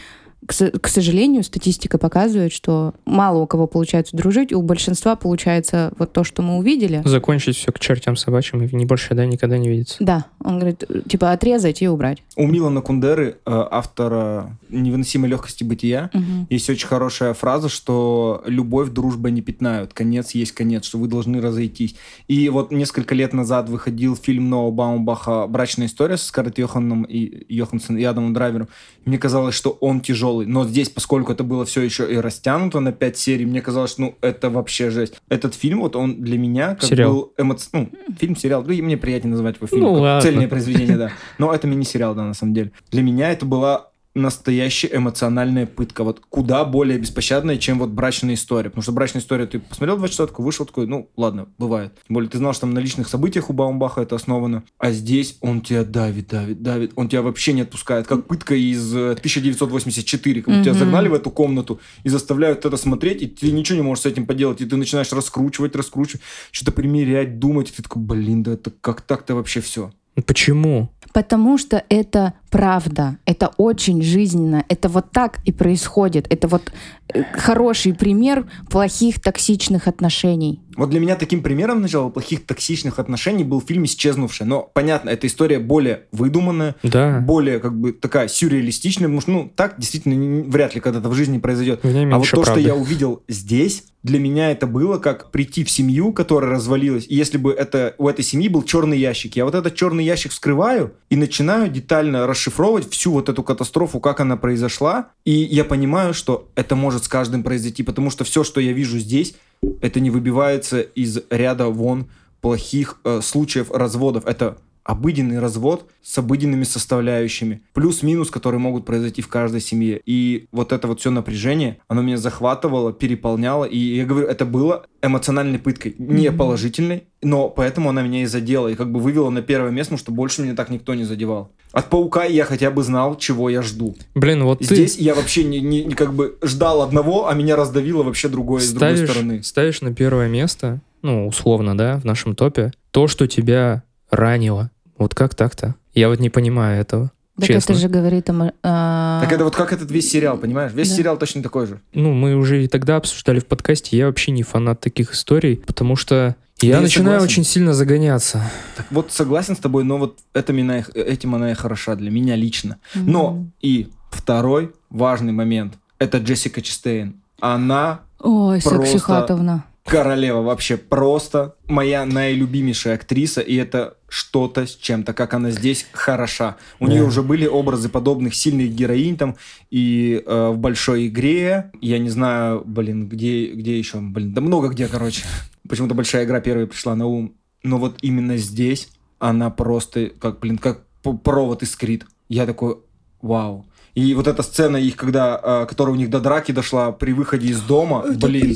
к, 0.48 0.54
со- 0.54 0.72
к 0.72 0.88
сожалению, 0.88 1.44
статистика 1.44 1.98
показывает, 1.98 2.52
что 2.54 2.94
мало 3.06 3.40
у 3.40 3.48
кого 3.48 3.68
получается 3.68 4.16
дружить, 4.18 4.52
у 4.54 4.62
большинства 4.62 5.16
получается 5.16 5.94
вот 5.98 6.14
то, 6.14 6.24
что 6.24 6.42
мы 6.42 6.58
увидели. 6.58 7.02
Закончить 7.06 7.56
все 7.58 7.72
к 7.72 7.80
чертям 7.80 8.16
собачьим 8.16 8.62
и 8.64 8.76
не 8.76 8.86
больше 8.86 9.14
да 9.16 9.26
никогда 9.26 9.58
не 9.58 9.70
видеться. 9.70 9.98
Да, 10.00 10.26
он 10.44 10.60
говорит, 10.60 10.84
типа 11.08 11.32
отрезать 11.32 11.82
и 11.82 11.88
убрать. 11.88 12.24
У 12.36 12.48
Милана 12.48 12.82
Кундеры, 12.82 13.38
э, 13.46 13.66
автора 13.72 14.58
«Невыносимой 14.70 15.30
легкости 15.30 15.64
бытия», 15.64 16.10
Мгм. 16.14 16.48
есть 16.50 16.70
очень 16.70 16.88
хорошая 16.88 17.34
фраза, 17.34 17.70
что 17.70 18.44
любовь, 18.46 18.90
дружба 18.90 19.30
не 19.30 19.42
пятнают. 19.42 19.94
Конец 19.94 20.32
есть 20.32 20.52
конец, 20.54 20.86
что 20.86 20.98
вы 20.98 21.08
должны 21.08 21.42
разойтись. 21.42 21.96
И 22.28 22.50
вот 22.50 22.72
несколько 22.72 23.16
лет 23.16 23.34
назад 23.34 23.70
выходил 23.70 24.16
фильм 24.16 24.50
Ноа 24.50 24.72
Баумбаха 24.72 25.48
«Брачная 25.48 25.88
история» 25.88 26.18
с 26.18 26.24
Скарлетт 26.24 26.58
Йоханом 26.60 27.04
и 27.04 27.46
Йоханссон 27.54 27.98
и 27.98 28.04
Адамом 28.04 28.34
Драйвером. 28.34 28.68
Мне 29.06 29.18
казалось, 29.18 29.56
что 29.56 29.72
он 29.82 30.02
тяжелый. 30.34 30.46
Но 30.46 30.66
здесь, 30.66 30.90
поскольку 30.90 31.32
это 31.32 31.44
было 31.44 31.66
все 31.66 31.82
еще 31.82 32.12
и 32.12 32.18
растянуто 32.18 32.80
на 32.80 32.92
пять 32.92 33.18
серий, 33.18 33.46
мне 33.46 33.62
казалось, 33.62 33.98
ну, 33.98 34.16
это 34.22 34.50
вообще 34.50 34.90
жесть. 34.90 35.16
Этот 35.30 35.54
фильм, 35.56 35.82
вот 35.82 35.96
он 35.96 36.22
для 36.22 36.38
меня 36.38 36.76
как 36.76 36.84
Сериал. 36.84 37.14
был 37.14 37.34
эмоци... 37.38 37.70
Ну, 37.74 37.90
фильм-сериал. 38.20 38.64
Ну, 38.66 38.74
и 38.74 38.82
мне 38.82 38.98
приятнее 38.98 39.32
называть 39.32 39.58
его 39.58 39.68
фильмом. 39.68 39.98
Ну. 39.98 40.22
Цельное 40.22 40.48
произведение, 40.48 40.98
да. 40.98 41.12
Но 41.38 41.54
это 41.54 41.68
мини-сериал, 41.68 42.16
да, 42.16 42.24
на 42.24 42.34
самом 42.34 42.54
деле. 42.54 42.72
Для 42.92 43.02
меня 43.02 43.32
это 43.32 43.46
была 43.46 43.90
настоящая 44.16 44.90
эмоциональная 44.94 45.66
пытка. 45.66 46.04
Вот 46.04 46.22
куда 46.30 46.66
более 46.66 47.00
беспощадная, 47.00 47.58
чем 47.58 47.80
вот 47.80 47.90
брачная 47.90 48.36
история. 48.36 48.70
Потому 48.70 48.84
что 48.84 48.92
брачная 48.92 49.22
история, 49.22 49.46
ты 49.46 49.60
посмотрел 49.60 49.98
два 49.98 50.08
часа, 50.08 50.28
такой, 50.28 50.46
вышел 50.46 50.66
такой, 50.66 50.88
ну, 50.88 51.10
ладно, 51.18 51.48
бывает. 51.58 51.94
Тем 52.08 52.14
более, 52.16 52.30
ты 52.30 52.38
знал, 52.38 52.54
что 52.54 52.62
там 52.62 52.74
на 52.74 52.80
личных 52.80 53.08
событиях 53.08 53.50
у 53.50 53.54
Баумбаха 53.54 54.02
это 54.02 54.16
основано. 54.16 54.64
А 54.78 54.92
здесь 54.92 55.38
он 55.42 55.62
тебя 55.62 55.84
давит, 55.84 56.28
давит, 56.28 56.62
давит. 56.62 56.92
Он 56.96 57.10
тебя 57.10 57.22
вообще 57.22 57.54
не 57.54 57.62
отпускает. 57.62 58.08
Как 58.08 58.28
пытка 58.28 58.56
из 58.56 58.96
э, 58.96 59.12
1984. 59.12 60.42
Как 60.42 60.54
будто 60.54 60.64
тебя 60.64 60.74
загнали 60.74 61.08
в 61.08 61.14
эту 61.14 61.32
комнату 61.32 61.80
и 62.04 62.10
заставляют 62.10 62.66
это 62.66 62.78
смотреть, 62.78 63.22
и 63.22 63.28
ты 63.28 63.52
ничего 63.52 63.78
не 63.78 63.84
можешь 63.84 64.04
с 64.04 64.06
этим 64.06 64.26
поделать. 64.26 64.62
И 64.62 64.66
ты 64.66 64.76
начинаешь 64.78 65.12
раскручивать, 65.12 65.76
раскручивать, 65.76 66.22
что-то 66.52 66.72
примерять, 66.72 67.40
думать. 67.40 67.70
И 67.70 67.74
ты 67.74 67.84
такой, 67.84 68.02
блин, 68.02 68.44
да 68.44 68.54
это 68.54 68.72
как 68.82 69.02
так-то 69.02 69.36
вообще 69.36 69.62
все? 69.62 69.92
Почему? 70.26 70.92
Потому 71.12 71.58
что 71.58 71.84
это 71.90 72.34
правда, 72.54 73.18
это 73.26 73.50
очень 73.58 74.04
жизненно, 74.04 74.64
это 74.70 74.88
вот 74.88 75.10
так 75.12 75.40
и 75.44 75.52
происходит. 75.52 76.28
Это 76.30 76.48
вот 76.48 76.72
э, 77.12 77.24
хороший 77.34 77.96
пример 77.96 78.46
плохих 78.70 79.20
токсичных 79.20 79.88
отношений. 79.88 80.60
Вот 80.76 80.92
для 80.92 81.00
меня 81.00 81.16
таким 81.16 81.42
примером 81.42 81.82
начала 81.82 82.10
плохих 82.10 82.46
токсичных 82.46 83.00
отношений 83.00 83.44
был 83.44 83.60
фильм 83.60 83.86
«Исчезнувшая». 83.86 84.48
Но, 84.48 84.70
понятно, 84.74 85.10
эта 85.10 85.26
история 85.26 85.58
более 85.60 86.04
выдуманная, 86.12 86.76
Да. 86.84 87.20
более 87.20 87.60
как 87.60 87.76
бы 87.76 87.92
такая 87.92 88.28
сюрреалистичная, 88.28 89.08
потому 89.08 89.22
что, 89.22 89.32
ну, 89.32 89.52
так 89.56 89.76
действительно 89.80 90.44
вряд 90.44 90.76
ли 90.76 90.82
когда-то 90.82 91.10
в 91.10 91.14
жизни 91.14 91.40
произойдет. 91.40 91.82
А 91.84 92.18
вот 92.18 92.30
то, 92.30 92.42
правды. 92.42 92.52
что 92.52 92.60
я 92.60 92.76
увидел 92.76 93.24
здесь, 93.28 93.86
для 94.04 94.20
меня 94.20 94.52
это 94.52 94.68
было 94.68 94.98
как 94.98 95.32
прийти 95.32 95.64
в 95.64 95.70
семью, 95.70 96.12
которая 96.12 96.52
развалилась, 96.52 97.06
и 97.08 97.16
если 97.16 97.38
бы 97.38 97.54
это 97.54 97.96
у 97.98 98.10
этой 98.10 98.24
семьи 98.24 98.50
был 98.50 98.64
черный 98.64 98.98
ящик, 98.98 99.38
я 99.38 99.46
вот 99.46 99.56
этот 99.56 99.76
черный 99.76 100.04
ящик 100.04 100.32
вскрываю 100.32 100.94
и 101.10 101.16
начинаю 101.16 101.70
детально 101.70 102.28
расшифровывать 102.44 102.90
всю 102.90 103.12
вот 103.12 103.30
эту 103.30 103.42
катастрофу, 103.44 104.00
как 104.00 104.20
она 104.20 104.36
произошла, 104.36 105.10
и 105.24 105.32
я 105.32 105.64
понимаю, 105.64 106.14
что 106.14 106.50
это 106.56 106.76
может 106.76 107.06
с 107.06 107.08
каждым 107.08 107.44
произойти, 107.44 107.84
потому 107.84 108.10
что 108.10 108.24
все, 108.24 108.44
что 108.44 108.60
я 108.60 108.74
вижу 108.74 109.00
здесь, 109.00 109.36
это 109.82 110.00
не 110.00 110.10
выбивается 110.10 110.82
из 110.82 111.20
ряда 111.30 111.68
вон 111.68 112.08
плохих 112.42 113.00
э, 113.06 113.22
случаев 113.22 113.72
разводов. 113.72 114.26
Это 114.26 114.58
обыденный 114.84 115.40
развод 115.40 115.90
с 116.02 116.18
обыденными 116.18 116.64
составляющими. 116.64 117.62
Плюс-минус, 117.74 118.30
которые 118.30 118.60
могут 118.60 118.86
произойти 118.86 119.22
в 119.22 119.28
каждой 119.28 119.62
семье. 119.62 120.02
И 120.06 120.48
вот 120.52 120.72
это 120.72 120.88
вот 120.88 121.00
все 121.00 121.10
напряжение, 121.12 121.78
оно 121.88 122.02
меня 122.02 122.18
захватывало, 122.18 122.92
переполняло. 122.94 123.66
И 123.66 123.78
я 123.78 124.06
говорю, 124.06 124.28
это 124.28 124.46
было 124.46 124.86
эмоциональной 125.02 125.60
пыткой. 125.60 125.96
Не 125.98 126.32
положительной, 126.32 127.04
но 127.22 127.50
поэтому 127.50 127.90
она 127.90 128.02
меня 128.02 128.24
и 128.24 128.26
задела. 128.26 128.68
И 128.68 128.76
как 128.76 128.92
бы 128.92 129.00
вывела 129.00 129.30
на 129.30 129.42
первое 129.42 129.72
место, 129.72 129.92
потому 129.94 130.00
что 130.04 130.12
больше 130.12 130.42
меня 130.42 130.56
так 130.56 130.70
никто 130.70 130.94
не 130.96 131.04
задевал. 131.06 131.52
От 131.72 131.90
паука 131.90 132.26
я 132.26 132.46
хотя 132.46 132.70
бы 132.70 132.84
знал, 132.84 133.18
чего 133.18 133.50
я 133.50 133.62
жду. 133.62 133.96
Блин, 134.16 134.44
вот 134.44 134.60
ты 134.60 134.66
Здесь 134.66 134.98
я 134.98 135.16
вообще 135.16 135.44
не, 135.44 135.60
не- 135.60 135.84
не 135.86 135.96
как 135.96 136.14
бы 136.14 136.38
ждал 136.44 136.82
одного, 136.82 137.28
а 137.28 137.34
меня 137.34 137.56
раздавило 137.56 138.04
вообще 138.04 138.28
другое 138.30 138.62
с 138.62 138.70
другой 138.72 138.96
ставишь, 138.98 139.10
стороны. 139.10 139.44
ставишь 139.44 139.82
на 139.82 139.94
первое 139.94 140.28
место, 140.28 140.82
ну, 141.02 141.28
условно, 141.28 141.76
да, 141.78 142.00
в 142.00 142.06
нашем 142.06 142.36
топе, 142.36 142.72
то, 142.92 143.08
что 143.08 143.28
тебя 143.28 143.84
ранило. 144.16 144.70
Вот 144.98 145.16
как 145.16 145.36
так-то? 145.36 145.76
Я 145.94 146.10
вот 146.10 146.20
не 146.20 146.30
понимаю 146.30 146.80
этого. 146.82 147.12
Так 147.40 147.48
Честно. 147.48 147.74
это 147.74 147.82
же 147.82 147.90
говорит 147.90 148.30
о... 148.30 148.54
а, 148.62 149.22
Так 149.24 149.32
это 149.32 149.44
вот 149.44 149.56
как 149.56 149.74
этот 149.74 149.90
весь 149.90 150.10
сериал, 150.12 150.38
понимаешь? 150.38 150.72
Весь 150.72 150.90
Да. 150.92 150.96
сериал 150.96 151.18
точно 151.18 151.42
такой 151.42 151.66
же. 151.66 151.82
Ну, 151.94 152.14
мы 152.14 152.36
уже 152.36 152.64
и 152.64 152.68
тогда 152.68 152.98
обсуждали 152.98 153.40
в 153.40 153.48
подкасте, 153.48 153.98
я 153.98 154.06
вообще 154.06 154.32
не 154.32 154.44
фанат 154.44 154.80
таких 154.82 155.14
историй, 155.14 155.58
потому 155.58 155.96
что 155.96 156.36
я 156.62 156.76
я 156.76 156.82
начинаю 156.82 157.20
согласен. 157.20 157.24
очень 157.26 157.44
сильно 157.44 157.74
загоняться. 157.74 158.52
Так 158.78 158.86
вот, 158.92 159.12
согласен 159.12 159.56
с 159.56 159.60
тобой, 159.60 159.84
но 159.84 159.98
вот 159.98 160.20
это 160.34 160.54
меня 160.54 160.86
этим 160.94 161.34
она 161.34 161.52
и 161.52 161.56
хороша 161.56 161.96
для 161.96 162.12
меня 162.12 162.36
лично. 162.36 162.78
Но 162.94 163.32
Мгм. 163.32 163.52
и 163.62 163.90
второй 164.12 164.72
важный 164.92 165.34
момент– 165.34 165.74
это 165.98 166.20
Джессика 166.20 166.62
Честейн. 166.62 167.16
Она 167.42 168.02
Ой, 168.20 168.62
просто- 168.62 168.86
Секси 168.86 169.00
Хатовна. 169.00 169.66
королева 169.86 170.44
вообще 170.44 170.78
просто 170.78 171.56
моя 171.68 172.06
наилюбимейшая 172.06 172.94
актриса, 172.94 173.42
и 173.42 173.56
это 173.56 173.96
что-то 174.14 174.68
с 174.68 174.76
чем-то, 174.76 175.14
как 175.14 175.34
она 175.34 175.50
здесь 175.50 175.88
хороша. 175.92 176.58
У 176.80 176.86
Да. 176.86 176.94
нее 176.94 177.04
уже 177.04 177.24
были 177.24 177.48
образы 177.48 177.90
подобных 177.90 178.36
сильных 178.36 178.70
героинь 178.72 179.18
там 179.18 179.36
и 179.72 180.22
э, 180.24 180.50
в 180.50 180.58
большой 180.60 181.08
игре. 181.08 181.72
Я 181.82 181.98
не 181.98 182.10
знаю, 182.10 182.62
блин, 182.64 183.10
где, 183.10 183.48
где 183.54 183.76
еще, 183.76 184.00
блин, 184.02 184.32
да 184.34 184.42
много 184.42 184.68
где, 184.68 184.88
короче. 184.88 185.24
Почему-то 185.68 185.96
большая 185.96 186.26
игра 186.26 186.42
первая 186.42 186.68
пришла 186.68 186.96
на 186.96 187.08
ум. 187.08 187.34
Но 187.64 187.80
вот 187.80 187.98
именно 188.04 188.38
здесь 188.38 188.90
она 189.18 189.50
просто, 189.50 190.12
как, 190.20 190.40
блин, 190.40 190.60
как 190.60 190.84
провод 191.24 191.64
искрит. 191.64 192.06
Я 192.30 192.46
такой, 192.46 192.78
вау. 193.22 193.66
И 193.96 194.14
вот 194.14 194.28
эта 194.28 194.44
сцена 194.44 194.78
их, 194.78 194.96
когда, 194.96 195.40
э, 195.44 195.66
которая 195.68 195.96
у 195.96 195.98
них 195.98 196.12
до 196.12 196.20
драки 196.20 196.52
дошла 196.52 196.92
при 196.92 197.14
выходе 197.14 197.48
из 197.48 197.62
дома, 197.62 198.06
блин, 198.16 198.56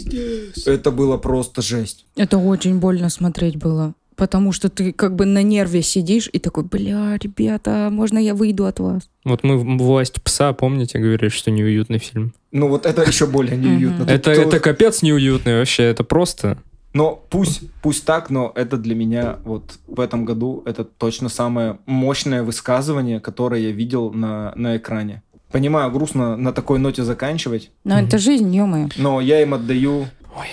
это 0.68 0.92
было 0.92 1.18
просто 1.18 1.64
жесть. 1.64 2.06
Это 2.16 2.38
очень 2.38 2.78
больно 2.80 3.10
смотреть 3.10 3.58
было. 3.58 3.96
Потому 4.18 4.52
что 4.52 4.70
ты 4.70 4.94
как 4.94 5.16
бы 5.16 5.26
на 5.26 5.44
нерве 5.44 5.84
сидишь 5.84 6.28
и 6.34 6.40
такой, 6.40 6.64
бля, 6.64 7.18
ребята, 7.22 7.90
можно 7.92 8.18
я 8.18 8.34
выйду 8.34 8.66
от 8.66 8.80
вас? 8.80 9.10
Вот 9.24 9.44
мы 9.44 9.78
«Власть 9.78 10.24
пса», 10.24 10.54
помните, 10.54 10.98
говорили, 10.98 11.30
что 11.30 11.52
неуютный 11.52 12.00
фильм? 12.00 12.34
Ну 12.52 12.68
вот 12.68 12.88
это 12.88 13.04
еще 13.04 13.28
более 13.28 13.56
неуютно. 13.56 14.12
Это, 14.12 14.32
это 14.32 14.60
капец 14.60 15.04
неуютный 15.04 15.60
вообще, 15.60 15.84
это 15.84 16.04
просто... 16.04 16.58
Но 16.94 17.24
пусть, 17.30 17.62
пусть 17.84 18.06
так, 18.06 18.32
но 18.32 18.52
это 18.56 18.78
для 18.78 18.96
меня 18.96 19.38
вот 19.44 19.78
в 19.86 20.00
этом 20.00 20.26
году 20.26 20.64
это 20.66 20.84
точно 20.84 21.30
самое 21.30 21.78
мощное 21.86 22.42
высказывание, 22.42 23.20
которое 23.20 23.62
я 23.62 23.72
видел 23.72 24.12
на, 24.12 24.52
на 24.56 24.78
экране. 24.78 25.22
Понимаю, 25.52 25.92
грустно 25.92 26.36
на 26.36 26.54
такой 26.54 26.80
ноте 26.80 27.04
заканчивать, 27.04 27.70
Но 27.84 28.00
это 28.00 28.18
жизнь, 28.18 28.56
ё 28.56 28.90
но 28.98 29.22
я 29.22 29.44
им 29.44 29.54
отдаю 29.54 30.08
Ой. 30.36 30.48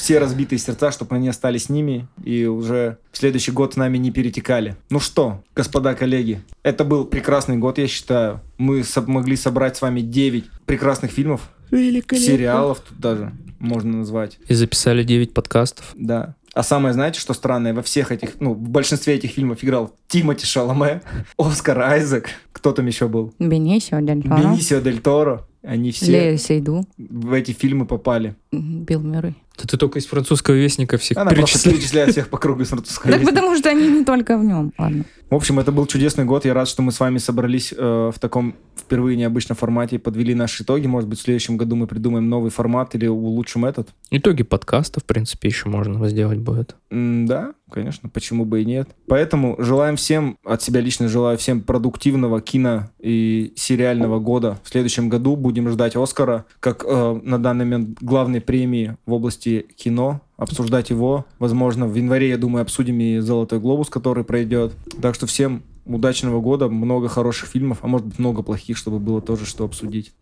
Все 0.00 0.18
разбитые 0.18 0.58
сердца, 0.58 0.90
чтобы 0.90 1.16
они 1.16 1.28
остались 1.28 1.64
с 1.64 1.68
ними 1.68 2.08
и 2.24 2.46
уже 2.46 2.98
в 3.12 3.18
следующий 3.18 3.52
год 3.52 3.74
с 3.74 3.76
нами 3.76 3.98
не 3.98 4.10
перетекали. 4.10 4.76
Ну 4.88 4.98
что, 4.98 5.44
господа 5.54 5.94
коллеги, 5.94 6.40
это 6.62 6.84
был 6.84 7.04
прекрасный 7.04 7.58
год, 7.58 7.76
я 7.76 7.86
считаю. 7.86 8.40
Мы 8.56 8.82
могли 9.06 9.36
собрать 9.36 9.76
с 9.76 9.82
вами 9.82 10.00
9 10.00 10.44
прекрасных 10.64 11.10
фильмов, 11.10 11.50
сериалов 11.70 12.80
тут 12.80 12.98
даже 12.98 13.32
можно 13.58 13.98
назвать. 13.98 14.38
И 14.48 14.54
записали 14.54 15.02
9 15.02 15.34
подкастов. 15.34 15.92
Да. 15.94 16.34
А 16.54 16.62
самое, 16.62 16.94
знаете, 16.94 17.20
что 17.20 17.34
странное? 17.34 17.74
Во 17.74 17.82
всех 17.82 18.10
этих, 18.10 18.40
ну, 18.40 18.54
в 18.54 18.68
большинстве 18.70 19.14
этих 19.14 19.30
фильмов 19.30 19.62
играл 19.62 19.94
Тимоти 20.08 20.46
Шаломе, 20.46 21.02
Оскар 21.38 21.78
Айзек, 21.80 22.30
кто 22.52 22.72
там 22.72 22.86
еще 22.86 23.06
был? 23.06 23.32
Бенисио 23.38 24.00
Дель 24.00 24.22
Торо, 24.22 24.38
Бенисио 24.38 24.80
Дель 24.80 25.00
Торо. 25.00 25.46
Они 25.62 25.92
все 25.92 26.10
Лея 26.10 26.36
Сейду, 26.38 26.86
в 26.96 27.32
эти 27.34 27.52
фильмы 27.52 27.84
попали. 27.86 28.34
Билл 28.50 29.02
Мюррей. 29.02 29.36
Да 29.60 29.66
ты 29.68 29.76
только 29.76 29.98
из 29.98 30.06
французского 30.06 30.54
вестника 30.54 30.96
всех 30.98 31.18
Она 31.18 31.30
просто 31.30 31.44
перечисляешь. 31.46 31.76
перечисляет 31.78 32.10
всех 32.12 32.28
по 32.28 32.38
кругу 32.38 32.62
из 32.62 32.68
французского 32.68 33.12
Так 33.12 33.24
потому 33.24 33.56
что 33.56 33.68
они 33.70 33.88
не 33.88 34.04
только 34.04 34.38
в 34.38 34.44
нем. 34.44 34.72
Ладно. 34.78 35.04
В 35.30 35.34
общем, 35.36 35.60
это 35.60 35.70
был 35.70 35.86
чудесный 35.86 36.24
год. 36.24 36.44
Я 36.44 36.54
рад, 36.54 36.66
что 36.66 36.82
мы 36.82 36.90
с 36.90 36.98
вами 36.98 37.18
собрались 37.18 37.72
э, 37.76 38.10
в 38.12 38.18
таком 38.18 38.56
впервые 38.76 39.16
необычном 39.16 39.56
формате 39.56 39.94
и 39.94 39.98
подвели 40.00 40.34
наши 40.34 40.64
итоги. 40.64 40.88
Может 40.88 41.08
быть, 41.08 41.20
в 41.20 41.22
следующем 41.22 41.56
году 41.56 41.76
мы 41.76 41.86
придумаем 41.86 42.28
новый 42.28 42.50
формат 42.50 42.96
или 42.96 43.06
улучшим 43.06 43.64
этот. 43.64 43.90
Итоги 44.10 44.42
подкаста, 44.42 44.98
в 44.98 45.04
принципе, 45.04 45.48
еще 45.48 45.68
можно 45.68 46.08
сделать 46.08 46.40
будет. 46.40 46.74
М, 46.90 47.26
да, 47.26 47.54
конечно, 47.70 48.08
почему 48.08 48.44
бы 48.44 48.62
и 48.62 48.64
нет. 48.64 48.88
Поэтому 49.06 49.54
желаем 49.60 49.94
всем, 49.94 50.36
от 50.44 50.62
себя 50.62 50.80
лично 50.80 51.08
желаю 51.08 51.38
всем 51.38 51.60
продуктивного 51.60 52.40
кино 52.40 52.90
и 52.98 53.52
сериального 53.54 54.18
года. 54.18 54.58
В 54.64 54.68
следующем 54.68 55.08
году 55.08 55.36
будем 55.36 55.68
ждать 55.68 55.94
Оскара, 55.94 56.44
как 56.58 56.84
э, 56.84 57.20
на 57.22 57.40
данный 57.40 57.66
момент 57.66 57.98
главной 58.00 58.40
премии 58.40 58.96
в 59.06 59.12
области 59.12 59.64
кино. 59.76 60.22
Обсуждать 60.40 60.88
его. 60.88 61.26
Возможно, 61.38 61.86
в 61.86 61.94
январе, 61.94 62.30
я 62.30 62.38
думаю, 62.38 62.62
обсудим 62.62 62.98
и 62.98 63.18
«Золотой 63.18 63.60
глобус», 63.60 63.90
который 63.90 64.24
пройдет. 64.24 64.72
Так 65.02 65.14
что 65.14 65.26
всем 65.26 65.62
удачного 65.84 66.40
года, 66.40 66.68
много 66.68 67.08
хороших 67.08 67.50
фильмов, 67.50 67.78
а 67.82 67.86
может 67.86 68.06
быть 68.06 68.18
много 68.18 68.42
плохих, 68.42 68.78
чтобы 68.78 68.98
было 68.98 69.20
тоже 69.20 69.44
что 69.44 69.64
обсудить. 69.64 70.12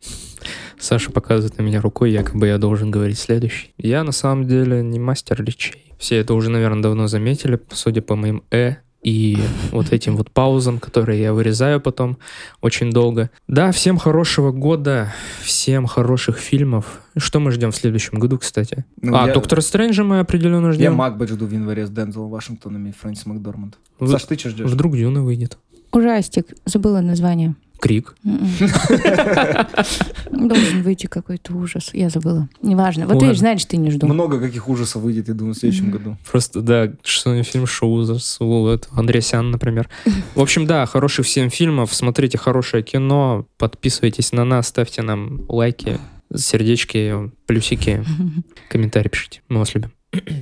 Саша 0.76 1.12
показывает 1.12 1.56
на 1.58 1.62
меня 1.62 1.80
рукой, 1.80 2.10
якобы 2.10 2.48
я 2.48 2.58
должен 2.58 2.90
говорить 2.90 3.18
следующий. 3.18 3.72
Я 3.78 4.02
на 4.02 4.12
самом 4.12 4.48
деле 4.48 4.82
не 4.82 4.98
мастер 4.98 5.42
речей. 5.44 5.94
Все 5.98 6.16
это 6.16 6.34
уже, 6.34 6.50
наверное, 6.50 6.82
давно 6.82 7.06
заметили, 7.06 7.60
судя 7.70 8.02
по 8.02 8.16
моим 8.16 8.42
«э», 8.50 8.76
и 9.02 9.38
вот 9.70 9.92
этим 9.92 10.16
вот 10.16 10.30
паузам, 10.30 10.78
которые 10.80 11.20
я 11.22 11.32
вырезаю 11.32 11.80
потом 11.80 12.18
очень 12.60 12.90
долго. 12.90 13.30
Да, 13.46 13.70
всем 13.72 13.96
хорошего 13.96 14.50
года, 14.50 15.12
всем 15.40 15.86
хороших 15.86 16.38
фильмов. 16.38 17.00
Что 17.16 17.38
мы 17.40 17.50
ждем 17.52 17.70
в 17.70 17.76
следующем 17.76 18.18
году, 18.18 18.38
кстати? 18.38 18.84
Ну, 19.00 19.16
а, 19.16 19.26
я- 19.28 19.34
Доктора 19.34 19.60
Стрэнджа 19.60 20.02
мы 20.04 20.18
определенно 20.20 20.66
Я 20.68 20.72
ждем. 20.72 20.94
Макбет 20.94 21.28
жду 21.30 21.46
в 21.46 21.52
январе 21.52 21.86
с 21.86 21.90
Дензелом 21.90 22.30
Вашингтоном 22.30 22.86
и 22.86 22.92
Фрэнсис 22.92 23.26
Макдорманд. 23.26 23.78
В- 24.00 24.08
Саш, 24.10 24.24
ты 24.24 24.36
что 24.38 24.50
ждешь? 24.50 24.66
Вдруг 24.70 24.96
Дюна 24.96 25.22
выйдет. 25.22 25.58
Ужастик. 25.92 26.46
Забыла 26.66 27.00
название. 27.00 27.54
Крик. 27.80 28.14
М-м. 28.24 28.48
Должен 30.48 30.82
выйти 30.82 31.06
какой-то 31.06 31.54
ужас. 31.54 31.90
Я 31.92 32.10
забыла. 32.10 32.48
Неважно. 32.62 33.06
Вот 33.06 33.22
видишь, 33.22 33.38
значит, 33.38 33.68
ты 33.68 33.76
не 33.76 33.90
жду. 33.90 34.06
Много 34.06 34.40
каких 34.40 34.68
ужасов 34.68 35.02
выйдет, 35.02 35.28
я 35.28 35.34
думаю, 35.34 35.54
в 35.54 35.58
следующем 35.58 35.90
году. 35.90 36.16
Просто, 36.30 36.60
да, 36.60 36.92
что 37.04 37.40
фильм 37.42 37.66
шоу 37.66 38.02
за 38.02 38.18
Андреасян, 38.92 39.50
например. 39.50 39.88
В 40.34 40.40
общем, 40.40 40.66
да, 40.66 40.86
хороших 40.86 41.26
всем 41.26 41.50
фильмов. 41.50 41.94
Смотрите 41.94 42.38
хорошее 42.38 42.82
кино. 42.82 43.46
Подписывайтесь 43.58 44.32
на 44.32 44.44
нас, 44.44 44.68
ставьте 44.68 45.02
нам 45.02 45.42
лайки, 45.48 45.98
сердечки, 46.34 47.30
плюсики, 47.46 48.04
комментарии 48.68 49.08
пишите. 49.08 49.42
Мы 49.48 49.58
вас 49.58 49.74
любим. 49.74 49.92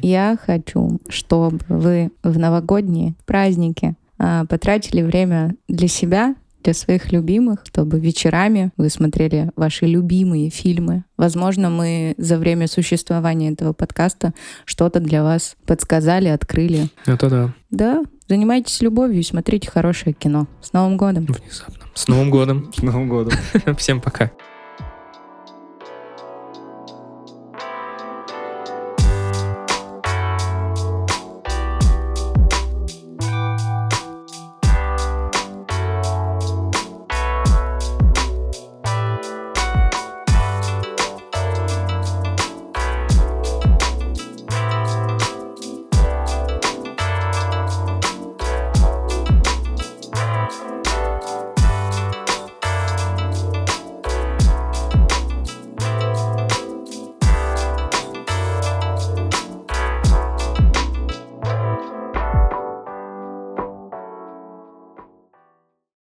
Я 0.02 0.38
хочу, 0.40 1.00
чтобы 1.08 1.58
вы 1.68 2.10
в 2.22 2.38
новогодние 2.38 3.14
праздники 3.24 3.94
а, 4.18 4.44
потратили 4.46 5.02
время 5.02 5.54
для 5.68 5.88
себя, 5.88 6.34
для 6.66 6.74
своих 6.74 7.12
любимых, 7.12 7.60
чтобы 7.64 8.00
вечерами 8.00 8.72
вы 8.76 8.90
смотрели 8.90 9.52
ваши 9.54 9.86
любимые 9.86 10.50
фильмы. 10.50 11.04
Возможно, 11.16 11.70
мы 11.70 12.14
за 12.18 12.38
время 12.38 12.66
существования 12.66 13.52
этого 13.52 13.72
подкаста 13.72 14.34
что-то 14.64 14.98
для 14.98 15.22
вас 15.22 15.54
подсказали, 15.64 16.26
открыли. 16.26 16.88
Это 17.06 17.30
да, 17.30 17.54
Да, 17.70 18.02
занимайтесь 18.26 18.82
любовью 18.82 19.20
и 19.20 19.22
смотрите 19.22 19.70
хорошее 19.70 20.12
кино. 20.12 20.48
С 20.60 20.72
Новым 20.72 20.96
годом! 20.96 21.26
внезапно. 21.26 21.86
С 21.94 22.08
Новым 22.08 22.30
годом. 22.30 22.72
С 22.76 22.82
Новым 22.82 23.08
годом. 23.08 23.38
Всем 23.78 24.00
пока. 24.00 24.32